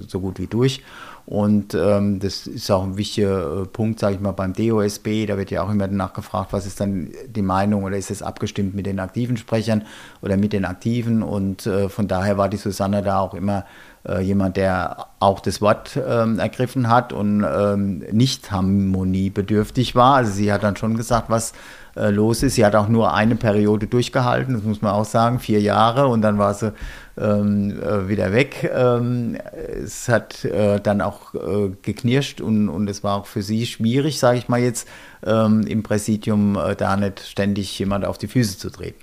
so 0.07 0.19
gut 0.19 0.39
wie 0.39 0.47
durch. 0.47 0.83
Und 1.27 1.73
ähm, 1.73 2.19
das 2.19 2.47
ist 2.47 2.71
auch 2.71 2.83
ein 2.83 2.95
wichtiger 2.95 3.63
äh, 3.63 3.65
Punkt, 3.65 3.99
sage 3.99 4.15
ich 4.15 4.21
mal, 4.21 4.31
beim 4.31 4.53
DOSB. 4.53 5.25
Da 5.25 5.37
wird 5.37 5.51
ja 5.51 5.61
auch 5.61 5.69
immer 5.69 5.85
danach 5.85 6.13
gefragt, 6.13 6.53
was 6.53 6.65
ist 6.65 6.79
dann 6.79 7.09
die 7.27 7.41
Meinung 7.41 7.83
oder 7.83 7.97
ist 7.97 8.11
es 8.11 8.21
abgestimmt 8.21 8.75
mit 8.75 8.85
den 8.85 8.97
aktiven 9.01 9.35
Sprechern 9.35 9.83
oder 10.21 10.37
mit 10.37 10.53
den 10.53 10.63
Aktiven. 10.63 11.23
Und 11.23 11.65
äh, 11.65 11.89
von 11.89 12.07
daher 12.07 12.37
war 12.37 12.47
die 12.47 12.55
Susanne 12.55 13.01
da 13.01 13.19
auch 13.19 13.33
immer 13.33 13.65
äh, 14.07 14.21
jemand, 14.21 14.55
der 14.55 15.07
auch 15.19 15.41
das 15.41 15.59
Wort 15.59 15.99
ähm, 16.07 16.39
ergriffen 16.39 16.87
hat 16.87 17.11
und 17.11 17.43
ähm, 17.43 18.05
nicht 18.11 18.49
harmoniebedürftig 18.49 19.95
war. 19.95 20.15
Also 20.15 20.31
sie 20.31 20.53
hat 20.53 20.63
dann 20.63 20.77
schon 20.77 20.95
gesagt, 20.95 21.29
was 21.29 21.51
äh, 21.97 22.09
los 22.11 22.43
ist. 22.43 22.55
Sie 22.55 22.65
hat 22.65 22.75
auch 22.75 22.87
nur 22.87 23.13
eine 23.13 23.35
Periode 23.35 23.87
durchgehalten, 23.87 24.53
das 24.53 24.63
muss 24.63 24.81
man 24.81 24.93
auch 24.93 25.05
sagen, 25.05 25.39
vier 25.39 25.61
Jahre 25.61 26.07
und 26.07 26.21
dann 26.21 26.37
war 26.37 26.53
sie 26.53 26.73
ähm, 27.17 27.79
äh, 27.81 28.07
wieder 28.07 28.31
weg. 28.31 28.69
Ähm, 28.73 29.37
es 29.83 30.07
hat 30.07 30.45
äh, 30.45 30.79
dann 30.79 31.01
auch 31.01 31.33
äh, 31.33 31.71
geknirscht 31.81 32.41
und, 32.41 32.69
und 32.69 32.89
es 32.89 33.03
war 33.03 33.17
auch 33.17 33.25
für 33.25 33.41
sie 33.41 33.65
schwierig, 33.65 34.19
sage 34.19 34.37
ich 34.37 34.47
mal 34.47 34.59
jetzt, 34.59 34.87
ähm, 35.25 35.65
im 35.67 35.83
Präsidium 35.83 36.57
da 36.77 36.95
nicht 36.95 37.19
ständig 37.21 37.77
jemand 37.79 38.05
auf 38.05 38.17
die 38.17 38.27
Füße 38.27 38.57
zu 38.57 38.69
treten. 38.69 38.99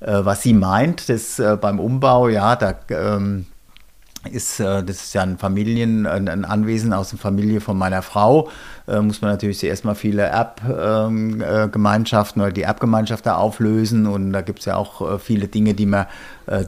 Was 0.00 0.42
sie 0.42 0.52
meint, 0.52 1.08
das 1.08 1.40
beim 1.60 1.80
Umbau, 1.80 2.28
ja, 2.28 2.54
da 2.54 2.74
ähm, 2.90 3.46
ist, 4.26 4.60
äh, 4.60 4.82
das 4.82 4.96
ist 4.96 5.14
ja 5.14 5.22
ein 5.22 5.38
Familien, 5.38 6.06
ein 6.06 6.44
Anwesen 6.44 6.92
aus 6.92 7.10
der 7.10 7.18
Familie 7.18 7.60
von 7.60 7.78
meiner 7.78 8.02
Frau. 8.02 8.50
Äh, 8.86 9.00
muss 9.00 9.22
man 9.22 9.30
natürlich 9.30 9.58
zuerst 9.58 9.84
mal 9.84 9.94
viele 9.94 10.22
Erbgemeinschaften 10.22 12.42
oder 12.42 12.52
die 12.52 12.62
Erbgemeinschaft 12.62 13.26
da 13.26 13.36
auflösen. 13.36 14.06
Und 14.06 14.32
da 14.32 14.42
gibt 14.42 14.60
es 14.60 14.66
ja 14.66 14.76
auch 14.76 15.14
äh, 15.14 15.18
viele 15.18 15.48
Dinge, 15.48 15.74
die 15.74 15.86
man 15.86 16.06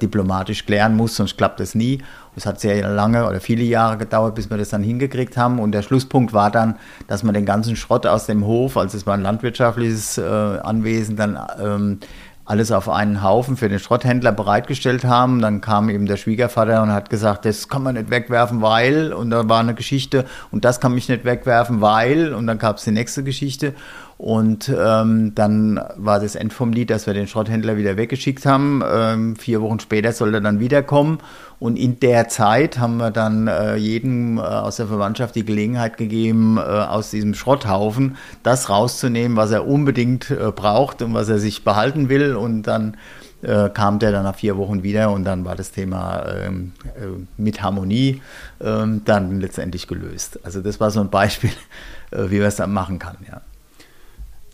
diplomatisch 0.02 0.66
klären 0.66 0.96
muss, 0.96 1.14
sonst 1.14 1.38
klappt 1.38 1.60
das 1.60 1.76
nie. 1.76 2.02
Es 2.34 2.46
hat 2.46 2.58
sehr 2.58 2.88
lange 2.88 3.28
oder 3.28 3.38
viele 3.38 3.62
Jahre 3.62 3.96
gedauert, 3.96 4.34
bis 4.34 4.50
wir 4.50 4.56
das 4.56 4.70
dann 4.70 4.82
hingekriegt 4.82 5.36
haben. 5.36 5.60
Und 5.60 5.70
der 5.70 5.82
Schlusspunkt 5.82 6.32
war 6.32 6.50
dann, 6.50 6.74
dass 7.06 7.22
man 7.22 7.32
den 7.32 7.46
ganzen 7.46 7.76
Schrott 7.76 8.04
aus 8.04 8.26
dem 8.26 8.44
Hof, 8.44 8.76
also 8.76 8.96
es 8.96 9.06
war 9.06 9.14
ein 9.14 9.22
landwirtschaftliches 9.22 10.18
Anwesen, 10.18 11.14
dann 11.14 11.38
ähm, 11.62 12.00
alles 12.48 12.72
auf 12.72 12.88
einen 12.88 13.22
Haufen 13.22 13.58
für 13.58 13.68
den 13.68 13.78
Schrotthändler 13.78 14.32
bereitgestellt 14.32 15.04
haben. 15.04 15.42
Dann 15.42 15.60
kam 15.60 15.90
eben 15.90 16.06
der 16.06 16.16
Schwiegervater 16.16 16.82
und 16.82 16.90
hat 16.90 17.10
gesagt, 17.10 17.44
das 17.44 17.68
kann 17.68 17.82
man 17.82 17.94
nicht 17.94 18.10
wegwerfen, 18.10 18.62
weil, 18.62 19.12
und 19.12 19.28
da 19.30 19.48
war 19.50 19.60
eine 19.60 19.74
Geschichte, 19.74 20.24
und 20.50 20.64
das 20.64 20.80
kann 20.80 20.94
mich 20.94 21.10
nicht 21.10 21.26
wegwerfen, 21.26 21.82
weil, 21.82 22.32
und 22.32 22.46
dann 22.46 22.58
gab 22.58 22.78
es 22.78 22.84
die 22.84 22.90
nächste 22.90 23.22
Geschichte. 23.22 23.74
Und 24.18 24.68
ähm, 24.76 25.32
dann 25.36 25.80
war 25.96 26.18
das 26.18 26.34
End 26.34 26.52
vom 26.52 26.72
Lied, 26.72 26.90
dass 26.90 27.06
wir 27.06 27.14
den 27.14 27.28
Schrotthändler 27.28 27.76
wieder 27.76 27.96
weggeschickt 27.96 28.44
haben. 28.46 28.82
Ähm, 28.84 29.36
vier 29.36 29.62
Wochen 29.62 29.78
später 29.78 30.10
soll 30.10 30.34
er 30.34 30.40
dann 30.40 30.58
wiederkommen. 30.58 31.20
Und 31.60 31.76
in 31.76 32.00
der 32.00 32.28
Zeit 32.28 32.80
haben 32.80 32.96
wir 32.96 33.12
dann 33.12 33.46
äh, 33.46 33.76
jedem 33.76 34.38
äh, 34.38 34.40
aus 34.40 34.76
der 34.76 34.88
Verwandtschaft 34.88 35.36
die 35.36 35.44
Gelegenheit 35.44 35.96
gegeben, 35.98 36.58
äh, 36.58 36.62
aus 36.62 37.10
diesem 37.10 37.34
Schrotthaufen 37.34 38.16
das 38.42 38.68
rauszunehmen, 38.68 39.36
was 39.36 39.52
er 39.52 39.68
unbedingt 39.68 40.32
äh, 40.32 40.50
braucht 40.50 41.00
und 41.00 41.14
was 41.14 41.28
er 41.28 41.38
sich 41.38 41.62
behalten 41.62 42.08
will. 42.08 42.34
Und 42.34 42.64
dann 42.64 42.96
äh, 43.42 43.70
kam 43.70 44.00
der 44.00 44.10
dann 44.10 44.24
nach 44.24 44.34
vier 44.34 44.56
Wochen 44.56 44.82
wieder 44.82 45.12
und 45.12 45.22
dann 45.22 45.44
war 45.44 45.54
das 45.54 45.70
Thema 45.70 46.26
ähm, 46.26 46.72
äh, 46.96 47.06
mit 47.36 47.62
Harmonie 47.62 48.20
ähm, 48.60 49.02
dann 49.04 49.40
letztendlich 49.40 49.86
gelöst. 49.86 50.40
Also 50.42 50.60
das 50.60 50.80
war 50.80 50.90
so 50.90 51.00
ein 51.00 51.08
Beispiel, 51.08 51.50
wie 52.10 52.38
man 52.38 52.48
es 52.48 52.56
dann 52.56 52.72
machen 52.72 52.98
kann, 52.98 53.16
ja 53.30 53.42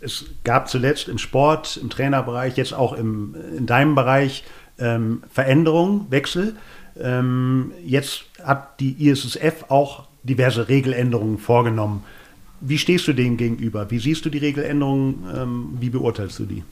es 0.05 0.27
gab 0.45 0.69
zuletzt 0.69 1.09
im 1.09 1.19
Sport, 1.19 1.79
im 1.81 1.90
Trainerbereich, 1.90 2.57
jetzt 2.57 2.75
auch 2.75 2.93
im, 2.93 3.35
in 3.57 3.67
deinem 3.67 3.95
Bereich 3.95 4.45
ähm, 4.79 5.23
Veränderungen, 5.31 6.07
Wechsel. 6.11 6.57
Ähm, 7.01 7.73
jetzt 7.85 8.25
hat 8.43 8.81
die 8.81 9.09
ISSF 9.09 9.64
auch 9.69 10.05
diverse 10.23 10.69
Regeländerungen 10.69 11.38
vorgenommen. 11.38 12.05
Wie 12.61 12.79
stehst 12.79 13.07
du 13.09 13.13
denen 13.13 13.37
gegenüber? 13.37 13.90
Wie 13.90 13.98
siehst 13.98 14.25
du 14.25 14.31
die 14.31 14.38
Regeländerungen? 14.38 15.25
Ähm, 15.37 15.77
wie 15.81 15.90
beurteilst 15.90 16.38
du 16.38 16.44
die? 16.44 16.63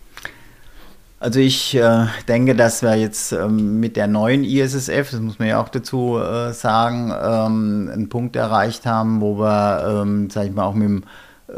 Also 1.20 1.38
ich 1.38 1.76
äh, 1.76 2.06
denke, 2.26 2.56
dass 2.56 2.82
wir 2.82 2.96
jetzt 2.96 3.30
ähm, 3.30 3.78
mit 3.78 3.96
der 3.96 4.08
neuen 4.08 4.42
ISSF, 4.42 5.10
das 5.12 5.20
muss 5.20 5.38
man 5.38 5.46
ja 5.46 5.62
auch 5.62 5.68
dazu 5.68 6.18
äh, 6.18 6.52
sagen, 6.52 7.12
ähm, 7.12 7.90
einen 7.92 8.08
Punkt 8.08 8.34
erreicht 8.34 8.86
haben, 8.86 9.20
wo 9.20 9.38
wir, 9.38 10.02
ähm, 10.02 10.30
sag 10.30 10.46
ich 10.46 10.52
mal, 10.52 10.64
auch 10.64 10.74
mit 10.74 10.88
dem 10.88 11.04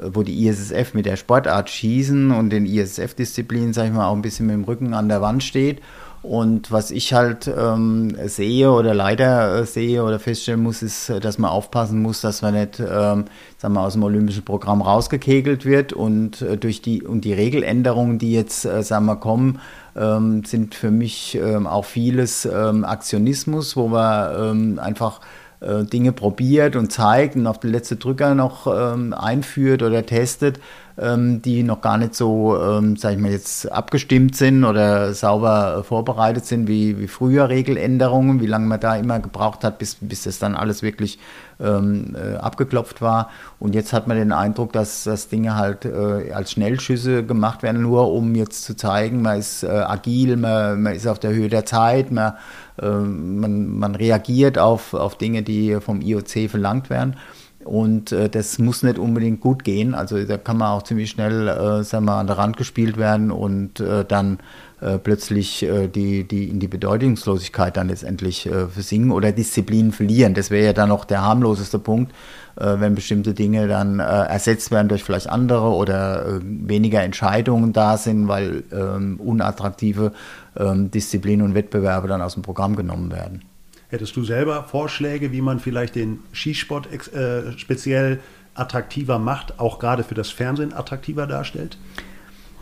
wo 0.03 0.23
die 0.23 0.47
ISSF 0.47 0.95
mit 0.95 1.07
der 1.07 1.17
Sportart 1.17 1.71
Schießen 1.71 2.31
und 2.31 2.51
den 2.51 2.67
ISSF-Disziplinen, 2.67 3.73
sag 3.73 3.87
ich 3.87 3.93
mal, 3.93 4.09
auch 4.09 4.15
ein 4.15 4.23
bisschen 4.23 4.47
mit 4.47 4.55
dem 4.55 4.65
Rücken 4.65 4.95
an 4.95 5.09
der 5.09 5.21
Wand 5.21 5.43
steht 5.43 5.81
und 6.25 6.73
was 6.73 6.91
ich 6.91 7.13
halt 7.13 7.53
ähm, 7.55 8.17
sehe 8.25 8.73
oder 8.73 8.95
leider 8.95 9.61
äh, 9.61 9.67
sehe 9.67 10.03
oder 10.03 10.19
feststellen 10.19 10.63
muss, 10.63 10.81
ist, 10.81 11.11
äh, 11.11 11.21
dass 11.21 11.37
man 11.37 11.51
aufpassen 11.51 12.01
muss, 12.01 12.23
dass 12.23 12.41
man 12.41 12.55
nicht 12.55 12.81
ähm, 12.81 13.27
sagen 13.59 13.75
wir, 13.75 13.83
aus 13.83 13.93
dem 13.93 14.05
olympischen 14.05 14.43
Programm 14.43 14.81
rausgekegelt 14.81 15.67
wird. 15.67 15.93
Und 15.93 16.41
äh, 16.41 16.57
durch 16.57 16.81
die 16.81 17.03
und 17.03 17.27
die 17.27 17.35
Regeländerungen, 17.35 18.19
die 18.19 18.33
jetzt 18.33 18.65
äh, 18.65 18.83
sagen 18.83 19.05
wir, 19.05 19.17
kommen, 19.17 19.61
ähm, 19.97 20.45
sind 20.45 20.75
für 20.75 20.91
mich 20.91 21.35
ähm, 21.35 21.67
auch 21.67 21.85
vieles 21.85 22.47
ähm, 22.47 22.87
Aktionismus, 22.87 23.77
wo 23.77 23.89
man 23.89 24.35
ähm, 24.41 24.79
einfach 24.79 25.21
äh, 25.65 25.85
Dinge 25.85 26.13
probiert 26.13 26.77
und 26.77 26.93
zeigt 26.93 27.37
und 27.37 27.47
auf 27.47 27.59
den 27.61 27.73
letzten 27.73 27.99
Drücker 27.99 28.35
noch 28.35 28.67
ähm, 28.67 29.13
einführt 29.13 29.83
oder 29.83 30.05
testet 30.05 30.61
ähm, 30.97 31.43
die 31.43 31.63
noch 31.65 31.81
gar 31.81 31.99
nicht 31.99 32.15
so, 32.15 32.57
ähm, 32.61 32.97
sag 32.97 33.15
ich 33.15 33.19
mal, 33.19 33.33
jetzt 33.33 33.71
abgestimmt 33.71 34.37
sind 34.37 34.65
oder 34.65 35.13
sauber 35.13 35.79
äh, 35.81 35.83
vorbereitet 35.83 36.47
sind 36.47 36.69
wie, 36.69 36.99
wie 37.01 37.09
früher 37.09 37.49
Regeländerungen, 37.49 38.41
wie 38.41 38.47
lange 38.47 38.67
man 38.67 38.79
da 38.79 38.95
immer 38.97 39.19
gebraucht 39.19 39.65
hat, 39.65 39.79
bis, 39.79 39.97
bis 40.01 40.23
das 40.23 40.39
dann 40.39 40.55
alles 40.55 40.83
wirklich 40.83 41.19
ähm, 41.61 42.15
äh, 42.15 42.37
abgeklopft 42.37 43.03
war. 43.03 43.31
Und 43.59 43.75
jetzt 43.75 43.93
hat 43.93 44.07
man 44.07 44.17
den 44.17 44.31
Eindruck, 44.31 44.73
dass, 44.73 45.05
dass 45.05 45.29
Dinge 45.29 45.57
halt 45.57 45.85
äh, 45.85 46.33
als 46.33 46.53
Schnellschüsse 46.53 47.25
gemacht 47.25 47.65
werden, 47.65 47.83
nur 47.83 48.13
um 48.13 48.37
jetzt 48.37 48.63
zu 48.63 48.77
zeigen, 48.77 49.21
man 49.21 49.39
ist 49.39 49.65
äh, 49.65 49.69
agil, 49.69 50.37
man, 50.37 50.81
man 50.81 50.95
ist 50.95 51.09
auf 51.09 51.19
der 51.19 51.33
Höhe 51.33 51.49
der 51.49 51.67
Zeit, 51.67 52.13
man, 52.13 52.35
man, 52.81 53.79
man 53.79 53.95
reagiert 53.95 54.59
auf, 54.59 54.95
auf 54.95 55.17
Dinge, 55.17 55.43
die 55.43 55.79
vom 55.81 56.01
IOC 56.01 56.51
verlangt 56.51 56.91
werden. 56.91 57.17
Und 57.65 58.13
äh, 58.13 58.29
das 58.29 58.59
muss 58.59 58.83
nicht 58.83 58.99
unbedingt 58.99 59.41
gut 59.41 59.65
gehen. 59.65 59.95
Also 59.95 60.23
da 60.25 60.37
kann 60.37 60.59
man 60.59 60.69
auch 60.69 60.83
ziemlich 60.83 61.11
schnell 61.11 61.49
äh, 61.49 61.83
sagen 61.83 62.05
wir, 62.05 62.17
an 62.17 62.27
der 62.27 62.39
Rand 62.39 62.57
gespielt 62.57 62.99
werden 62.99 63.31
und 63.31 63.81
äh, 63.81 64.05
dann 64.05 64.39
äh, 64.81 64.99
plötzlich 64.99 65.63
äh, 65.63 65.89
die, 65.89 66.25
die 66.25 66.49
in 66.49 66.61
die 66.61 66.69
Bedeutungslosigkeit 66.69 67.77
dann 67.77 67.89
letztendlich 67.89 68.47
äh, 68.47 68.69
versingen 68.69 69.13
oder 69.13 69.33
Disziplinen 69.33 69.93
verlieren. 69.93 70.35
Das 70.35 70.51
wäre 70.51 70.67
ja 70.67 70.73
dann 70.75 70.91
noch 70.91 71.07
der 71.07 71.23
harmloseste 71.23 71.79
Punkt, 71.79 72.13
wenn 72.57 72.95
bestimmte 72.95 73.35
Dinge 73.35 73.69
dann 73.69 73.99
äh, 73.99 74.03
ersetzt 74.03 74.71
werden 74.71 74.89
durch 74.89 75.03
vielleicht 75.03 75.29
andere 75.29 75.71
oder 75.71 76.27
äh, 76.27 76.41
weniger 76.43 77.03
Entscheidungen 77.03 77.73
da 77.73 77.97
sind, 77.97 78.29
weil 78.29 78.65
ähm, 78.73 79.19
unattraktive 79.19 80.13
ähm, 80.57 80.91
Disziplinen 80.91 81.45
und 81.45 81.55
Wettbewerbe 81.55 82.09
dann 82.09 82.23
aus 82.23 82.35
dem 82.35 82.43
Programm 82.43 82.77
genommen 82.77 83.11
werden. 83.11 83.43
Hättest 83.89 84.17
du 84.17 84.25
selber 84.25 84.65
Vorschläge, 84.65 85.33
wie 85.33 85.41
man 85.41 85.61
vielleicht 85.61 85.95
den 85.95 86.21
Skisport 86.33 86.89
äh, 87.13 87.57
speziell 87.59 88.21
attraktiver 88.55 89.19
macht, 89.19 89.59
auch 89.59 89.79
gerade 89.79 90.05
für 90.05 90.15
das 90.15 90.31
Fernsehen 90.31 90.73
attraktiver 90.73 91.27
darstellt? 91.27 91.77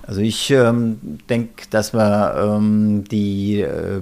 Also 0.05 0.21
ich 0.21 0.51
ähm, 0.51 1.19
denke, 1.29 1.65
dass 1.71 1.93
man 1.93 2.37
ähm, 2.37 3.05
die 3.05 3.61
äh, 3.61 4.01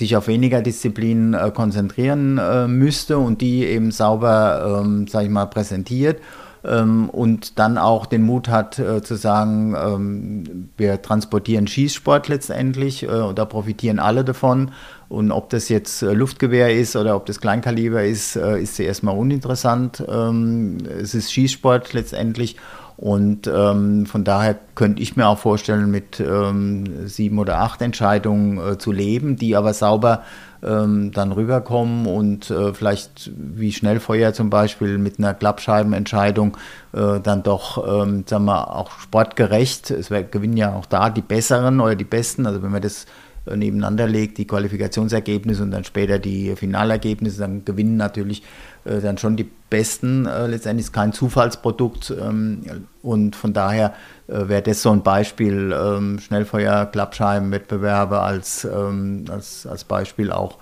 sich 0.00 0.16
auf 0.16 0.26
weniger 0.26 0.60
Disziplinen 0.60 1.34
äh, 1.34 1.52
konzentrieren 1.54 2.38
äh, 2.38 2.66
müsste 2.66 3.18
und 3.18 3.40
die 3.40 3.64
eben 3.64 3.92
sauber, 3.92 4.82
ähm, 4.82 5.06
sage 5.06 5.26
ich 5.26 5.30
mal, 5.30 5.46
präsentiert 5.46 6.20
ähm, 6.64 7.08
und 7.08 7.58
dann 7.58 7.78
auch 7.78 8.06
den 8.06 8.22
Mut 8.22 8.48
hat 8.48 8.78
äh, 8.78 9.02
zu 9.02 9.14
sagen, 9.14 9.74
ähm, 9.74 10.68
wir 10.76 11.00
transportieren 11.00 11.66
Schießsport 11.66 12.28
letztendlich 12.28 13.04
äh, 13.04 13.06
und 13.06 13.38
da 13.38 13.44
profitieren 13.44 13.98
alle 13.98 14.24
davon. 14.24 14.72
Und 15.08 15.32
ob 15.32 15.48
das 15.50 15.68
jetzt 15.68 16.02
äh, 16.02 16.12
Luftgewehr 16.12 16.74
ist 16.74 16.96
oder 16.96 17.16
ob 17.16 17.26
das 17.26 17.40
Kleinkaliber 17.40 18.04
ist, 18.04 18.36
äh, 18.36 18.60
ist 18.60 18.76
zuerst 18.76 19.02
mal 19.02 19.12
uninteressant. 19.12 20.04
Ähm, 20.06 20.78
es 21.00 21.14
ist 21.14 21.32
Schießsport 21.32 21.92
letztendlich. 21.94 22.56
Und 23.00 23.46
ähm, 23.46 24.04
von 24.04 24.24
daher 24.24 24.58
könnte 24.74 25.02
ich 25.02 25.16
mir 25.16 25.26
auch 25.26 25.38
vorstellen, 25.38 25.90
mit 25.90 26.20
ähm, 26.20 27.08
sieben 27.08 27.38
oder 27.38 27.60
acht 27.60 27.80
Entscheidungen 27.80 28.58
äh, 28.58 28.76
zu 28.76 28.92
leben, 28.92 29.36
die 29.36 29.56
aber 29.56 29.72
sauber 29.72 30.22
ähm, 30.62 31.10
dann 31.10 31.32
rüberkommen 31.32 32.04
und 32.04 32.50
äh, 32.50 32.74
vielleicht 32.74 33.30
wie 33.34 33.72
Schnellfeuer 33.72 34.34
zum 34.34 34.50
Beispiel 34.50 34.98
mit 34.98 35.18
einer 35.18 35.32
Klappscheibenentscheidung 35.32 36.58
äh, 36.92 37.20
dann 37.20 37.42
doch, 37.42 38.02
ähm, 38.02 38.24
sagen 38.26 38.44
wir, 38.44 38.76
auch 38.76 38.90
sportgerecht. 39.00 39.90
Es 39.90 40.10
gewinnen 40.10 40.58
ja 40.58 40.74
auch 40.74 40.84
da 40.84 41.08
die 41.08 41.22
Besseren 41.22 41.80
oder 41.80 41.94
die 41.94 42.04
Besten. 42.04 42.44
Also 42.44 42.62
wenn 42.62 42.70
man 42.70 42.82
das 42.82 43.06
nebeneinander 43.46 44.06
legt, 44.06 44.38
die 44.38 44.46
Qualifikationsergebnisse 44.46 45.62
und 45.62 45.70
dann 45.70 45.84
später 45.84 46.18
die 46.18 46.54
Finalergebnisse, 46.56 47.40
dann 47.40 47.64
gewinnen 47.64 47.96
natürlich 47.96 48.42
äh, 48.84 49.00
dann 49.00 49.18
schon 49.18 49.36
die 49.36 49.48
Besten. 49.70 50.26
Äh, 50.26 50.48
letztendlich 50.48 50.86
ist 50.86 50.92
kein 50.92 51.12
Zufallsprodukt 51.12 52.14
ähm, 52.20 52.62
und 53.02 53.36
von 53.36 53.52
daher 53.52 53.94
äh, 54.28 54.48
wäre 54.48 54.62
das 54.62 54.82
so 54.82 54.90
ein 54.90 55.02
Beispiel, 55.02 55.72
ähm, 55.72 56.18
Schnellfeuer, 56.18 56.86
Klappscheibenwettbewerbe 56.86 58.20
als, 58.20 58.64
ähm, 58.64 59.24
als, 59.30 59.66
als 59.66 59.84
Beispiel 59.84 60.32
auch. 60.32 60.58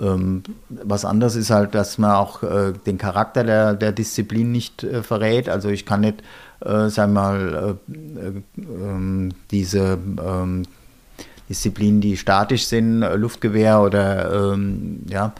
Ähm, 0.00 0.42
was 0.68 1.04
anderes 1.04 1.36
ist 1.36 1.50
halt, 1.50 1.74
dass 1.74 1.98
man 1.98 2.12
auch 2.12 2.42
äh, 2.42 2.72
den 2.86 2.96
Charakter 2.96 3.44
der, 3.44 3.74
der 3.74 3.92
Disziplin 3.92 4.52
nicht 4.52 4.84
äh, 4.84 5.02
verrät. 5.02 5.48
Also 5.48 5.68
ich 5.68 5.84
kann 5.84 6.00
nicht, 6.00 6.22
äh, 6.60 6.88
sagen 6.88 7.12
wir 7.12 7.20
mal, 7.20 7.78
äh, 7.88 8.60
ähm, 8.60 9.30
diese 9.50 9.98
ähm, 10.24 10.62
Disziplinen, 11.50 12.00
die 12.00 12.16
statisch 12.16 12.66
sind, 12.66 13.02
äh, 13.02 13.16
Luftgewehr 13.16 13.82
oder 13.82 14.52
ähm, 14.52 15.00
ja, 15.10 15.34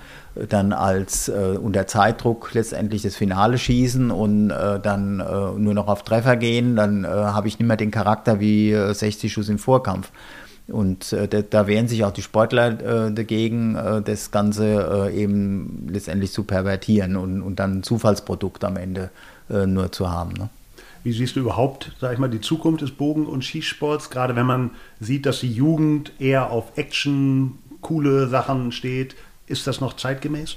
dann 0.48 0.72
als 0.72 1.28
äh, 1.28 1.56
unter 1.60 1.86
Zeitdruck 1.86 2.52
letztendlich 2.52 3.02
das 3.02 3.14
Finale 3.14 3.58
schießen 3.58 4.10
und 4.10 4.50
äh, 4.50 4.80
dann 4.80 5.20
äh, 5.20 5.58
nur 5.58 5.72
noch 5.72 5.86
auf 5.86 6.02
Treffer 6.02 6.36
gehen, 6.36 6.74
dann 6.74 7.04
äh, 7.04 7.08
habe 7.08 7.46
ich 7.46 7.58
nicht 7.58 7.66
mehr 7.66 7.76
den 7.76 7.92
Charakter 7.92 8.40
wie 8.40 8.74
60 8.74 9.24
äh, 9.24 9.28
Schuss 9.32 9.48
im 9.48 9.58
Vorkampf. 9.58 10.10
Und 10.66 11.10
da, 11.12 11.26
da, 11.26 11.66
wehren 11.66 11.88
sich 11.88 12.04
auch 12.04 12.12
die 12.12 12.22
Sportler 12.22 13.10
dagegen, 13.10 13.76
das 14.04 14.30
Ganze 14.30 15.10
eben 15.12 15.88
letztendlich 15.90 16.30
zu 16.30 16.44
pervertieren 16.44 17.16
und, 17.16 17.42
und 17.42 17.58
dann 17.58 17.78
ein 17.78 17.82
Zufallsprodukt 17.82 18.62
am 18.62 18.76
Ende 18.76 19.10
nur 19.48 19.90
zu 19.90 20.12
haben. 20.12 20.34
Ne? 20.34 20.48
Wie 21.02 21.12
siehst 21.12 21.36
du 21.36 21.40
überhaupt, 21.40 21.92
sag 22.00 22.12
ich 22.12 22.18
mal, 22.18 22.28
die 22.28 22.40
Zukunft 22.40 22.82
des 22.82 22.90
Bogen- 22.90 23.26
und 23.26 23.44
Schießsports, 23.44 24.10
gerade 24.10 24.36
wenn 24.36 24.46
man 24.46 24.70
sieht, 25.00 25.24
dass 25.24 25.40
die 25.40 25.52
Jugend 25.52 26.12
eher 26.18 26.50
auf 26.50 26.76
Action, 26.76 27.58
coole 27.80 28.28
Sachen 28.28 28.72
steht? 28.72 29.16
Ist 29.46 29.66
das 29.66 29.80
noch 29.80 29.94
zeitgemäß? 29.94 30.56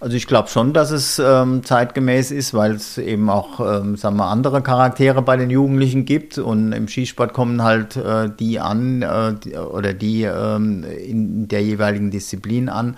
Also 0.00 0.16
ich 0.16 0.26
glaube 0.26 0.48
schon, 0.48 0.72
dass 0.72 0.90
es 0.92 1.18
ähm, 1.18 1.62
zeitgemäß 1.62 2.30
ist, 2.30 2.54
weil 2.54 2.72
es 2.72 2.96
eben 2.96 3.28
auch, 3.28 3.60
ähm, 3.60 3.96
sagen 3.96 4.16
wir, 4.16 4.28
andere 4.28 4.62
Charaktere 4.62 5.20
bei 5.20 5.36
den 5.36 5.50
Jugendlichen 5.50 6.06
gibt 6.06 6.38
und 6.38 6.72
im 6.72 6.88
Skisport 6.88 7.34
kommen 7.34 7.62
halt 7.62 7.96
äh, 7.96 8.30
die 8.30 8.60
an 8.60 9.02
äh, 9.02 9.34
die, 9.34 9.56
oder 9.56 9.92
die 9.92 10.22
ähm, 10.22 10.84
in 10.84 11.48
der 11.48 11.62
jeweiligen 11.62 12.10
Disziplin 12.10 12.70
an, 12.70 12.96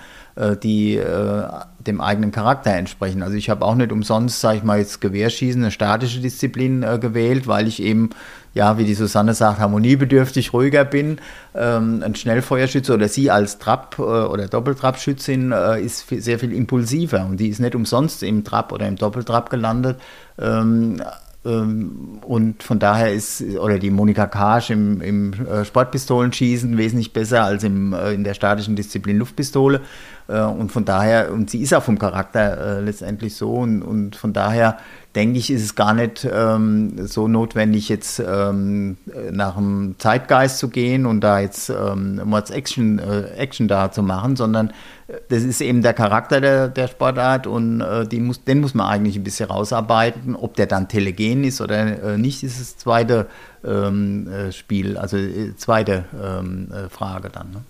die 0.63 0.97
äh, 0.97 1.45
dem 1.79 2.01
eigenen 2.01 2.33
Charakter 2.33 2.73
entsprechen. 2.73 3.23
Also 3.23 3.37
ich 3.37 3.51
habe 3.51 3.65
auch 3.65 3.75
nicht 3.75 3.93
umsonst, 3.93 4.41
sage 4.41 4.59
ich 4.59 4.63
mal, 4.63 4.79
jetzt 4.79 5.01
Gewehrschießen, 5.01 5.63
eine 5.63 5.71
statische 5.71 6.21
Disziplin 6.21 6.83
äh, 6.83 6.99
gewählt, 6.99 7.47
weil 7.47 7.69
ich 7.69 7.83
eben 7.83 8.11
ja, 8.55 8.77
wie 8.77 8.85
die 8.85 8.95
Susanne 8.95 9.35
sagt, 9.35 9.61
harmoniebedürftig 9.61 10.53
ruhiger 10.53 10.85
bin. 10.85 11.19
Ähm, 11.55 12.03
ein 12.05 12.15
Schnellfeuerschütze 12.15 12.93
oder 12.93 13.09
sie 13.09 13.31
als 13.31 13.59
Trab- 13.59 13.99
äh, 13.99 14.03
oder 14.03 14.47
Doppeltrabschützin 14.47 15.53
äh, 15.53 15.81
ist 15.81 16.09
sehr 16.09 16.39
viel 16.39 16.53
impulsiver 16.53 17.25
und 17.25 17.39
die 17.39 17.49
ist 17.49 17.61
nicht 17.61 17.75
umsonst 17.75 18.23
im 18.23 18.45
Trab 18.45 18.73
oder 18.73 18.87
im 18.87 18.97
Doppeltrab 18.97 19.49
gelandet. 19.51 19.99
Ähm, 20.39 21.03
ähm, 21.45 22.21
und 22.25 22.63
von 22.63 22.79
daher 22.79 23.13
ist, 23.13 23.43
oder 23.43 23.79
die 23.79 23.91
Monika 23.91 24.27
Karsch 24.27 24.71
im, 24.71 25.01
im 25.01 25.33
äh, 25.47 25.65
Sportpistolenschießen 25.65 26.77
wesentlich 26.79 27.13
besser 27.13 27.45
als 27.45 27.65
im, 27.65 27.93
äh, 27.93 28.13
in 28.13 28.23
der 28.23 28.35
statischen 28.35 28.77
Disziplin 28.77 29.19
Luftpistole. 29.19 29.81
Äh, 30.29 30.41
und 30.41 30.73
von 30.73 30.85
daher, 30.85 31.33
und 31.33 31.51
sie 31.51 31.63
ist 31.63 31.75
auch 31.75 31.83
vom 31.83 31.99
Charakter 31.99 32.81
letztendlich 32.81 33.37
so, 33.37 33.55
und, 33.55 33.83
und 33.83 34.17
von 34.17 34.33
daher 34.33 34.79
denke 35.15 35.39
ich, 35.39 35.51
ist 35.51 35.63
es 35.63 35.75
gar 35.75 35.93
nicht 35.93 36.27
ähm, 36.31 37.07
so 37.07 37.29
notwendig, 37.29 37.89
jetzt 37.89 38.19
ähm, 38.19 38.97
nach 39.31 39.57
dem 39.57 39.97
Zeitgeist 39.99 40.59
zu 40.59 40.69
gehen 40.69 41.05
und 41.07 41.21
da 41.21 41.41
jetzt 41.41 41.69
ähm, 41.69 42.21
Mords 42.25 42.51
Action, 42.51 42.99
äh, 42.99 43.25
Action 43.37 43.69
da 43.69 43.93
zu 43.93 44.03
machen, 44.03 44.37
sondern 44.37 44.71
äh, 45.09 45.15
das 45.29 45.43
ist 45.43 45.61
eben 45.61 45.83
der 45.83 45.93
Charakter 45.93 46.41
der, 46.41 46.69
der 46.69 46.89
Sportart 46.89 47.47
und 47.47 47.83
äh, 47.83 48.21
muss, 48.21 48.45
den 48.45 48.61
muss 48.61 48.75
man 48.75 48.87
eigentlich 48.87 49.17
ein 49.17 49.25
bisschen 49.25 49.51
rausarbeiten. 49.51 50.35
Ob 50.35 50.57
der 50.57 50.67
dann 50.67 50.89
telegen 50.89 51.45
ist 51.45 51.61
oder 51.61 52.15
äh, 52.15 52.19
nicht, 52.19 52.43
ist 52.43 52.61
das 52.61 52.79
zweite 52.79 53.27
ähm, 53.65 54.29
äh, 54.29 54.53
Spiel, 54.53 54.97
also 54.97 55.19
äh, 55.19 55.55
zweite 55.57 56.05
ähm, 56.23 56.69
Frage 56.89 57.29
dann. 57.29 57.51
Ne? 57.51 57.65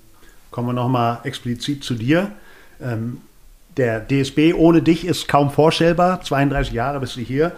Kommen 0.52 0.68
wir 0.68 0.74
nochmal 0.74 1.18
explizit 1.24 1.82
zu 1.82 1.94
dir. 1.94 2.30
Ähm, 2.80 3.22
der 3.76 4.00
DSB 4.00 4.52
ohne 4.54 4.82
dich 4.82 5.06
ist 5.06 5.26
kaum 5.26 5.50
vorstellbar. 5.50 6.20
32 6.22 6.74
Jahre 6.74 7.00
bist 7.00 7.16
du 7.16 7.20
hier. 7.20 7.52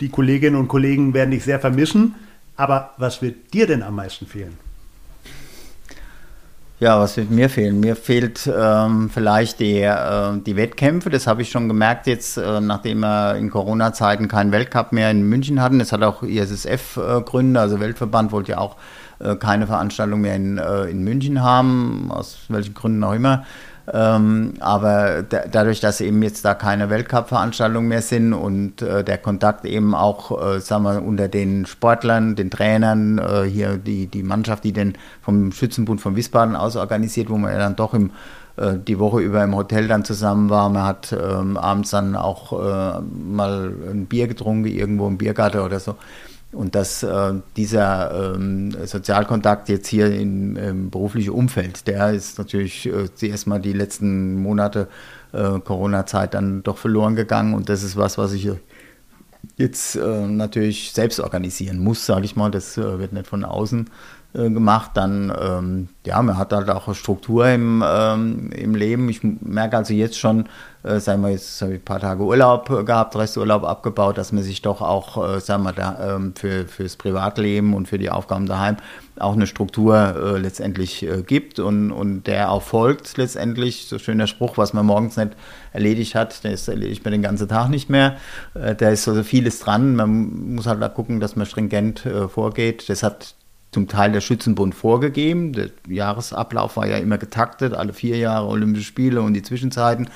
Die 0.00 0.08
Kolleginnen 0.08 0.56
und 0.56 0.66
Kollegen 0.66 1.12
werden 1.12 1.30
dich 1.30 1.44
sehr 1.44 1.60
vermissen. 1.60 2.14
Aber 2.56 2.94
was 2.96 3.22
wird 3.22 3.52
dir 3.52 3.66
denn 3.66 3.82
am 3.82 3.96
meisten 3.96 4.26
fehlen? 4.26 4.56
Ja, 6.80 7.00
was 7.00 7.16
wird 7.16 7.30
mir 7.30 7.50
fehlen? 7.50 7.80
Mir 7.80 7.96
fehlt 7.96 8.48
ähm, 8.56 9.10
vielleicht 9.12 9.58
die, 9.58 9.80
äh, 9.80 10.38
die 10.46 10.54
Wettkämpfe. 10.56 11.10
Das 11.10 11.26
habe 11.26 11.42
ich 11.42 11.50
schon 11.50 11.66
gemerkt 11.66 12.06
jetzt, 12.06 12.38
äh, 12.38 12.60
nachdem 12.60 13.00
wir 13.00 13.34
in 13.34 13.50
Corona-Zeiten 13.50 14.28
keinen 14.28 14.52
Weltcup 14.52 14.92
mehr 14.92 15.10
in 15.10 15.28
München 15.28 15.60
hatten. 15.60 15.80
Das 15.80 15.90
hat 15.92 16.02
auch 16.02 16.22
ISSF 16.22 16.96
äh, 16.96 17.58
also 17.58 17.80
Weltverband 17.80 18.30
wollte 18.30 18.52
ja 18.52 18.58
auch 18.58 18.76
äh, 19.20 19.36
keine 19.36 19.66
Veranstaltung 19.66 20.20
mehr 20.20 20.36
in, 20.36 20.58
äh, 20.58 20.84
in 20.84 21.02
München 21.04 21.42
haben, 21.42 22.10
aus 22.10 22.38
welchen 22.48 22.74
Gründen 22.74 23.04
auch 23.04 23.14
immer. 23.14 23.44
Ähm, 23.92 24.54
aber 24.60 25.22
da, 25.22 25.44
dadurch, 25.50 25.80
dass 25.80 26.00
eben 26.00 26.22
jetzt 26.22 26.44
da 26.44 26.54
keine 26.54 26.90
Weltcup-Veranstaltungen 26.90 27.88
mehr 27.88 28.02
sind 28.02 28.34
und 28.34 28.82
äh, 28.82 29.02
der 29.02 29.16
Kontakt 29.18 29.64
eben 29.64 29.94
auch, 29.94 30.56
äh, 30.56 30.60
sagen 30.60 30.82
wir, 30.84 31.02
unter 31.02 31.28
den 31.28 31.64
Sportlern, 31.64 32.36
den 32.36 32.50
Trainern, 32.50 33.18
äh, 33.18 33.44
hier 33.44 33.78
die, 33.78 34.06
die 34.06 34.22
Mannschaft, 34.22 34.64
die 34.64 34.72
den 34.72 34.94
vom 35.22 35.52
Schützenbund 35.52 36.00
von 36.00 36.16
Wiesbaden 36.16 36.54
aus 36.54 36.76
organisiert, 36.76 37.30
wo 37.30 37.38
man 37.38 37.52
ja 37.52 37.58
dann 37.58 37.76
doch 37.76 37.94
im, 37.94 38.10
äh, 38.56 38.74
die 38.76 38.98
Woche 38.98 39.20
über 39.20 39.42
im 39.42 39.56
Hotel 39.56 39.88
dann 39.88 40.04
zusammen 40.04 40.50
war. 40.50 40.68
Man 40.68 40.84
hat 40.84 41.16
ähm, 41.18 41.56
abends 41.56 41.90
dann 41.90 42.14
auch 42.14 42.52
äh, 42.52 43.00
mal 43.00 43.72
ein 43.90 44.06
Bier 44.06 44.28
getrunken, 44.28 44.66
irgendwo 44.66 45.06
im 45.06 45.16
Biergarten 45.16 45.60
oder 45.60 45.80
so. 45.80 45.96
Und 46.52 46.74
dass 46.74 47.02
äh, 47.02 47.34
dieser 47.56 48.34
ähm, 48.34 48.70
Sozialkontakt 48.86 49.68
jetzt 49.68 49.86
hier 49.86 50.10
im, 50.10 50.56
im 50.56 50.90
beruflichen 50.90 51.30
Umfeld, 51.30 51.86
der 51.86 52.12
ist 52.12 52.38
natürlich 52.38 52.86
äh, 52.86 53.08
erstmal 53.20 53.60
die 53.60 53.74
letzten 53.74 54.40
Monate 54.42 54.88
äh, 55.32 55.60
Corona-Zeit 55.60 56.32
dann 56.32 56.62
doch 56.62 56.78
verloren 56.78 57.16
gegangen. 57.16 57.52
Und 57.52 57.68
das 57.68 57.82
ist 57.82 57.96
was, 57.96 58.16
was 58.16 58.32
ich 58.32 58.48
jetzt 59.58 59.96
äh, 59.96 60.26
natürlich 60.26 60.92
selbst 60.92 61.20
organisieren 61.20 61.78
muss, 61.78 62.06
sage 62.06 62.24
ich 62.24 62.34
mal. 62.34 62.50
Das 62.50 62.78
äh, 62.78 62.98
wird 62.98 63.12
nicht 63.12 63.26
von 63.26 63.44
außen 63.44 63.90
äh, 64.34 64.50
gemacht. 64.50 64.90
Dann, 64.94 65.32
ähm, 65.40 65.88
ja, 66.04 66.20
man 66.22 66.36
hat 66.36 66.52
halt 66.52 66.68
auch 66.70 66.86
eine 66.86 66.94
Struktur 66.94 67.48
im, 67.48 67.82
ähm, 67.86 68.50
im 68.52 68.74
Leben. 68.74 69.08
Ich 69.08 69.20
merke 69.22 69.76
also 69.78 69.94
jetzt 69.94 70.18
schon, 70.18 70.46
äh, 70.82 71.00
sagen 71.00 71.22
wir 71.22 71.30
jetzt 71.30 71.60
habe 71.62 71.74
ich 71.74 71.80
ein 71.80 71.84
paar 71.84 72.00
Tage 72.00 72.22
Urlaub 72.22 72.84
gehabt, 72.86 73.16
Resturlaub 73.16 73.64
abgebaut, 73.64 74.18
dass 74.18 74.32
man 74.32 74.42
sich 74.42 74.62
doch 74.62 74.82
auch, 74.82 75.36
äh, 75.36 75.40
sagen 75.40 75.62
wir, 75.64 75.72
da, 75.72 76.16
ähm, 76.16 76.34
für 76.36 76.66
fürs 76.66 76.96
Privatleben 76.96 77.74
und 77.74 77.88
für 77.88 77.98
die 77.98 78.10
Aufgaben 78.10 78.46
daheim 78.46 78.76
auch 79.18 79.34
eine 79.34 79.46
Struktur 79.46 79.96
äh, 79.96 80.38
letztendlich 80.38 81.02
äh, 81.02 81.22
gibt 81.22 81.58
und, 81.58 81.90
und 81.90 82.24
der 82.26 82.50
auch 82.50 82.62
folgt 82.62 83.16
letztendlich. 83.16 83.86
So 83.86 83.98
schöner 83.98 84.26
Spruch, 84.26 84.58
was 84.58 84.72
man 84.72 84.86
morgens 84.86 85.16
nicht 85.16 85.32
erledigt 85.72 86.14
hat, 86.14 86.44
das 86.44 86.68
erledigt 86.68 87.04
man 87.04 87.12
den 87.12 87.22
ganzen 87.22 87.48
Tag 87.48 87.68
nicht 87.68 87.90
mehr. 87.90 88.16
Äh, 88.54 88.74
da 88.74 88.90
ist 88.90 89.08
also 89.08 89.22
vieles 89.22 89.60
dran. 89.60 89.96
Man 89.96 90.54
muss 90.54 90.66
halt 90.66 90.80
da 90.80 90.88
gucken, 90.88 91.20
dass 91.20 91.36
man 91.36 91.46
stringent 91.46 92.06
äh, 92.06 92.28
vorgeht. 92.28 92.88
Das 92.88 93.02
hat 93.02 93.34
zum 93.70 93.88
Teil 93.88 94.12
der 94.12 94.20
Schützenbund 94.20 94.74
vorgegeben. 94.74 95.52
Der 95.52 95.70
Jahresablauf 95.88 96.76
war 96.76 96.86
ja 96.86 96.96
immer 96.96 97.18
getaktet, 97.18 97.74
alle 97.74 97.92
vier 97.92 98.16
Jahre 98.16 98.46
Olympische 98.46 98.86
Spiele 98.86 99.20
und 99.22 99.34
die 99.34 99.42
Zwischenzeiten. 99.42 100.08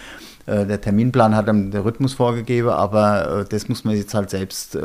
Äh, 0.47 0.67
der 0.67 0.81
Terminplan 0.81 1.37
hat 1.37 1.49
dann 1.49 1.71
der 1.71 1.85
Rhythmus 1.85 2.15
vorgegeben, 2.15 2.71
aber 2.71 3.41
äh, 3.41 3.45
das 3.49 3.69
muss 3.69 3.85
man 3.85 3.97
jetzt 3.97 4.15
halt 4.15 4.31
selbst 4.31 4.75
äh, 4.75 4.81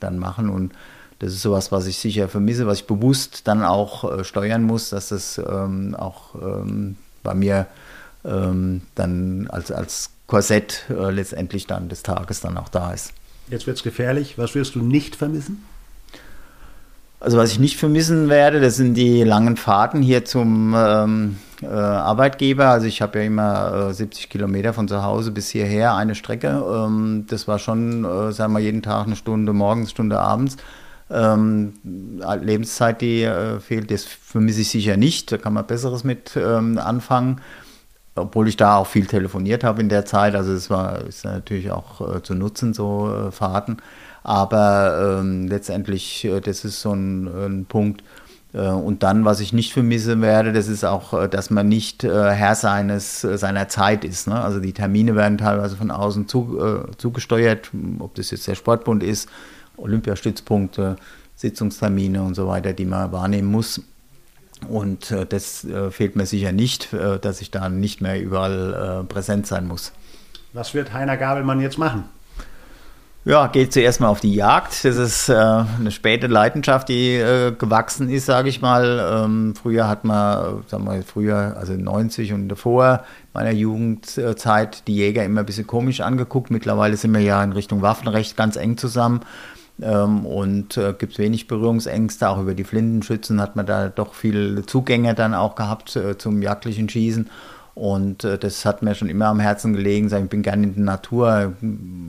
dann 0.00 0.18
machen 0.18 0.48
und 0.48 0.72
das 1.18 1.34
ist 1.34 1.42
sowas, 1.42 1.70
was 1.70 1.86
ich 1.86 1.98
sicher 1.98 2.28
vermisse, 2.28 2.66
was 2.66 2.78
ich 2.78 2.86
bewusst 2.86 3.46
dann 3.46 3.62
auch 3.62 4.24
steuern 4.24 4.62
muss, 4.62 4.88
dass 4.88 5.10
das 5.10 5.36
ähm, 5.36 5.94
auch 5.94 6.34
ähm, 6.34 6.96
bei 7.22 7.34
mir 7.34 7.66
ähm, 8.24 8.80
dann 8.94 9.46
als, 9.50 9.70
als 9.70 10.12
Korsett 10.26 10.86
letztendlich 10.88 11.66
dann 11.66 11.90
des 11.90 12.02
Tages 12.02 12.40
dann 12.40 12.56
auch 12.56 12.70
da 12.70 12.94
ist. 12.94 13.12
Jetzt 13.50 13.66
wird 13.66 13.76
es 13.76 13.82
gefährlich. 13.82 14.38
Was 14.38 14.54
wirst 14.54 14.76
du 14.76 14.80
nicht 14.80 15.14
vermissen? 15.14 15.62
Also 17.20 17.36
was 17.36 17.52
ich 17.52 17.58
nicht 17.58 17.76
vermissen 17.76 18.30
werde, 18.30 18.60
das 18.60 18.76
sind 18.76 18.94
die 18.94 19.22
langen 19.24 19.58
Fahrten 19.58 20.00
hier 20.00 20.24
zum 20.24 20.74
ähm, 20.74 21.36
äh, 21.60 21.66
Arbeitgeber. 21.66 22.68
Also 22.68 22.86
ich 22.86 23.02
habe 23.02 23.18
ja 23.18 23.26
immer 23.26 23.90
äh, 23.90 23.92
70 23.92 24.30
Kilometer 24.30 24.72
von 24.72 24.88
zu 24.88 25.02
Hause 25.02 25.30
bis 25.30 25.50
hierher 25.50 25.94
eine 25.94 26.14
Strecke. 26.14 26.48
Ähm, 26.48 27.26
das 27.28 27.46
war 27.46 27.58
schon, 27.58 28.06
äh, 28.06 28.32
sagen 28.32 28.54
wir, 28.54 28.60
jeden 28.60 28.80
Tag 28.82 29.06
eine 29.06 29.16
Stunde 29.16 29.52
morgens, 29.52 29.90
Stunde 29.90 30.18
abends. 30.18 30.56
Ähm, 31.10 31.74
Lebenszeit, 31.84 33.02
die 33.02 33.24
äh, 33.24 33.60
fehlt, 33.60 33.90
das 33.90 34.04
vermisse 34.04 34.62
ich 34.62 34.70
sicher 34.70 34.96
nicht. 34.96 35.30
Da 35.30 35.36
kann 35.36 35.52
man 35.52 35.66
Besseres 35.66 36.04
mit 36.04 36.36
ähm, 36.36 36.78
anfangen. 36.78 37.42
Obwohl 38.20 38.48
ich 38.48 38.56
da 38.56 38.76
auch 38.76 38.86
viel 38.86 39.06
telefoniert 39.06 39.64
habe 39.64 39.80
in 39.80 39.88
der 39.88 40.04
Zeit. 40.04 40.34
Also 40.34 40.52
es 40.52 40.70
war 40.70 41.00
ist 41.06 41.24
natürlich 41.24 41.70
auch 41.70 42.16
äh, 42.16 42.22
zu 42.22 42.34
nutzen, 42.34 42.74
so 42.74 43.28
äh, 43.28 43.30
Fahrten. 43.30 43.78
Aber 44.22 45.18
ähm, 45.20 45.48
letztendlich, 45.48 46.24
äh, 46.24 46.40
das 46.40 46.64
ist 46.64 46.80
so 46.80 46.92
ein, 46.92 47.26
ein 47.26 47.64
Punkt. 47.66 48.02
Äh, 48.52 48.68
und 48.68 49.02
dann, 49.02 49.24
was 49.24 49.40
ich 49.40 49.52
nicht 49.52 49.72
vermissen 49.72 50.22
werde, 50.22 50.52
das 50.52 50.68
ist 50.68 50.84
auch, 50.84 51.12
äh, 51.14 51.28
dass 51.28 51.50
man 51.50 51.68
nicht 51.68 52.04
äh, 52.04 52.30
Herr 52.30 52.54
seines, 52.54 53.20
seiner 53.20 53.68
Zeit 53.68 54.04
ist. 54.04 54.28
Ne? 54.28 54.40
Also 54.40 54.60
die 54.60 54.72
Termine 54.72 55.14
werden 55.14 55.38
teilweise 55.38 55.76
von 55.76 55.90
außen 55.90 56.28
zu, 56.28 56.58
äh, 56.60 56.96
zugesteuert, 56.96 57.70
ob 57.98 58.14
das 58.14 58.30
jetzt 58.30 58.46
der 58.46 58.54
Sportbund 58.54 59.02
ist, 59.02 59.28
Olympiastützpunkte, 59.76 60.96
Sitzungstermine 61.36 62.22
und 62.22 62.34
so 62.34 62.46
weiter, 62.46 62.72
die 62.72 62.84
man 62.84 63.12
wahrnehmen 63.12 63.50
muss. 63.50 63.80
Und 64.68 65.10
äh, 65.10 65.26
das 65.26 65.64
äh, 65.64 65.90
fehlt 65.90 66.16
mir 66.16 66.26
sicher 66.26 66.52
nicht, 66.52 66.92
dass 66.92 67.40
ich 67.40 67.50
da 67.50 67.68
nicht 67.68 68.00
mehr 68.00 68.20
überall 68.20 69.04
präsent 69.08 69.46
sein 69.46 69.66
muss. 69.66 69.92
Was 70.52 70.74
wird 70.74 70.92
Heiner 70.92 71.16
Gabelmann 71.16 71.60
jetzt 71.60 71.78
machen? 71.78 72.04
Ja, 73.26 73.48
geht 73.48 73.70
zuerst 73.74 74.00
mal 74.00 74.08
auf 74.08 74.20
die 74.20 74.34
Jagd. 74.34 74.82
Das 74.82 74.96
ist 74.96 75.28
äh, 75.28 75.34
eine 75.34 75.90
späte 75.90 76.26
Leidenschaft, 76.26 76.88
die 76.88 77.16
äh, 77.16 77.52
gewachsen 77.52 78.08
ist, 78.08 78.24
sage 78.24 78.48
ich 78.48 78.62
mal. 78.62 79.24
Ähm, 79.24 79.54
früher 79.54 79.88
hat 79.88 80.04
man, 80.04 80.64
sagen 80.68 80.84
wir 80.86 81.02
früher, 81.02 81.54
also 81.58 81.74
90 81.74 82.32
und 82.32 82.48
davor, 82.48 83.04
meiner 83.34 83.50
Jugendzeit, 83.50 84.88
die 84.88 84.96
Jäger 84.96 85.22
immer 85.22 85.40
ein 85.40 85.46
bisschen 85.46 85.66
komisch 85.66 86.00
angeguckt. 86.00 86.50
Mittlerweile 86.50 86.96
sind 86.96 87.12
wir 87.12 87.20
ja 87.20 87.44
in 87.44 87.52
Richtung 87.52 87.82
Waffenrecht 87.82 88.38
ganz 88.38 88.56
eng 88.56 88.78
zusammen. 88.78 89.20
Ähm, 89.82 90.26
und 90.26 90.76
äh, 90.76 90.94
gibt 90.98 91.18
wenig 91.18 91.46
Berührungsängste. 91.46 92.28
Auch 92.28 92.40
über 92.40 92.54
die 92.54 92.64
Flintenschützen 92.64 93.40
hat 93.40 93.56
man 93.56 93.66
da 93.66 93.88
doch 93.88 94.14
viele 94.14 94.66
Zugänge 94.66 95.14
dann 95.14 95.34
auch 95.34 95.54
gehabt 95.54 95.96
äh, 95.96 96.18
zum 96.18 96.42
jagdlichen 96.42 96.88
Schießen. 96.88 97.30
Und 97.74 98.24
äh, 98.24 98.38
das 98.38 98.64
hat 98.64 98.82
mir 98.82 98.94
schon 98.94 99.08
immer 99.08 99.26
am 99.26 99.40
Herzen 99.40 99.72
gelegen. 99.72 100.06
Ich 100.14 100.28
bin 100.28 100.42
gerne 100.42 100.64
in 100.64 100.74
der 100.74 100.84
Natur, 100.84 101.54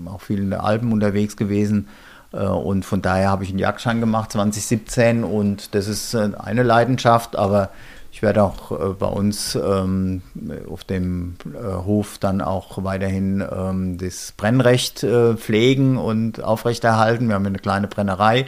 auch 0.06 0.22
viel 0.22 0.40
in 0.40 0.52
den 0.52 0.60
Alpen 0.60 0.92
unterwegs 0.92 1.38
gewesen. 1.38 1.88
Äh, 2.34 2.46
und 2.46 2.86
von 2.86 3.02
daher 3.02 3.30
habe 3.30 3.44
ich 3.44 3.50
einen 3.50 3.60
Jagdschein 3.60 4.00
gemacht 4.00 4.32
2017 4.32 5.24
und 5.24 5.76
das 5.76 5.88
ist 5.88 6.14
äh, 6.14 6.32
eine 6.38 6.64
Leidenschaft, 6.64 7.36
aber 7.36 7.70
ich 8.12 8.22
werde 8.22 8.44
auch 8.44 8.72
äh, 8.72 8.94
bei 8.94 9.08
uns 9.08 9.56
ähm, 9.56 10.22
auf 10.70 10.84
dem 10.84 11.36
äh, 11.54 11.86
Hof 11.86 12.18
dann 12.18 12.42
auch 12.42 12.84
weiterhin 12.84 13.42
ähm, 13.50 13.98
das 13.98 14.34
Brennrecht 14.36 15.04
äh, 15.04 15.36
pflegen 15.36 15.98
und 15.98 16.44
aufrechterhalten. 16.44 17.30
Wir 17.30 17.36
haben 17.36 17.46
eine 17.46 17.60
kleine 17.60 17.88
Brennerei. 17.88 18.48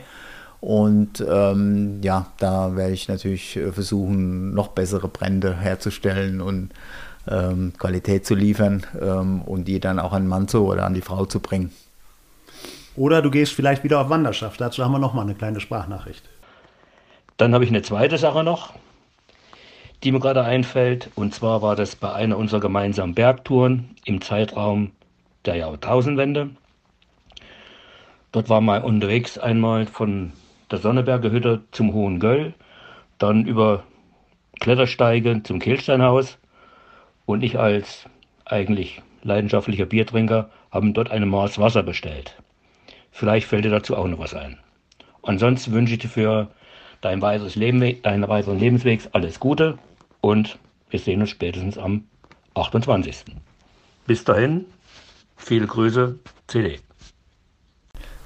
Und 0.60 1.26
ähm, 1.28 2.02
ja, 2.04 2.28
da 2.38 2.76
werde 2.76 2.94
ich 2.94 3.10
natürlich 3.10 3.60
versuchen, 3.74 4.54
noch 4.54 4.70
bessere 4.70 5.10
Brände 5.10 5.58
herzustellen 5.58 6.40
und 6.40 6.70
ähm, 7.28 7.74
Qualität 7.78 8.26
zu 8.26 8.34
liefern 8.34 8.86
ähm, 9.02 9.42
und 9.42 9.68
die 9.68 9.82
dann 9.82 10.00
auch 10.00 10.14
an 10.14 10.24
den 10.24 10.30
Mann 10.30 10.48
zu 10.48 10.66
oder 10.66 10.86
an 10.86 10.94
die 10.94 11.02
Frau 11.02 11.26
zu 11.26 11.42
bringen. 11.42 11.74
Oder 12.96 13.22
du 13.22 13.30
gehst 13.30 13.54
vielleicht 13.54 13.84
wieder 13.84 14.00
auf 14.00 14.10
Wanderschaft. 14.10 14.62
Dazu 14.62 14.84
haben 14.84 14.92
wir 14.92 15.00
noch 15.00 15.14
mal 15.14 15.24
eine 15.24 15.36
kleine 15.36 15.60
Sprachnachricht. 15.60 16.24
Dann 17.38 17.54
habe 17.54 17.64
ich 17.64 17.70
eine 17.70 17.82
zweite 17.82 18.18
Sache 18.18 18.44
noch, 18.44 18.74
die 20.04 20.12
mir 20.12 20.20
gerade 20.20 20.44
einfällt. 20.44 21.10
Und 21.16 21.34
zwar 21.34 21.62
war 21.62 21.76
das 21.76 21.96
bei 21.96 22.12
einer 22.14 22.38
unserer 22.38 22.60
gemeinsamen 22.60 23.16
Bergtouren 23.16 23.96
im 24.06 24.22
Zeitraum 24.22 24.92
der 25.46 25.56
Jahrtausendwende. 25.56 26.50
Dort 28.32 28.50
war 28.50 28.62
mal 28.62 28.82
unterwegs 28.82 29.38
einmal 29.38 29.86
von 29.86 30.34
der 30.72 30.80
Sonneberger 30.80 31.32
Hütte 31.32 31.62
zum 31.72 31.94
Hohen 31.94 32.20
Göll, 32.20 32.54
dann 33.20 33.46
über 33.46 33.84
Klettersteige 34.60 35.44
zum 35.44 35.60
Kehlsteinhaus 35.60 36.38
und 37.26 37.44
ich 37.44 37.60
als 37.60 38.06
eigentlich 38.46 39.02
leidenschaftlicher 39.22 39.86
Biertrinker 39.86 40.50
haben 40.72 40.94
dort 40.94 41.12
eine 41.12 41.26
Maß 41.26 41.60
Wasser 41.60 41.84
bestellt. 41.84 42.36
Vielleicht 43.12 43.48
fällt 43.48 43.66
dir 43.66 43.70
dazu 43.70 43.96
auch 43.96 44.08
noch 44.08 44.20
was 44.20 44.34
ein. 44.34 44.58
Ansonsten 45.22 45.72
wünsche 45.72 45.94
ich 45.94 46.00
dir 46.00 46.10
für 46.10 46.48
dein 47.02 47.22
weiteres 47.22 47.56
Leben, 47.56 48.02
deinen 48.02 48.28
weiteren 48.28 48.60
Lebensweg 48.60 49.02
alles 49.12 49.40
Gute 49.40 49.78
und 50.24 50.58
wir 50.90 51.00
sehen 51.00 51.20
uns 51.20 51.32
spätestens 51.32 51.78
am 51.78 52.06
28. 52.56 53.26
Bis 54.08 54.24
dahin, 54.24 54.66
viele 55.36 55.68
Grüße, 55.68 56.18
CD. 56.48 56.80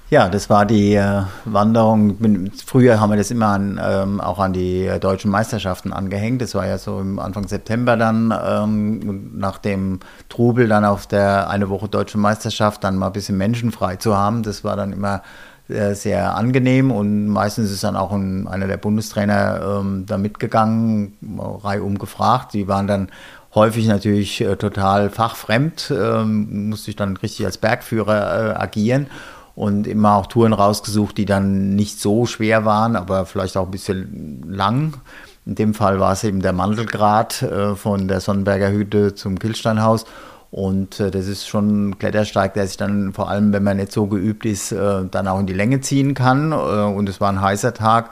Ja, 0.09 0.29
das 0.29 0.49
war 0.49 0.65
die 0.65 0.93
äh, 0.93 1.23
Wanderung. 1.43 2.17
Früher 2.65 3.01
haben 3.01 3.09
wir 3.09 3.17
das 3.17 3.31
immer 3.31 3.47
an, 3.47 3.81
ähm, 3.83 4.21
auch 4.21 4.39
an 4.39 4.53
die 4.53 4.85
äh, 4.85 4.99
deutschen 4.99 5.31
Meisterschaften 5.31 5.91
angehängt. 5.91 6.41
Das 6.41 6.55
war 6.55 6.65
ja 6.65 6.77
so 6.77 6.99
im 6.99 7.19
Anfang 7.19 7.47
September 7.47 7.97
dann, 7.97 8.33
ähm, 8.45 9.37
nach 9.37 9.57
dem 9.57 9.99
Trubel 10.29 10.69
dann 10.69 10.85
auf 10.85 11.07
der 11.07 11.49
eine 11.49 11.67
Woche 11.69 11.89
deutschen 11.89 12.21
Meisterschaft 12.21 12.85
dann 12.85 12.95
mal 12.95 13.07
ein 13.07 13.13
bisschen 13.13 13.37
menschenfrei 13.37 13.97
zu 13.97 14.15
haben. 14.15 14.43
Das 14.43 14.63
war 14.63 14.77
dann 14.77 14.93
immer 14.93 15.15
äh, 15.15 15.19
sehr 15.68 16.36
angenehm 16.36 16.91
und 16.91 17.28
meistens 17.28 17.72
ist 17.72 17.84
dann 17.84 17.95
auch 17.97 18.11
ein, 18.13 18.47
einer 18.47 18.68
der 18.68 18.78
Bundestrainer 18.78 19.80
ähm, 19.82 20.05
da 20.05 20.18
mitgegangen, 20.18 21.18
reihum 21.39 21.97
gefragt. 21.97 22.53
Die 22.53 22.68
waren 22.68 22.88
dann 22.88 23.09
häufig 23.53 23.88
natürlich 23.88 24.41
äh, 24.41 24.55
total 24.55 25.09
fachfremd, 25.09 25.91
ähm, 25.91 26.70
musste 26.70 26.91
ich 26.91 26.95
dann 26.95 27.18
richtig 27.18 27.45
als 27.45 27.57
Bergführer 27.57 28.51
äh, 28.51 28.53
agieren 28.55 29.07
und 29.55 29.88
immer 29.88 30.15
auch 30.15 30.28
Touren 30.28 30.53
rausgesucht, 30.53 31.18
die 31.18 31.26
dann 31.26 31.76
nicht 31.76 31.99
so 31.99 32.26
schwer 32.28 32.63
waren, 32.63 32.95
aber 32.95 33.26
vielleicht 33.26 33.57
auch 33.57 33.65
ein 33.65 33.72
bisschen 33.72 34.43
lang. 34.47 35.01
In 35.47 35.55
dem 35.55 35.74
Fall 35.74 35.99
war 35.99 36.13
es 36.13 36.24
eben 36.24 36.41
der 36.41 36.53
Mandelgrat 36.53 37.41
äh, 37.41 37.76
von 37.76 38.07
der 38.07 38.20
Sonnenberger 38.20 38.72
Hütte 38.72 39.15
zum 39.15 39.39
Killsteinhaus. 39.39 40.05
Und 40.49 40.99
äh, 40.99 41.11
das 41.11 41.27
ist 41.27 41.47
schon 41.47 41.89
ein 41.89 41.99
Klettersteig, 41.99 42.53
der 42.53 42.67
sich 42.67 42.77
dann 42.77 43.13
vor 43.13 43.29
allem, 43.29 43.51
wenn 43.51 43.63
man 43.63 43.77
nicht 43.77 43.91
so 43.91 44.07
geübt 44.07 44.45
ist, 44.45 44.71
äh, 44.71 45.03
dann 45.09 45.27
auch 45.27 45.39
in 45.39 45.47
die 45.47 45.53
Länge 45.53 45.81
ziehen 45.81 46.13
kann. 46.13 46.51
Äh, 46.51 46.55
und 46.55 47.09
es 47.09 47.19
war 47.19 47.29
ein 47.29 47.41
heißer 47.41 47.73
Tag 47.73 48.11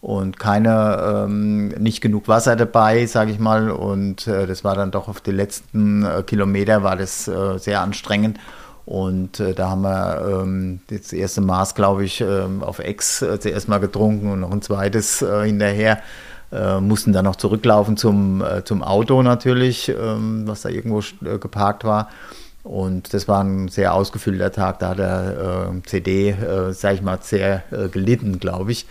und 0.00 0.38
keine, 0.38 1.24
ähm, 1.24 1.68
nicht 1.68 2.00
genug 2.00 2.28
Wasser 2.28 2.56
dabei, 2.56 3.06
sage 3.06 3.30
ich 3.30 3.38
mal. 3.38 3.70
Und 3.70 4.26
äh, 4.26 4.46
das 4.46 4.64
war 4.64 4.74
dann 4.74 4.90
doch 4.90 5.08
auf 5.08 5.20
die 5.20 5.30
letzten 5.30 6.04
äh, 6.04 6.22
Kilometer 6.22 6.82
war 6.82 6.96
das 6.96 7.28
äh, 7.28 7.58
sehr 7.58 7.80
anstrengend. 7.80 8.38
Und 8.84 9.42
da 9.56 9.70
haben 9.70 9.82
wir 9.82 10.42
ähm, 10.42 10.78
das 10.86 11.12
erste 11.12 11.40
Maß, 11.40 11.74
glaube 11.74 12.04
ich, 12.04 12.20
ähm, 12.20 12.62
auf 12.62 12.78
Ex 12.78 13.18
zuerst 13.18 13.66
mal 13.66 13.80
getrunken 13.80 14.30
und 14.30 14.38
noch 14.38 14.52
ein 14.52 14.62
zweites 14.62 15.18
hinterher. 15.42 15.98
Äh, 16.52 16.80
mussten 16.80 17.12
dann 17.12 17.24
noch 17.24 17.36
zurücklaufen 17.36 17.96
zum, 17.96 18.42
äh, 18.42 18.62
zum 18.64 18.82
Auto 18.82 19.20
natürlich, 19.22 19.88
ähm, 19.88 20.44
was 20.46 20.62
da 20.62 20.68
irgendwo 20.68 21.00
äh, 21.00 21.38
geparkt 21.38 21.84
war. 21.84 22.08
Und 22.62 23.14
das 23.14 23.26
war 23.26 23.42
ein 23.42 23.68
sehr 23.68 23.94
ausgefüllter 23.94 24.52
Tag. 24.52 24.78
Da 24.80 24.90
hat 24.90 24.98
der 24.98 25.72
CD, 25.84 26.34
sag 26.70 26.94
ich 26.94 27.02
mal, 27.02 27.20
sehr 27.22 27.62
gelitten, 27.92 28.40
glaube 28.40 28.72
ich. 28.72 28.86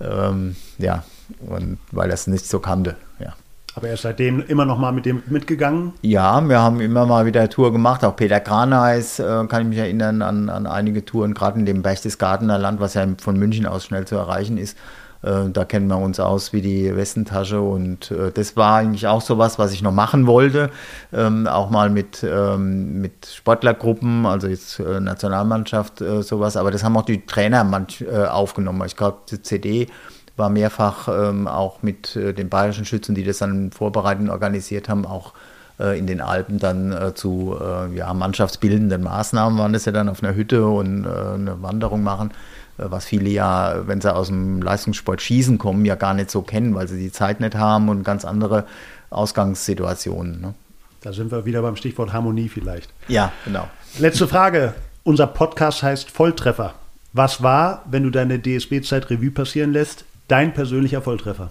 Ähm, 0.00 0.56
ja, 0.78 1.04
und 1.40 1.78
weil 1.92 2.08
er 2.08 2.14
es 2.14 2.26
nicht 2.26 2.46
so 2.46 2.58
kannte. 2.58 2.96
Ja. 3.20 3.34
Aber 3.74 3.88
er 3.88 3.94
ist 3.94 4.02
seitdem 4.02 4.40
immer 4.40 4.64
noch 4.64 4.78
mal 4.78 4.92
mit 4.92 5.04
dem 5.04 5.22
mitgegangen? 5.26 5.92
Ja, 6.02 6.40
wir 6.40 6.58
haben 6.58 6.80
immer 6.80 7.06
mal 7.06 7.26
wieder 7.26 7.48
Tour 7.48 7.70
gemacht. 7.70 8.04
Auch 8.04 8.16
Peter 8.16 8.40
Graneis 8.40 9.18
äh, 9.18 9.46
kann 9.46 9.62
ich 9.62 9.68
mich 9.68 9.78
erinnern 9.78 10.22
an, 10.22 10.48
an 10.48 10.66
einige 10.66 11.04
Touren, 11.04 11.34
gerade 11.34 11.58
in 11.58 11.66
dem 11.66 11.82
Berchtesgadener 11.82 12.58
Land, 12.58 12.80
was 12.80 12.94
ja 12.94 13.06
von 13.20 13.38
München 13.38 13.66
aus 13.66 13.84
schnell 13.84 14.06
zu 14.06 14.16
erreichen 14.16 14.56
ist. 14.56 14.76
Äh, 15.22 15.50
da 15.52 15.64
kennen 15.64 15.88
wir 15.88 15.98
uns 15.98 16.20
aus 16.20 16.52
wie 16.52 16.62
die 16.62 16.94
Westentasche 16.94 17.60
und 17.60 18.10
äh, 18.10 18.30
das 18.32 18.56
war 18.56 18.76
eigentlich 18.76 19.06
auch 19.06 19.20
so 19.20 19.38
was, 19.38 19.58
was 19.58 19.72
ich 19.72 19.82
noch 19.82 19.92
machen 19.92 20.26
wollte. 20.26 20.70
Ähm, 21.12 21.46
auch 21.46 21.70
mal 21.70 21.90
mit, 21.90 22.22
ähm, 22.22 23.00
mit 23.00 23.26
Sportlergruppen, 23.26 24.26
also 24.26 24.46
jetzt 24.46 24.78
äh, 24.78 25.00
Nationalmannschaft, 25.00 25.98
sowas. 26.20 26.56
Aber 26.56 26.70
das 26.70 26.84
haben 26.84 26.96
auch 26.96 27.04
die 27.04 27.24
Trainer 27.26 27.64
manch, 27.64 28.04
aufgenommen. 28.08 28.82
Ich 28.86 28.96
glaube, 28.96 29.18
die 29.30 29.42
CD 29.42 29.88
war 30.36 30.50
mehrfach 30.50 31.08
ähm, 31.08 31.48
auch 31.48 31.82
mit 31.82 32.14
den 32.14 32.48
bayerischen 32.48 32.84
Schützen, 32.84 33.14
die 33.14 33.24
das 33.24 33.38
dann 33.38 33.70
vorbereitend 33.72 34.30
organisiert 34.30 34.88
haben, 34.88 35.06
auch 35.06 35.34
in 35.78 36.08
den 36.08 36.20
Alpen 36.20 36.58
dann 36.58 37.12
zu 37.14 37.56
ja, 37.94 38.12
mannschaftsbildenden 38.12 39.00
Maßnahmen 39.00 39.56
waren 39.60 39.72
das 39.72 39.84
ja 39.84 39.92
dann 39.92 40.08
auf 40.08 40.24
einer 40.24 40.34
Hütte 40.34 40.66
und 40.66 41.06
eine 41.06 41.62
Wanderung 41.62 42.02
machen, 42.02 42.32
was 42.78 43.04
viele 43.04 43.28
ja, 43.28 43.86
wenn 43.86 44.00
sie 44.00 44.14
aus 44.14 44.28
dem 44.28 44.62
Leistungssport 44.62 45.20
schießen 45.20 45.58
kommen, 45.58 45.84
ja 45.84 45.94
gar 45.94 46.14
nicht 46.14 46.30
so 46.30 46.42
kennen, 46.42 46.74
weil 46.74 46.88
sie 46.88 46.98
die 46.98 47.12
Zeit 47.12 47.40
nicht 47.40 47.54
haben 47.54 47.88
und 47.88 48.04
ganz 48.04 48.24
andere 48.24 48.64
Ausgangssituationen. 49.10 50.40
Ne? 50.40 50.54
Da 51.02 51.12
sind 51.12 51.30
wir 51.30 51.44
wieder 51.44 51.62
beim 51.62 51.76
Stichwort 51.76 52.12
Harmonie 52.12 52.48
vielleicht. 52.48 52.90
Ja, 53.08 53.32
genau. 53.44 53.68
Letzte 53.98 54.26
Frage. 54.26 54.74
Unser 55.04 55.26
Podcast 55.26 55.82
heißt 55.82 56.10
Volltreffer. 56.10 56.74
Was 57.12 57.42
war, 57.42 57.82
wenn 57.90 58.02
du 58.02 58.10
deine 58.10 58.40
DSB-Zeit 58.40 59.10
Revue 59.10 59.30
passieren 59.30 59.72
lässt, 59.72 60.04
Dein 60.28 60.52
persönlicher 60.52 61.00
Volltreffer? 61.00 61.50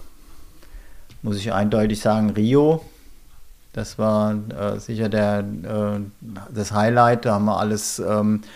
Muss 1.22 1.36
ich 1.36 1.52
eindeutig 1.52 2.00
sagen, 2.00 2.30
Rio. 2.30 2.84
Das 3.72 3.98
war 3.98 4.34
äh, 4.34 4.78
sicher 4.78 5.08
der, 5.08 5.40
äh, 5.40 6.00
das 6.50 6.72
Highlight. 6.72 7.24
Da 7.24 7.34
haben 7.34 7.44
wir 7.44 7.58
alles 7.58 7.98
ähm, 7.98 8.42
äh, 8.44 8.46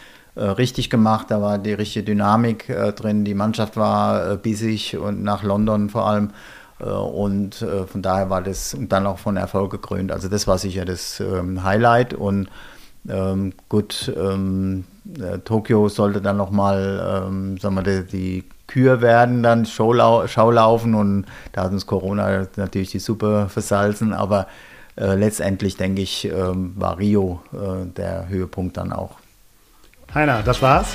richtig 0.40 0.90
gemacht. 0.90 1.26
Da 1.30 1.42
war 1.42 1.58
die 1.58 1.74
richtige 1.74 2.04
Dynamik 2.04 2.68
äh, 2.68 2.92
drin. 2.92 3.24
Die 3.24 3.34
Mannschaft 3.34 3.76
war 3.76 4.32
äh, 4.32 4.36
bissig 4.36 4.96
und 4.96 5.22
nach 5.22 5.42
London 5.42 5.90
vor 5.90 6.06
allem. 6.06 6.30
Äh, 6.80 6.84
und 6.84 7.64
von 7.86 8.02
daher 8.02 8.30
war 8.30 8.42
das 8.42 8.74
und 8.74 8.92
dann 8.92 9.06
auch 9.06 9.18
von 9.18 9.36
Erfolg 9.36 9.70
gekrönt. 9.70 10.12
Also 10.12 10.28
das 10.28 10.46
war 10.46 10.58
sicher 10.58 10.84
das 10.84 11.20
ähm, 11.20 11.62
Highlight. 11.62 12.14
Und 12.14 12.48
ähm, 13.08 13.52
gut, 13.68 14.12
ähm, 14.16 14.84
Tokio 15.44 15.88
sollte 15.88 16.20
dann 16.20 16.36
nochmal, 16.36 17.24
ähm, 17.26 17.58
sagen 17.58 17.74
wir, 17.74 17.82
die, 17.82 18.04
die 18.06 18.44
Kür 18.72 19.02
werden, 19.02 19.42
dann 19.42 19.66
Showlau 19.66 20.26
Schaulaufen 20.26 20.94
und 20.94 21.26
da 21.52 21.64
hat 21.64 21.72
uns 21.72 21.86
Corona 21.86 22.46
natürlich 22.56 22.90
die 22.90 23.00
Suppe 23.00 23.48
versalzen, 23.50 24.14
aber 24.14 24.46
äh, 24.96 25.14
letztendlich 25.14 25.76
denke 25.76 26.00
ich, 26.00 26.26
äh, 26.26 26.32
war 26.32 26.98
Rio 26.98 27.42
äh, 27.52 27.86
der 27.86 28.28
Höhepunkt 28.28 28.76
dann 28.76 28.92
auch. 28.92 29.21
Heiner, 30.14 30.42
das 30.42 30.60
war's. 30.60 30.88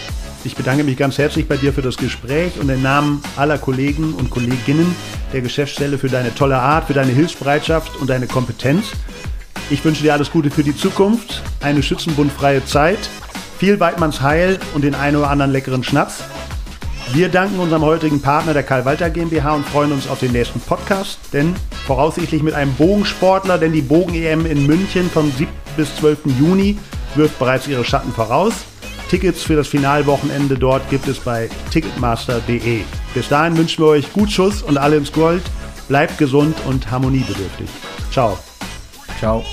Ich 0.43 0.55
bedanke 0.55 0.83
mich 0.83 0.95
ganz 0.95 1.17
herzlich 1.17 1.47
bei 1.47 1.57
dir 1.57 1.73
für 1.73 1.81
das 1.81 1.97
Gespräch 1.97 2.59
und 2.59 2.69
im 2.69 2.83
Namen 2.83 3.23
aller 3.35 3.57
Kollegen 3.57 4.13
und 4.13 4.29
Kolleginnen 4.29 4.95
der 5.33 5.41
Geschäftsstelle 5.41 5.97
für 5.97 6.07
deine 6.07 6.33
tolle 6.35 6.59
Art, 6.59 6.85
für 6.85 6.93
deine 6.93 7.11
Hilfsbereitschaft 7.11 7.95
und 7.95 8.11
deine 8.11 8.27
Kompetenz. 8.27 8.91
Ich 9.71 9.83
wünsche 9.83 10.03
dir 10.03 10.13
alles 10.13 10.29
Gute 10.29 10.51
für 10.51 10.63
die 10.63 10.77
Zukunft, 10.77 11.41
eine 11.61 11.81
schützenbundfreie 11.81 12.63
Zeit, 12.65 12.99
viel 13.57 13.79
Weidmanns 13.79 14.21
Heil 14.21 14.59
und 14.75 14.83
den 14.83 14.93
einen 14.93 15.17
oder 15.17 15.31
anderen 15.31 15.51
leckeren 15.51 15.83
Schnaps. 15.83 16.23
Wir 17.11 17.29
danken 17.29 17.59
unserem 17.59 17.81
heutigen 17.81 18.21
Partner 18.21 18.53
der 18.53 18.63
Karl 18.63 18.85
Walter 18.85 19.09
GmbH 19.09 19.55
und 19.55 19.67
freuen 19.67 19.93
uns 19.93 20.07
auf 20.07 20.19
den 20.19 20.31
nächsten 20.31 20.59
Podcast, 20.59 21.17
denn 21.33 21.55
voraussichtlich 21.87 22.43
mit 22.43 22.53
einem 22.53 22.73
Bogensportler, 22.75 23.57
denn 23.57 23.73
die 23.73 23.81
Bogen-EM 23.81 24.45
in 24.45 24.67
München 24.67 25.09
vom 25.09 25.31
7. 25.31 25.49
bis 25.75 25.95
12. 25.95 26.19
Juni 26.39 26.77
wirft 27.15 27.39
bereits 27.39 27.67
ihre 27.67 27.83
Schatten 27.83 28.11
voraus. 28.11 28.53
Tickets 29.09 29.43
für 29.43 29.55
das 29.55 29.67
Finalwochenende 29.67 30.57
dort 30.57 30.89
gibt 30.89 31.07
es 31.07 31.19
bei 31.19 31.49
ticketmaster.de. 31.71 32.81
Bis 33.13 33.29
dahin 33.29 33.57
wünschen 33.57 33.83
wir 33.83 33.89
euch 33.89 34.11
gut 34.13 34.31
Schuss 34.31 34.61
und 34.61 34.77
alle 34.77 34.97
ins 34.97 35.11
Gold. 35.11 35.43
Bleibt 35.87 36.17
gesund 36.17 36.55
und 36.65 36.91
harmoniebedürftig. 36.91 37.69
Ciao. 38.11 38.37
Ciao. 39.19 39.43